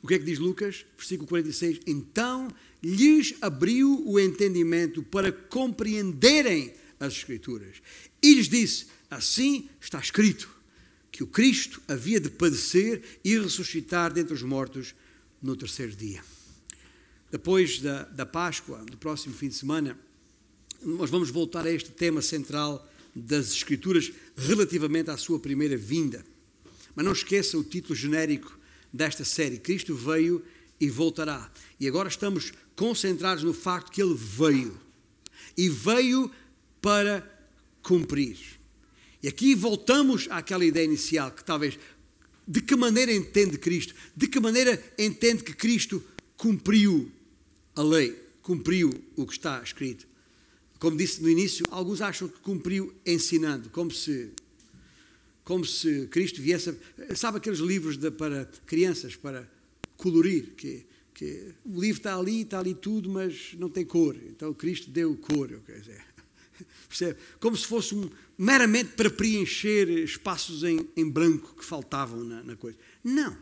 O 0.02 0.08
que 0.08 0.16
é 0.16 0.20
que 0.20 0.26
diz 0.26 0.40
Lucas? 0.40 0.86
Versículo 0.98 1.28
46. 1.28 1.82
Então 1.86 2.48
lhes 2.82 3.36
abriu 3.42 4.02
o 4.08 4.20
entendimento 4.20 5.04
para 5.04 5.32
compreenderem 5.32 6.74
as 7.00 7.14
Escrituras. 7.14 7.82
E 8.24 8.34
lhes 8.34 8.48
disse: 8.48 8.88
Assim 9.10 9.70
está 9.80 10.00
escrito 10.00 10.61
que 11.12 11.24
o 11.24 11.28
Cristo 11.28 11.82
havia 11.88 12.20
de 12.20 12.30
padecer 12.30 13.20
e 13.24 13.38
ressuscitar 13.38 14.14
dentre 14.14 14.34
os 14.34 14.42
mortos 14.42 14.96
no 15.42 15.56
terceiro 15.56 15.96
dia. 15.96 16.24
Depois 17.30 17.80
da, 17.80 18.04
da 18.04 18.26
Páscoa, 18.26 18.84
do 18.86 18.98
próximo 18.98 19.34
fim 19.34 19.50
de 19.50 19.56
semana, 19.56 19.98
nós 20.82 21.10
vamos 21.10 21.30
voltar 21.30 21.66
a 21.66 21.72
este 21.72 21.92
tema 21.92 22.22
central 22.22 22.90
das 23.16 23.52
Escrituras 23.52 24.12
relativamente 24.38 25.10
à 25.10 25.18
sua 25.18 25.40
primeira 25.40 25.78
vinda. 25.78 26.26
Mas 26.96 27.06
não 27.06 27.12
esqueça 27.12 27.58
o 27.58 27.64
título 27.64 27.96
genérico 27.96 28.58
desta 28.92 29.24
série: 29.24 29.58
Cristo 29.58 29.96
veio 29.96 30.44
e 30.80 30.90
voltará. 30.90 31.52
E 31.80 31.88
agora 31.88 32.10
estamos 32.10 32.52
concentrados 32.76 33.44
no 33.44 33.54
facto 33.54 33.92
que 33.92 34.02
ele 34.02 34.16
veio. 34.16 34.80
E 35.58 35.70
veio 35.70 36.32
para 36.82 37.28
cumprir. 37.84 38.61
E 39.24 39.28
aqui 39.28 39.54
voltamos 39.54 40.28
àquela 40.30 40.66
ideia 40.66 40.86
inicial 40.86 41.32
que 41.32 41.44
talvez 41.44 41.78
de 42.48 42.62
que 42.62 42.76
maneira 42.76 43.14
entende 43.14 43.58
Cristo? 43.58 43.94
De 44.16 44.28
que 44.28 44.40
maneira 44.40 44.82
entende 44.98 45.44
que 45.44 45.54
Cristo 45.54 46.04
cumpriu 46.36 47.12
a 47.76 47.82
lei, 47.84 48.18
cumpriu 48.42 48.90
o 49.16 49.26
que 49.26 49.34
está 49.34 49.62
escrito? 49.62 50.08
Como 50.80 50.98
disse 50.98 51.22
no 51.22 51.30
início, 51.30 51.66
alguns 51.70 52.02
acham 52.02 52.28
que 52.28 52.40
cumpriu 52.40 52.94
ensinando, 53.06 53.70
como 53.70 53.92
se 53.92 54.32
como 55.44 55.66
se 55.66 56.08
Cristo 56.08 56.42
viesse, 56.42 56.70
a, 56.70 57.16
sabe 57.16 57.38
aqueles 57.38 57.60
livros 57.60 57.98
de, 57.98 58.10
para 58.12 58.46
crianças 58.66 59.16
para 59.16 59.50
colorir, 59.98 60.54
que, 60.56 60.86
que 61.14 61.54
o 61.66 61.80
livro 61.80 61.98
está 61.98 62.18
ali, 62.18 62.42
está 62.42 62.60
ali 62.60 62.74
tudo, 62.74 63.10
mas 63.10 63.54
não 63.58 63.70
tem 63.70 63.86
cor. 63.86 64.16
Então 64.16 64.54
Cristo 64.54 64.90
deu 64.90 65.16
cor, 65.18 65.50
quer 65.66 65.80
dizer. 65.80 66.04
Percebe? 66.88 67.20
Como 67.40 67.56
se 67.56 67.66
fosse 67.66 67.96
um, 67.96 68.10
meramente 68.38 68.94
para 68.94 69.10
preencher 69.10 69.90
espaços 69.90 70.64
em, 70.64 70.88
em 70.96 71.10
branco 71.10 71.56
que 71.56 71.66
faltavam 71.66 72.24
na, 72.24 72.44
na, 72.44 72.56
coisa. 72.56 72.78
Não, 73.04 73.38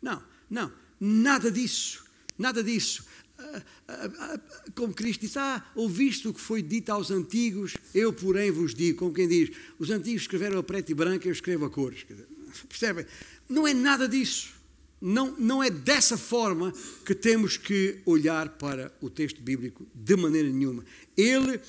não, 0.00 0.22
não, 0.48 0.72
nada 1.00 1.50
disso, 1.50 2.04
nada 2.38 2.62
disso. 2.62 3.04
Ah, 3.38 3.62
ah, 3.86 4.10
ah, 4.18 4.40
como 4.74 4.92
Cristo 4.92 5.20
disse, 5.20 5.38
ah, 5.38 5.64
ouviste 5.74 6.26
o 6.26 6.34
que 6.34 6.40
foi 6.40 6.60
dito 6.60 6.90
aos 6.90 7.10
antigos, 7.10 7.76
eu 7.94 8.12
porém 8.12 8.50
vos 8.50 8.74
digo, 8.74 8.98
como 8.98 9.14
quem 9.14 9.28
diz, 9.28 9.50
os 9.78 9.90
antigos 9.90 10.22
escreveram 10.22 10.58
a 10.58 10.62
preto 10.62 10.90
e 10.90 10.94
branco, 10.94 11.28
eu 11.28 11.32
escrevo 11.32 11.64
a 11.64 11.70
cores. 11.70 12.04
Percebem? 12.68 13.06
Não 13.48 13.66
é 13.66 13.72
nada 13.72 14.08
disso. 14.08 14.58
Não, 15.00 15.36
não 15.38 15.62
é 15.62 15.70
dessa 15.70 16.18
forma 16.18 16.72
que 17.04 17.14
temos 17.14 17.56
que 17.56 18.00
olhar 18.04 18.48
para 18.48 18.92
o 19.00 19.08
texto 19.08 19.40
bíblico, 19.40 19.86
de 19.94 20.16
maneira 20.16 20.48
nenhuma. 20.48 20.84
Ele 21.16 21.60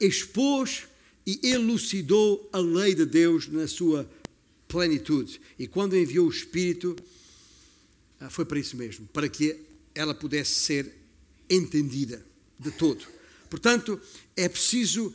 expôs 0.00 0.84
e 1.26 1.40
elucidou 1.42 2.48
a 2.52 2.58
lei 2.58 2.94
de 2.94 3.04
Deus 3.04 3.48
na 3.48 3.66
sua 3.66 4.08
plenitude. 4.68 5.40
E 5.58 5.66
quando 5.66 5.96
enviou 5.96 6.26
o 6.26 6.30
Espírito, 6.30 6.96
ah, 8.20 8.30
foi 8.30 8.44
para 8.44 8.58
isso 8.58 8.76
mesmo, 8.76 9.06
para 9.12 9.28
que 9.28 9.56
ela 9.94 10.14
pudesse 10.14 10.54
ser 10.54 10.92
entendida 11.48 12.24
de 12.58 12.70
todo. 12.70 13.06
Portanto, 13.48 14.00
é 14.36 14.48
preciso 14.48 15.14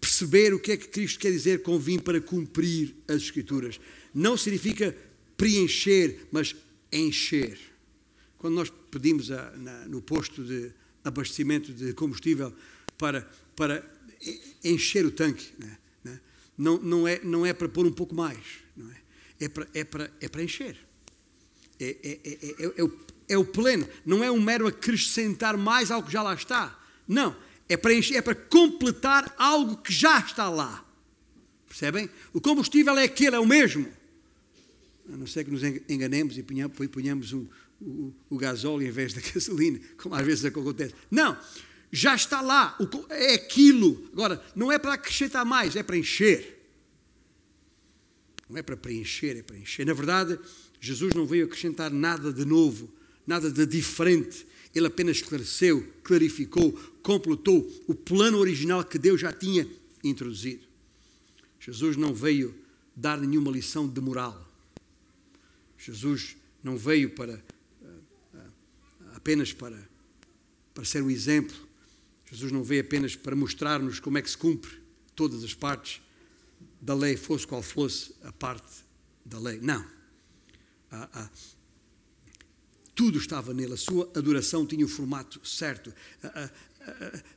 perceber 0.00 0.52
o 0.52 0.58
que 0.58 0.72
é 0.72 0.76
que 0.76 0.88
Cristo 0.88 1.18
quer 1.18 1.30
dizer 1.30 1.62
com 1.62 1.78
vim 1.78 1.98
para 1.98 2.20
cumprir 2.20 2.94
as 3.06 3.22
Escrituras. 3.22 3.78
Não 4.14 4.36
significa 4.36 4.96
preencher, 5.36 6.26
mas 6.30 6.54
encher. 6.92 7.58
Quando 8.38 8.54
nós 8.54 8.72
pedimos 8.90 9.30
a, 9.30 9.50
na, 9.56 9.86
no 9.86 10.02
posto 10.02 10.42
de 10.44 10.72
abastecimento 11.04 11.72
de 11.72 11.92
combustível 11.92 12.52
para, 12.98 13.28
para 13.56 13.84
encher 14.64 15.04
o 15.04 15.10
tanque, 15.10 15.52
né? 15.58 15.78
né? 16.04 16.20
não, 16.56 16.78
não, 16.78 17.08
é, 17.08 17.20
não 17.22 17.44
é 17.44 17.52
para 17.52 17.68
pôr 17.68 17.86
um 17.86 17.92
pouco 17.92 18.14
mais, 18.14 18.38
não 18.76 18.90
é? 18.90 18.96
É, 19.40 19.48
para, 19.48 19.66
é, 19.74 19.84
para, 19.84 20.10
é 20.20 20.28
para 20.28 20.42
encher. 20.42 20.76
É, 21.80 21.84
é, 21.84 22.20
é, 22.24 22.32
é, 22.32 22.72
é, 22.76 22.84
o, 22.84 22.98
é 23.28 23.38
o 23.38 23.44
pleno, 23.44 23.88
não 24.06 24.22
é 24.22 24.30
um 24.30 24.40
mero 24.40 24.66
acrescentar 24.66 25.56
mais 25.56 25.90
ao 25.90 26.02
que 26.02 26.12
já 26.12 26.22
lá 26.22 26.34
está. 26.34 26.78
Não, 27.08 27.36
é 27.68 27.76
para 27.76 27.92
encher, 27.92 28.16
é 28.16 28.22
para 28.22 28.34
completar 28.34 29.34
algo 29.36 29.78
que 29.78 29.92
já 29.92 30.20
está 30.20 30.48
lá. 30.48 30.84
Percebem? 31.66 32.08
O 32.32 32.40
combustível 32.40 32.96
é 32.98 33.04
aquele, 33.04 33.34
é 33.34 33.40
o 33.40 33.46
mesmo. 33.46 33.88
A 35.12 35.16
não 35.16 35.26
ser 35.26 35.44
que 35.44 35.50
nos 35.50 35.62
enganemos 35.88 36.38
e 36.38 36.42
ponhamos 36.42 37.32
o, 37.32 37.48
o, 37.80 38.14
o 38.30 38.36
gasóleo 38.36 38.86
em 38.86 38.90
vez 38.90 39.12
da 39.12 39.20
gasolina, 39.34 39.80
como 39.96 40.14
às 40.14 40.24
vezes 40.24 40.44
acontece. 40.44 40.94
Não, 41.10 41.36
já 41.92 42.14
está 42.14 42.40
lá, 42.40 42.76
é 43.10 43.34
aquilo. 43.34 44.08
Agora, 44.12 44.42
não 44.56 44.72
é 44.72 44.78
para 44.78 44.94
acrescentar 44.94 45.44
mais, 45.44 45.76
é 45.76 45.82
para 45.82 45.98
encher. 45.98 46.58
Não 48.48 48.56
é 48.56 48.62
para 48.62 48.76
preencher, 48.76 49.36
é 49.36 49.42
para 49.42 49.58
encher. 49.58 49.84
Na 49.84 49.92
verdade, 49.92 50.38
Jesus 50.80 51.14
não 51.14 51.26
veio 51.26 51.44
acrescentar 51.44 51.90
nada 51.90 52.32
de 52.32 52.44
novo, 52.46 52.90
nada 53.26 53.50
de 53.50 53.66
diferente. 53.66 54.46
Ele 54.74 54.86
apenas 54.86 55.18
esclareceu, 55.18 55.86
clarificou, 56.02 56.72
completou 57.02 57.70
o 57.86 57.94
plano 57.94 58.38
original 58.38 58.82
que 58.82 58.98
Deus 58.98 59.20
já 59.20 59.32
tinha 59.32 59.68
introduzido. 60.02 60.66
Jesus 61.60 61.96
não 61.96 62.14
veio 62.14 62.54
dar 62.96 63.18
nenhuma 63.20 63.50
lição 63.50 63.86
de 63.86 64.00
moral. 64.00 64.50
Jesus 65.78 66.36
não 66.62 66.76
veio 66.76 67.10
para 67.10 67.34
eh, 67.34 67.86
eh, 68.34 68.38
apenas 69.14 69.52
para, 69.52 69.78
para 70.74 70.84
ser 70.84 71.02
o 71.02 71.10
exemplo. 71.10 71.71
Jesus 72.32 72.50
não 72.50 72.64
veio 72.64 72.80
apenas 72.80 73.14
para 73.14 73.36
mostrar-nos 73.36 74.00
como 74.00 74.16
é 74.16 74.22
que 74.22 74.30
se 74.30 74.38
cumpre 74.38 74.80
todas 75.14 75.44
as 75.44 75.52
partes 75.52 76.00
da 76.80 76.94
lei, 76.94 77.14
fosse 77.14 77.46
qual 77.46 77.62
fosse 77.62 78.14
a 78.22 78.32
parte 78.32 78.72
da 79.22 79.38
lei. 79.38 79.60
Não. 79.60 79.84
Ah, 80.90 81.08
ah, 81.12 81.30
tudo 82.94 83.18
estava 83.18 83.52
nele, 83.52 83.74
a 83.74 83.76
sua 83.76 84.10
adoração 84.16 84.64
tinha 84.64 84.84
o 84.84 84.88
formato 84.88 85.46
certo. 85.46 85.92
Ah, 86.24 86.50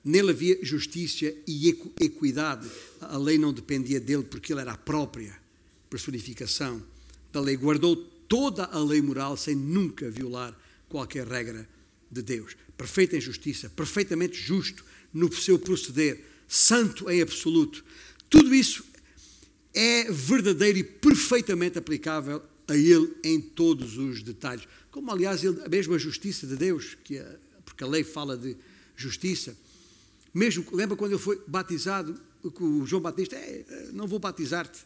nele 0.01 0.31
havia 0.31 0.63
justiça 0.63 1.25
e 1.45 1.67
equidade. 1.99 2.65
A 3.01 3.17
lei 3.17 3.37
não 3.37 3.51
dependia 3.51 3.99
dele 3.99 4.23
porque 4.23 4.53
ele 4.53 4.61
era 4.61 4.71
a 4.71 4.77
própria 4.77 5.37
personificação 5.89 6.81
da 7.33 7.41
lei. 7.41 7.57
Guardou 7.57 7.97
toda 7.97 8.63
a 8.63 8.79
lei 8.79 9.01
moral 9.01 9.35
sem 9.35 9.55
nunca 9.55 10.09
violar 10.09 10.57
qualquer 10.87 11.27
regra 11.27 11.67
de 12.09 12.21
Deus. 12.21 12.55
Perfeito 12.77 13.15
em 13.15 13.21
justiça, 13.21 13.69
perfeitamente 13.69 14.37
justo 14.37 14.83
no 15.13 15.31
seu 15.33 15.57
proceder, 15.57 16.23
santo 16.47 17.09
em 17.09 17.21
absoluto. 17.21 17.83
Tudo 18.29 18.53
isso 18.53 18.83
é 19.73 20.11
verdadeiro 20.11 20.77
e 20.79 20.83
perfeitamente 20.83 21.77
aplicável 21.77 22.41
a 22.67 22.75
Ele 22.75 23.13
em 23.23 23.39
todos 23.39 23.97
os 23.97 24.21
detalhes. 24.21 24.67
Como, 24.91 25.11
aliás, 25.11 25.45
a 25.45 25.69
mesma 25.69 25.99
justiça 25.99 26.47
de 26.47 26.55
Deus, 26.55 26.97
que 27.03 27.21
porque 27.65 27.83
a 27.83 27.87
lei 27.87 28.03
fala 28.03 28.37
de 28.37 28.55
justiça. 28.95 29.57
Mesmo, 30.33 30.65
lembra 30.71 30.95
quando 30.95 31.11
ele 31.11 31.21
foi 31.21 31.41
batizado, 31.45 32.19
com 32.53 32.85
João 32.85 33.01
Batista, 33.01 33.35
é, 33.35 33.89
não 33.91 34.07
vou 34.07 34.19
batizar-te. 34.19 34.85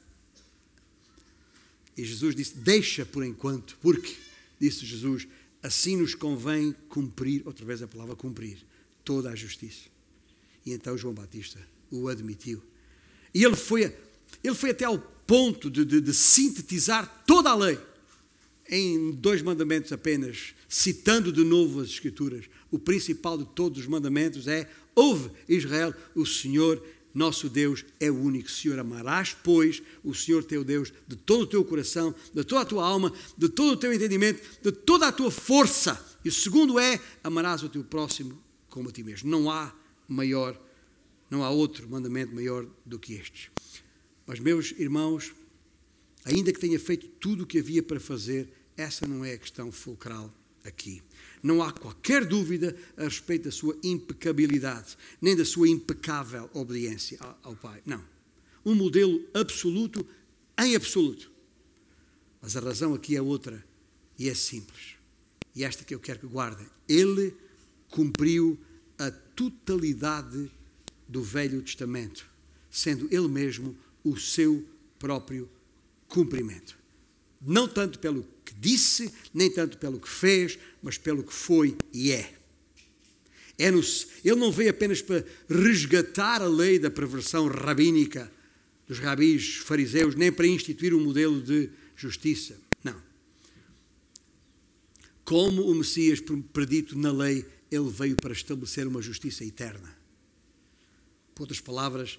E 1.95 2.03
Jesus 2.03 2.35
disse: 2.35 2.57
Deixa 2.57 3.05
por 3.05 3.23
enquanto, 3.23 3.77
porque, 3.81 4.15
disse 4.59 4.85
Jesus, 4.85 5.27
assim 5.61 5.97
nos 5.97 6.15
convém 6.15 6.73
cumprir, 6.87 7.43
outra 7.45 7.65
vez 7.65 7.81
a 7.81 7.87
palavra 7.87 8.15
cumprir, 8.15 8.59
toda 9.03 9.29
a 9.29 9.35
justiça. 9.35 9.89
E 10.65 10.71
então 10.71 10.97
João 10.97 11.13
Batista 11.13 11.59
o 11.91 12.07
admitiu. 12.07 12.61
E 13.33 13.43
ele 13.43 13.55
foi, 13.55 13.95
ele 14.43 14.55
foi 14.55 14.71
até 14.71 14.85
ao 14.85 14.99
ponto 14.99 15.69
de, 15.69 15.85
de, 15.85 16.01
de 16.01 16.13
sintetizar 16.13 17.23
toda 17.25 17.49
a 17.49 17.55
lei 17.55 17.77
em 18.69 19.11
dois 19.11 19.41
mandamentos 19.41 19.91
apenas, 19.91 20.53
citando 20.67 21.31
de 21.31 21.43
novo 21.43 21.81
as 21.81 21.89
Escrituras. 21.89 22.45
O 22.71 22.77
principal 22.77 23.37
de 23.37 23.45
todos 23.45 23.79
os 23.79 23.87
mandamentos 23.87 24.47
é: 24.47 24.69
Ouve, 24.95 25.31
Israel, 25.47 25.93
o 26.15 26.25
Senhor 26.25 26.83
nosso 27.13 27.49
Deus 27.49 27.85
é 27.99 28.09
o 28.09 28.15
único 28.15 28.49
Senhor. 28.49 28.79
Amarás, 28.79 29.35
pois, 29.43 29.81
o 30.03 30.13
Senhor 30.13 30.43
teu 30.43 30.63
Deus 30.63 30.93
de 31.07 31.15
todo 31.15 31.43
o 31.43 31.47
teu 31.47 31.63
coração, 31.65 32.13
de 32.33 32.43
toda 32.43 32.61
a 32.61 32.65
tua 32.65 32.85
alma, 32.85 33.13
de 33.37 33.49
todo 33.49 33.73
o 33.73 33.77
teu 33.77 33.93
entendimento, 33.93 34.41
de 34.61 34.71
toda 34.71 35.07
a 35.07 35.11
tua 35.11 35.31
força. 35.31 35.99
E 36.23 36.29
o 36.29 36.31
segundo 36.31 36.79
é: 36.79 36.99
amarás 37.23 37.63
o 37.63 37.69
teu 37.69 37.83
próximo 37.83 38.41
como 38.69 38.89
a 38.89 38.91
ti 38.91 39.03
mesmo. 39.03 39.29
Não 39.29 39.49
há 39.49 39.73
maior, 40.07 40.59
não 41.29 41.43
há 41.43 41.49
outro 41.49 41.89
mandamento 41.89 42.33
maior 42.33 42.67
do 42.85 42.99
que 42.99 43.13
estes. 43.13 43.49
Mas, 44.25 44.39
meus 44.39 44.71
irmãos, 44.77 45.33
ainda 46.23 46.53
que 46.53 46.59
tenha 46.59 46.79
feito 46.79 47.07
tudo 47.07 47.43
o 47.43 47.47
que 47.47 47.59
havia 47.59 47.81
para 47.81 47.99
fazer, 47.99 48.51
essa 48.77 49.07
não 49.07 49.25
é 49.25 49.33
a 49.33 49.37
questão 49.37 49.71
fulcral 49.71 50.33
aqui. 50.63 51.01
Não 51.41 51.63
há 51.63 51.71
qualquer 51.71 52.25
dúvida 52.25 52.75
a 52.97 53.03
respeito 53.03 53.45
da 53.45 53.51
sua 53.51 53.77
impecabilidade, 53.83 54.97
nem 55.21 55.35
da 55.35 55.45
sua 55.45 55.69
impecável 55.69 56.49
obediência 56.53 57.17
ao 57.43 57.55
Pai. 57.55 57.81
Não. 57.85 58.03
Um 58.65 58.75
modelo 58.75 59.25
absoluto 59.33 60.05
em 60.57 60.75
absoluto. 60.75 61.31
Mas 62.41 62.55
a 62.55 62.59
razão 62.59 62.93
aqui 62.93 63.15
é 63.15 63.21
outra 63.21 63.63
e 64.17 64.29
é 64.29 64.33
simples. 64.33 64.95
E 65.55 65.63
esta 65.63 65.83
que 65.83 65.95
eu 65.95 65.99
quero 65.99 66.19
que 66.19 66.27
guardem. 66.27 66.67
Ele 66.87 67.33
cumpriu 67.89 68.59
a 68.97 69.09
totalidade 69.11 70.51
do 71.07 71.23
Velho 71.23 71.61
Testamento, 71.61 72.29
sendo 72.69 73.07
ele 73.11 73.27
mesmo 73.27 73.75
o 74.03 74.17
seu 74.17 74.65
próprio 74.97 75.49
cumprimento. 76.07 76.77
Não 77.41 77.67
tanto 77.67 77.99
pelo 77.99 78.23
que 78.49 78.55
disse, 78.55 79.13
nem 79.31 79.51
tanto 79.51 79.77
pelo 79.77 79.99
que 79.99 80.09
fez, 80.09 80.57
mas 80.81 80.97
pelo 80.97 81.23
que 81.23 81.33
foi 81.33 81.77
e 81.93 82.11
é. 82.11 82.33
é 83.59 83.69
nos, 83.69 84.07
ele 84.25 84.37
não 84.37 84.51
veio 84.51 84.71
apenas 84.71 85.01
para 85.01 85.23
resgatar 85.47 86.41
a 86.41 86.47
lei 86.47 86.79
da 86.79 86.89
perversão 86.89 87.47
rabínica 87.47 88.31
dos 88.87 88.97
rabis 88.97 89.57
fariseus, 89.57 90.15
nem 90.15 90.31
para 90.31 90.47
instituir 90.47 90.95
um 90.95 91.03
modelo 91.03 91.39
de 91.39 91.69
justiça. 91.95 92.59
Não. 92.83 92.99
Como 95.23 95.69
o 95.69 95.75
Messias 95.75 96.19
predito 96.51 96.97
na 96.97 97.11
lei, 97.11 97.45
ele 97.69 97.89
veio 97.89 98.15
para 98.15 98.33
estabelecer 98.33 98.87
uma 98.87 99.01
justiça 99.01 99.45
eterna. 99.45 99.95
Por 101.35 101.43
outras 101.43 101.61
palavras, 101.61 102.17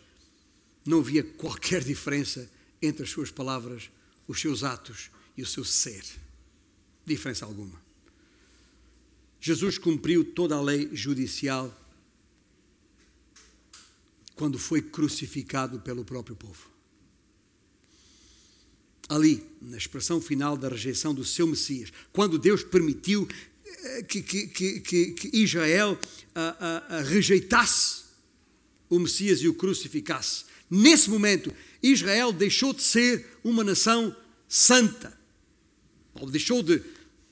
não 0.86 1.00
havia 1.00 1.24
qualquer 1.24 1.82
diferença 1.82 2.48
entre 2.80 3.02
as 3.02 3.10
suas 3.10 3.32
palavras, 3.32 3.90
os 4.28 4.40
seus 4.40 4.62
atos 4.62 5.10
e 5.40 5.42
o 5.42 5.46
seu 5.46 5.64
ser. 5.64 6.04
Diferença 7.06 7.46
alguma. 7.46 7.80
Jesus 9.40 9.78
cumpriu 9.78 10.22
toda 10.22 10.54
a 10.54 10.60
lei 10.60 10.90
judicial 10.92 11.74
quando 14.34 14.58
foi 14.58 14.82
crucificado 14.82 15.80
pelo 15.80 16.04
próprio 16.04 16.36
povo. 16.36 16.68
Ali, 19.08 19.44
na 19.60 19.78
expressão 19.78 20.20
final 20.20 20.56
da 20.58 20.68
rejeição 20.68 21.14
do 21.14 21.24
seu 21.24 21.46
Messias, 21.46 21.90
quando 22.12 22.38
Deus 22.38 22.62
permitiu 22.62 23.26
eh, 23.64 24.02
que, 24.02 24.22
que, 24.22 24.46
que, 24.46 25.12
que 25.12 25.36
Israel 25.36 25.98
a, 26.34 26.66
a, 26.94 26.96
a 26.98 27.02
rejeitasse 27.02 28.04
o 28.90 28.98
Messias 28.98 29.40
e 29.40 29.48
o 29.48 29.54
crucificasse, 29.54 30.44
nesse 30.68 31.08
momento, 31.08 31.52
Israel 31.82 32.30
deixou 32.30 32.74
de 32.74 32.82
ser 32.82 33.38
uma 33.42 33.64
nação 33.64 34.14
santa 34.46 35.19
deixou 36.30 36.62
de, 36.62 36.82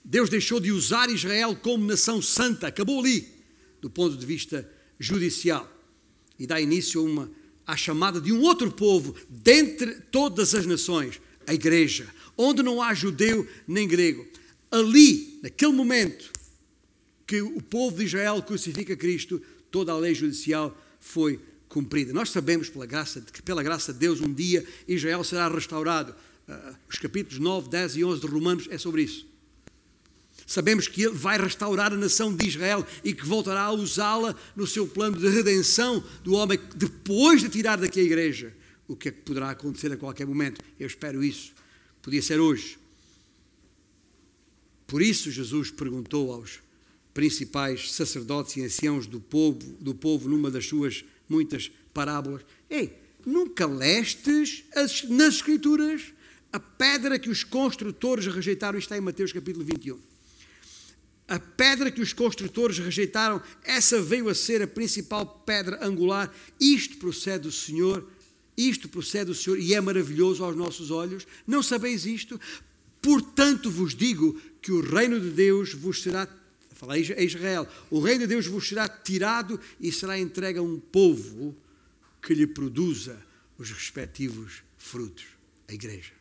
Deus 0.04 0.28
deixou 0.28 0.60
de 0.60 0.72
usar 0.72 1.10
Israel 1.10 1.56
como 1.56 1.86
nação 1.86 2.22
santa, 2.22 2.66
acabou 2.66 3.00
ali, 3.00 3.28
do 3.80 3.90
ponto 3.90 4.16
de 4.16 4.24
vista 4.24 4.68
judicial, 4.98 5.70
e 6.38 6.46
dá 6.46 6.60
início 6.60 7.00
a 7.00 7.04
uma 7.04 7.30
à 7.66 7.76
chamada 7.76 8.18
de 8.18 8.32
um 8.32 8.40
outro 8.40 8.72
povo 8.72 9.14
dentre 9.28 10.00
todas 10.10 10.54
as 10.54 10.64
nações, 10.64 11.20
a 11.46 11.52
igreja, 11.52 12.08
onde 12.36 12.62
não 12.62 12.80
há 12.80 12.94
judeu 12.94 13.46
nem 13.66 13.86
grego. 13.86 14.26
Ali, 14.70 15.38
naquele 15.42 15.72
momento 15.72 16.32
que 17.26 17.42
o 17.42 17.60
povo 17.60 17.98
de 17.98 18.04
Israel 18.04 18.42
crucifica 18.42 18.96
Cristo, 18.96 19.42
toda 19.70 19.92
a 19.92 19.98
lei 19.98 20.14
judicial 20.14 20.74
foi 20.98 21.38
cumprida. 21.68 22.12
Nós 22.14 22.30
sabemos 22.30 22.70
pela 22.70 22.86
graça 22.86 23.20
que 23.20 23.42
pela 23.42 23.62
graça 23.62 23.92
de 23.92 23.98
Deus 23.98 24.20
um 24.22 24.32
dia 24.32 24.64
Israel 24.86 25.22
será 25.22 25.48
restaurado 25.48 26.14
os 26.88 26.98
capítulos 26.98 27.38
9, 27.38 27.68
10 27.68 27.96
e 27.96 28.04
11 28.04 28.20
de 28.20 28.26
Romanos 28.26 28.68
é 28.70 28.78
sobre 28.78 29.02
isso. 29.02 29.26
Sabemos 30.46 30.88
que 30.88 31.02
Ele 31.02 31.14
vai 31.14 31.38
restaurar 31.38 31.92
a 31.92 31.96
nação 31.96 32.34
de 32.34 32.48
Israel 32.48 32.86
e 33.04 33.12
que 33.12 33.26
voltará 33.26 33.62
a 33.62 33.72
usá-la 33.72 34.34
no 34.56 34.66
seu 34.66 34.86
plano 34.86 35.18
de 35.18 35.28
redenção 35.28 36.02
do 36.24 36.32
homem 36.32 36.58
depois 36.74 37.42
de 37.42 37.50
tirar 37.50 37.76
daqui 37.76 38.00
a 38.00 38.02
igreja. 38.02 38.54
O 38.86 38.96
que 38.96 39.10
é 39.10 39.12
que 39.12 39.20
poderá 39.20 39.50
acontecer 39.50 39.92
a 39.92 39.96
qualquer 39.98 40.26
momento? 40.26 40.62
Eu 40.80 40.86
espero 40.86 41.22
isso. 41.22 41.52
Podia 42.00 42.22
ser 42.22 42.40
hoje. 42.40 42.78
Por 44.86 45.02
isso, 45.02 45.30
Jesus 45.30 45.70
perguntou 45.70 46.32
aos 46.32 46.60
principais 47.12 47.92
sacerdotes 47.92 48.56
e 48.56 48.64
anciãos 48.64 49.06
do 49.06 49.20
povo, 49.20 49.58
do 49.78 49.94
povo 49.94 50.30
numa 50.30 50.50
das 50.50 50.64
suas 50.64 51.04
muitas 51.28 51.70
parábolas: 51.92 52.42
Ei, 52.70 52.96
nunca 53.26 53.66
lestes 53.66 54.64
as, 54.74 55.02
nas 55.02 55.34
Escrituras 55.34 56.14
a 56.52 56.58
pedra 56.58 57.18
que 57.18 57.30
os 57.30 57.44
construtores 57.44 58.26
rejeitaram? 58.26 58.78
Está 58.78 58.96
em 58.96 59.00
Mateus 59.00 59.32
capítulo 59.32 59.64
21. 59.64 59.98
A 61.28 61.38
pedra 61.38 61.90
que 61.90 62.00
os 62.00 62.14
construtores 62.14 62.78
rejeitaram, 62.78 63.42
essa 63.62 64.00
veio 64.00 64.30
a 64.30 64.34
ser 64.34 64.62
a 64.62 64.66
principal 64.66 65.26
pedra 65.44 65.84
angular. 65.86 66.34
Isto 66.58 66.96
procede 66.96 67.44
do 67.44 67.52
Senhor, 67.52 68.08
isto 68.56 68.88
procede 68.88 69.26
do 69.26 69.34
Senhor 69.34 69.58
e 69.58 69.74
é 69.74 69.80
maravilhoso 69.80 70.42
aos 70.42 70.56
nossos 70.56 70.90
olhos. 70.90 71.26
Não 71.46 71.62
sabeis 71.62 72.06
isto? 72.06 72.40
Portanto 73.02 73.70
vos 73.70 73.94
digo 73.94 74.40
que 74.62 74.72
o 74.72 74.80
reino 74.80 75.20
de 75.20 75.30
Deus 75.30 75.74
vos 75.74 76.02
será 76.02 76.26
falei 76.78 77.12
a 77.18 77.20
Israel, 77.20 77.66
o 77.90 77.98
reino 77.98 78.20
de 78.20 78.28
Deus 78.28 78.46
vos 78.46 78.68
será 78.68 78.88
tirado 78.88 79.60
e 79.80 79.90
será 79.90 80.16
entregue 80.16 80.60
a 80.60 80.62
um 80.62 80.78
povo 80.78 81.56
que 82.22 82.32
lhe 82.32 82.46
produza 82.46 83.20
os 83.58 83.72
respectivos 83.72 84.62
frutos, 84.76 85.26
a 85.66 85.74
igreja. 85.74 86.17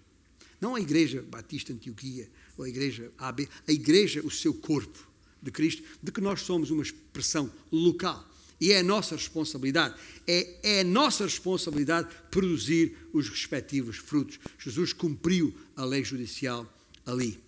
Não 0.59 0.75
a 0.75 0.81
igreja 0.81 1.21
Batista 1.21 1.73
Antioquia 1.73 2.29
ou 2.57 2.65
a 2.65 2.69
igreja 2.69 3.11
AB, 3.17 3.47
a 3.67 3.71
igreja, 3.71 4.25
o 4.25 4.31
seu 4.31 4.53
corpo 4.53 5.07
de 5.41 5.51
Cristo, 5.51 5.83
de 6.01 6.11
que 6.11 6.19
nós 6.19 6.41
somos 6.41 6.71
uma 6.71 6.81
expressão 6.81 7.51
local. 7.71 8.27
E 8.59 8.71
é 8.71 8.79
a 8.79 8.83
nossa 8.83 9.15
responsabilidade, 9.15 9.95
é, 10.25 10.77
é 10.77 10.79
a 10.81 10.83
nossa 10.83 11.23
responsabilidade 11.25 12.09
produzir 12.31 12.97
os 13.13 13.29
respectivos 13.29 13.97
frutos. 13.97 14.39
Jesus 14.57 14.93
cumpriu 14.93 15.53
a 15.75 15.85
lei 15.85 16.03
judicial 16.03 16.67
ali 17.05 17.39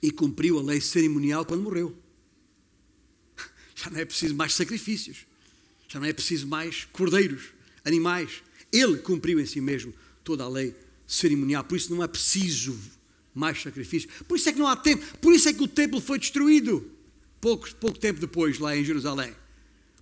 e 0.00 0.12
cumpriu 0.12 0.58
a 0.58 0.62
lei 0.62 0.80
cerimonial 0.80 1.44
quando 1.44 1.64
morreu. 1.64 1.96
Já 3.74 3.90
não 3.90 3.98
é 3.98 4.04
preciso 4.04 4.36
mais 4.36 4.54
sacrifícios, 4.54 5.26
já 5.88 6.00
não 6.00 6.06
é 6.06 6.12
preciso 6.12 6.46
mais 6.46 6.84
cordeiros, 6.86 7.52
animais. 7.84 8.42
Ele 8.72 8.98
cumpriu 8.98 9.38
em 9.38 9.46
si 9.46 9.60
mesmo 9.60 9.94
toda 10.24 10.42
a 10.42 10.48
lei 10.48 10.74
cerimonial, 11.06 11.64
por 11.64 11.76
isso 11.76 11.94
não 11.94 12.02
é 12.02 12.08
preciso 12.08 12.78
mais 13.34 13.60
sacrifícios. 13.60 14.12
Por 14.26 14.36
isso 14.36 14.48
é 14.48 14.52
que 14.52 14.58
não 14.58 14.68
há 14.68 14.76
tempo, 14.76 15.04
por 15.18 15.32
isso 15.32 15.48
é 15.48 15.52
que 15.52 15.62
o 15.62 15.68
templo 15.68 16.00
foi 16.00 16.18
destruído 16.18 16.90
pouco, 17.40 17.74
pouco 17.76 17.98
tempo 17.98 18.20
depois, 18.20 18.58
lá 18.58 18.76
em 18.76 18.84
Jerusalém. 18.84 19.34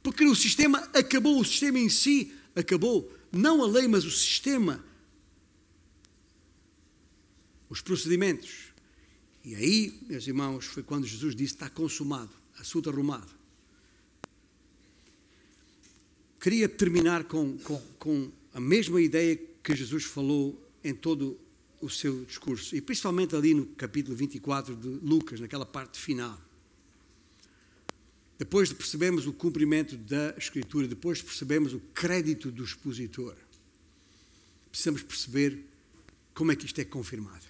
Porque 0.03 0.25
o 0.25 0.35
sistema 0.35 0.79
acabou, 0.95 1.41
o 1.41 1.45
sistema 1.45 1.79
em 1.79 1.89
si 1.89 2.33
acabou. 2.55 3.13
Não 3.33 3.63
a 3.63 3.67
lei, 3.67 3.89
mas 3.89 4.05
o 4.05 4.11
sistema. 4.11 4.85
Os 7.69 7.81
procedimentos. 7.81 8.73
E 9.45 9.55
aí, 9.57 9.99
meus 10.09 10.27
irmãos, 10.27 10.67
foi 10.67 10.83
quando 10.83 11.07
Jesus 11.07 11.35
disse: 11.35 11.55
está 11.55 11.69
consumado, 11.69 12.31
assunto 12.59 12.91
arrumado. 12.91 13.33
Queria 16.41 16.69
terminar 16.69 17.25
com, 17.25 17.57
com, 17.59 17.79
com 17.99 18.33
a 18.53 18.61
mesma 18.61 19.01
ideia 19.01 19.37
que 19.63 19.75
Jesus 19.75 20.05
falou 20.05 20.61
em 20.83 20.95
todo 20.95 21.39
o 21.81 21.91
seu 21.91 22.25
discurso, 22.25 22.77
e 22.77 22.81
principalmente 22.81 23.35
ali 23.35 23.55
no 23.55 23.67
capítulo 23.67 24.17
24 24.17 24.77
de 24.77 24.89
Lucas, 24.89 25.41
naquela 25.41 25.67
parte 25.67 25.99
final. 25.99 26.41
Depois 28.39 28.69
de 28.69 28.75
percebermos 28.75 29.27
o 29.27 29.33
cumprimento 29.33 29.97
da 29.97 30.35
Escritura, 30.37 30.87
depois 30.87 31.19
de 31.19 31.25
percebermos 31.25 31.75
o 31.75 31.81
crédito 31.93 32.51
do 32.51 32.65
expositor, 32.65 33.37
precisamos 34.71 35.03
perceber 35.03 35.65
como 36.35 36.51
é 36.53 36.57
que 36.57 36.67
isto 36.67 36.81
é 36.81 36.85
confirmado. 36.85 37.45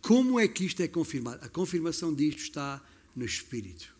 Como 0.00 0.38
é 0.38 0.46
que 0.46 0.64
isto 0.64 0.82
é 0.82 0.88
confirmado? 0.88 1.44
A 1.44 1.48
confirmação 1.48 2.14
disto 2.14 2.40
está 2.40 2.82
no 3.14 3.24
Espírito. 3.24 3.94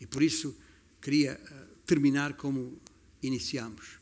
E 0.00 0.06
por 0.06 0.22
isso 0.22 0.54
queria 1.00 1.32
eh, 1.32 1.66
terminar 1.86 2.34
como 2.34 2.78
iniciamos, 3.22 3.97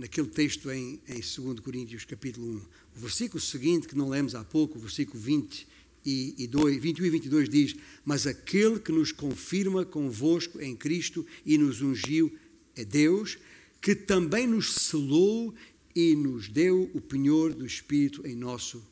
naquele 0.00 0.28
texto 0.28 0.70
em, 0.70 0.98
em 1.06 1.20
2 1.20 1.60
Coríntios 1.60 2.06
capítulo 2.06 2.46
1. 2.46 2.56
O 2.56 3.00
versículo 3.00 3.38
seguinte, 3.38 3.86
que 3.86 3.94
não 3.94 4.08
lemos 4.08 4.34
há 4.34 4.42
pouco, 4.42 4.78
o 4.78 4.80
versículo 4.80 5.20
20 5.22 5.68
e 6.02 6.46
2, 6.46 6.80
21 6.80 7.04
e 7.04 7.10
22 7.10 7.48
diz: 7.50 7.76
Mas 8.02 8.26
aquele 8.26 8.80
que 8.80 8.90
nos 8.90 9.12
confirma 9.12 9.84
convosco 9.84 10.58
em 10.58 10.74
Cristo 10.74 11.26
e 11.44 11.58
nos 11.58 11.82
ungiu 11.82 12.34
é 12.74 12.82
Deus, 12.82 13.36
que 13.78 13.94
também 13.94 14.46
nos 14.46 14.72
selou 14.72 15.54
e 15.94 16.16
nos 16.16 16.48
deu 16.48 16.90
o 16.94 17.00
penhor 17.02 17.52
do 17.52 17.66
Espírito 17.66 18.26
em 18.26 18.34
nosso 18.34 18.82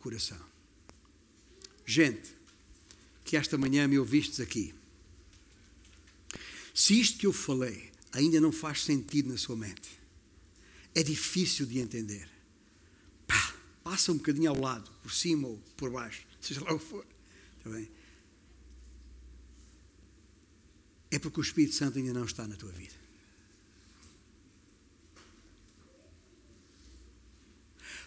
coração. 0.00 0.40
Gente, 1.86 2.34
que 3.24 3.36
esta 3.36 3.56
manhã 3.56 3.86
me 3.86 4.00
ouvistes 4.00 4.40
aqui, 4.40 4.74
se 6.74 6.98
isto 6.98 7.18
que 7.18 7.26
eu 7.26 7.32
falei 7.32 7.90
ainda 8.10 8.40
não 8.40 8.50
faz 8.50 8.82
sentido 8.82 9.28
na 9.28 9.36
sua 9.36 9.54
mente, 9.54 10.05
é 10.96 11.02
difícil 11.02 11.66
de 11.66 11.78
entender, 11.78 12.26
pá, 13.26 13.54
passa 13.84 14.10
um 14.10 14.16
bocadinho 14.16 14.48
ao 14.48 14.58
lado, 14.58 14.90
por 15.02 15.12
cima 15.12 15.46
ou 15.46 15.58
por 15.76 15.90
baixo 15.90 16.26
seja 16.40 16.64
lá 16.64 16.72
o 16.72 16.78
que 16.78 16.86
for. 16.86 17.06
Está 17.58 17.68
bem? 17.68 17.90
É 21.10 21.18
porque 21.18 21.38
o 21.38 21.42
Espírito 21.42 21.74
Santo 21.74 21.98
ainda 21.98 22.14
não 22.14 22.24
está 22.24 22.46
na 22.48 22.56
tua 22.56 22.72
vida. 22.72 22.94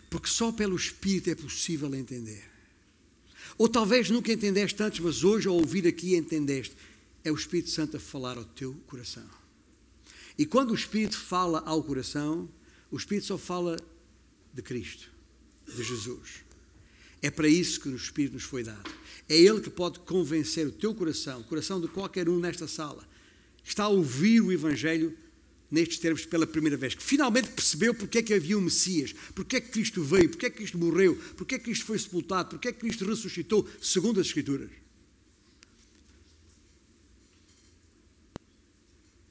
Porque 0.10 0.28
só 0.28 0.52
pelo 0.52 0.76
Espírito 0.76 1.30
é 1.30 1.36
possível 1.36 1.94
entender. 1.94 2.50
Ou 3.56 3.70
talvez 3.70 4.10
nunca 4.10 4.34
entendeste 4.34 4.82
antes, 4.82 5.00
mas 5.00 5.24
hoje 5.24 5.48
ao 5.48 5.56
ouvir 5.56 5.86
aqui 5.86 6.16
entendeste. 6.16 6.76
É 7.24 7.32
o 7.32 7.36
Espírito 7.36 7.70
Santo 7.70 7.98
a 7.98 8.00
falar 8.00 8.38
ao 8.38 8.46
teu 8.46 8.74
coração. 8.88 9.30
E 10.38 10.46
quando 10.46 10.72
o 10.72 10.76
Espírito 10.76 11.18
fala 11.18 11.60
ao 11.60 11.84
coração, 11.84 12.50
o 12.92 12.98
Espírito 12.98 13.28
só 13.28 13.38
fala 13.38 13.78
de 14.54 14.62
Cristo, 14.62 15.10
de 15.68 15.84
Jesus. 15.84 16.44
É 17.22 17.30
para 17.30 17.48
isso 17.48 17.80
que 17.82 17.90
o 17.90 17.96
Espírito 17.96 18.34
nos 18.34 18.44
foi 18.44 18.64
dado. 18.64 18.90
É 19.28 19.38
Ele 19.38 19.62
que 19.62 19.70
pode 19.70 20.00
convencer 20.00 20.66
o 20.68 20.72
teu 20.72 20.96
coração, 20.96 21.42
o 21.42 21.44
coração 21.44 21.80
de 21.80 21.88
qualquer 21.88 22.30
um 22.30 22.40
nesta 22.40 22.68
sala, 22.68 23.08
que 23.62 23.70
está 23.70 23.84
a 23.84 23.90
ouvir 23.90 24.42
o 24.42 24.52
Evangelho 24.52 25.16
nestes 25.70 26.00
termos 26.00 26.26
pela 26.26 26.48
primeira 26.48 26.76
vez, 26.76 26.96
que 26.96 27.04
finalmente 27.04 27.50
percebeu 27.50 27.94
porque 27.94 28.20
é 28.20 28.24
que 28.24 28.34
havia 28.34 28.58
um 28.58 28.62
Messias, 28.62 29.14
porque 29.36 29.58
é 29.58 29.62
que 29.62 29.70
Cristo 29.70 30.02
veio, 30.04 30.30
porque 30.30 30.48
é 30.48 30.50
que 30.50 30.58
Cristo 30.58 30.78
morreu, 30.78 31.16
porque 31.38 31.56
é 31.56 31.60
que 31.60 31.66
Cristo 31.66 31.86
foi 31.86 32.00
sepultado, 32.00 32.50
porque 32.50 32.70
é 32.70 32.72
que 32.72 32.80
Cristo 32.80 33.06
ressuscitou, 33.06 33.68
segundo 33.80 34.20
as 34.20 34.28
Escrituras. 34.28 34.72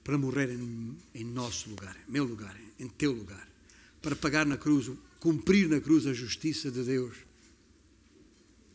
Para 0.04 0.16
morrer 0.16 0.50
em, 0.50 0.96
em 1.14 1.24
nosso 1.24 1.68
lugar, 1.68 1.96
em 2.09 2.12
meu 2.12 2.24
lugar, 2.24 2.56
em 2.78 2.88
teu 2.88 3.12
lugar, 3.12 3.47
para 4.01 4.16
pagar 4.16 4.46
na 4.46 4.57
cruz, 4.57 4.90
cumprir 5.20 5.68
na 5.68 5.80
cruz 5.80 6.07
a 6.07 6.12
justiça 6.12 6.70
de 6.70 6.82
Deus 6.82 7.16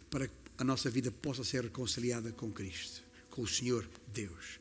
para 0.10 0.28
que 0.28 0.34
a 0.58 0.64
nossa 0.64 0.90
vida 0.90 1.12
possa 1.12 1.44
ser 1.44 1.64
reconciliada 1.64 2.32
com 2.32 2.52
Cristo, 2.52 3.02
com 3.30 3.42
o 3.42 3.48
Senhor 3.48 3.88
Deus. 4.14 4.60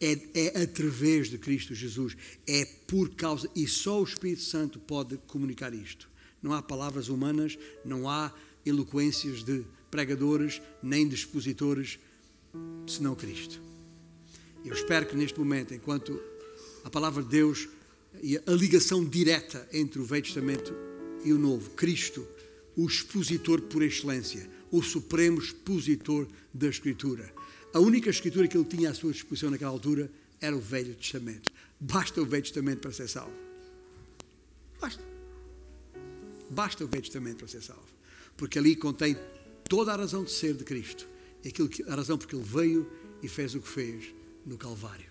É, 0.00 0.18
é 0.34 0.62
através 0.62 1.28
de 1.28 1.36
Cristo 1.36 1.74
Jesus, 1.74 2.16
é 2.46 2.64
por 2.64 3.10
causa, 3.10 3.50
e 3.54 3.66
só 3.66 4.00
o 4.00 4.04
Espírito 4.04 4.42
Santo 4.42 4.78
pode 4.78 5.18
comunicar 5.26 5.74
isto. 5.74 6.08
Não 6.42 6.52
há 6.52 6.62
palavras 6.62 7.08
humanas, 7.08 7.58
não 7.84 8.08
há 8.08 8.32
eloquências 8.64 9.42
de 9.42 9.64
pregadores, 9.90 10.62
nem 10.82 11.06
de 11.08 11.14
expositores, 11.14 11.98
senão 12.86 13.14
Cristo. 13.14 13.60
Eu 14.64 14.72
espero 14.72 15.06
que 15.06 15.16
neste 15.16 15.38
momento, 15.38 15.74
enquanto 15.74 16.18
a 16.84 16.90
palavra 16.90 17.22
de 17.22 17.28
Deus 17.28 17.68
a 18.46 18.52
ligação 18.52 19.04
direta 19.04 19.68
entre 19.72 20.00
o 20.00 20.04
Velho 20.04 20.22
Testamento 20.22 20.74
e 21.24 21.32
o 21.32 21.38
Novo, 21.38 21.70
Cristo, 21.70 22.26
o 22.76 22.86
expositor 22.86 23.60
por 23.62 23.82
excelência, 23.82 24.48
o 24.70 24.82
supremo 24.82 25.40
expositor 25.40 26.26
da 26.52 26.68
Escritura. 26.68 27.32
A 27.72 27.80
única 27.80 28.10
Escritura 28.10 28.46
que 28.48 28.56
ele 28.56 28.64
tinha 28.64 28.90
à 28.90 28.94
sua 28.94 29.12
disposição 29.12 29.50
naquela 29.50 29.70
altura 29.70 30.10
era 30.40 30.56
o 30.56 30.60
Velho 30.60 30.94
Testamento. 30.94 31.50
Basta 31.80 32.20
o 32.20 32.26
Velho 32.26 32.42
Testamento 32.42 32.80
para 32.80 32.92
ser 32.92 33.08
salvo. 33.08 33.34
Basta. 34.80 35.02
Basta 36.50 36.84
o 36.84 36.88
Velho 36.88 37.02
Testamento 37.02 37.38
para 37.38 37.48
ser 37.48 37.62
salvo. 37.62 37.86
Porque 38.36 38.58
ali 38.58 38.76
contém 38.76 39.16
toda 39.68 39.92
a 39.92 39.96
razão 39.96 40.24
de 40.24 40.30
ser 40.30 40.54
de 40.54 40.64
Cristo. 40.64 41.06
Aquilo 41.44 41.68
que, 41.68 41.82
a 41.84 41.94
razão 41.94 42.16
porque 42.16 42.34
ele 42.34 42.44
veio 42.44 42.90
e 43.22 43.28
fez 43.28 43.54
o 43.54 43.60
que 43.60 43.68
fez 43.68 44.14
no 44.46 44.56
Calvário. 44.56 45.06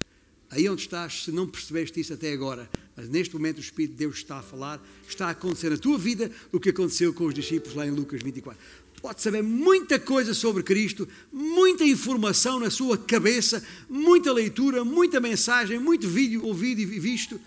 Aí 0.49 0.67
onde 0.69 0.81
estás, 0.81 1.25
se 1.25 1.31
não 1.31 1.47
percebeste 1.47 1.99
isso 1.99 2.13
até 2.13 2.31
agora, 2.31 2.69
mas 2.97 3.07
neste 3.07 3.33
momento 3.33 3.57
o 3.57 3.61
Espírito 3.61 3.91
de 3.91 3.97
Deus 3.97 4.17
está 4.17 4.39
a 4.39 4.41
falar, 4.41 4.83
está 5.07 5.27
a 5.27 5.29
acontecer 5.29 5.69
na 5.69 5.77
tua 5.77 5.97
vida 5.97 6.31
o 6.51 6.59
que 6.59 6.69
aconteceu 6.69 7.13
com 7.13 7.25
os 7.25 7.33
discípulos 7.33 7.75
lá 7.75 7.85
em 7.85 7.91
Lucas 7.91 8.21
24 8.21 8.59
pode 9.01 9.21
saber 9.21 9.41
muita 9.41 9.99
coisa 9.99 10.33
sobre 10.33 10.63
Cristo, 10.63 11.07
muita 11.31 11.83
informação 11.83 12.59
na 12.59 12.69
sua 12.69 12.97
cabeça, 12.97 13.63
muita 13.89 14.33
leitura, 14.33 14.83
muita 14.83 15.19
mensagem, 15.19 15.79
muito 15.79 16.09
vídeo 16.09 16.43
ouvido 16.43 16.81
e 16.81 16.85
visto. 16.85 17.39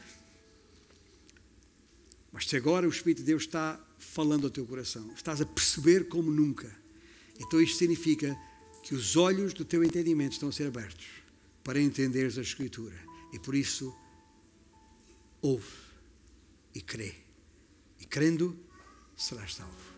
Mas 2.33 2.47
se 2.47 2.57
agora 2.57 2.87
o 2.87 2.91
Espírito 2.91 3.19
de 3.19 3.25
Deus 3.25 3.43
está 3.43 3.79
falando 3.99 4.45
ao 4.45 4.51
teu 4.51 4.65
coração, 4.65 5.11
estás 5.15 5.41
a 5.41 5.47
perceber 5.47 6.09
como 6.09 6.31
nunca, 6.31 6.71
então 7.39 7.61
isto 7.61 7.77
significa 7.77 8.37
que 8.83 8.95
os 8.95 9.17
olhos 9.17 9.53
do 9.53 9.65
teu 9.65 9.85
entendimento 9.85 10.33
estão 10.33 10.49
a 10.49 10.53
ser 10.53 10.67
abertos 10.67 11.07
para 11.63 11.81
entenderes 11.81 12.39
a 12.39 12.43
Escritura. 12.43 12.97
E 13.33 13.39
por 13.39 13.55
isso, 13.55 13.95
ouve 15.43 15.77
e 16.75 16.81
crê. 16.81 17.15
E 17.99 18.07
crendo, 18.07 18.59
serás 19.17 19.55
salvo. 19.55 19.90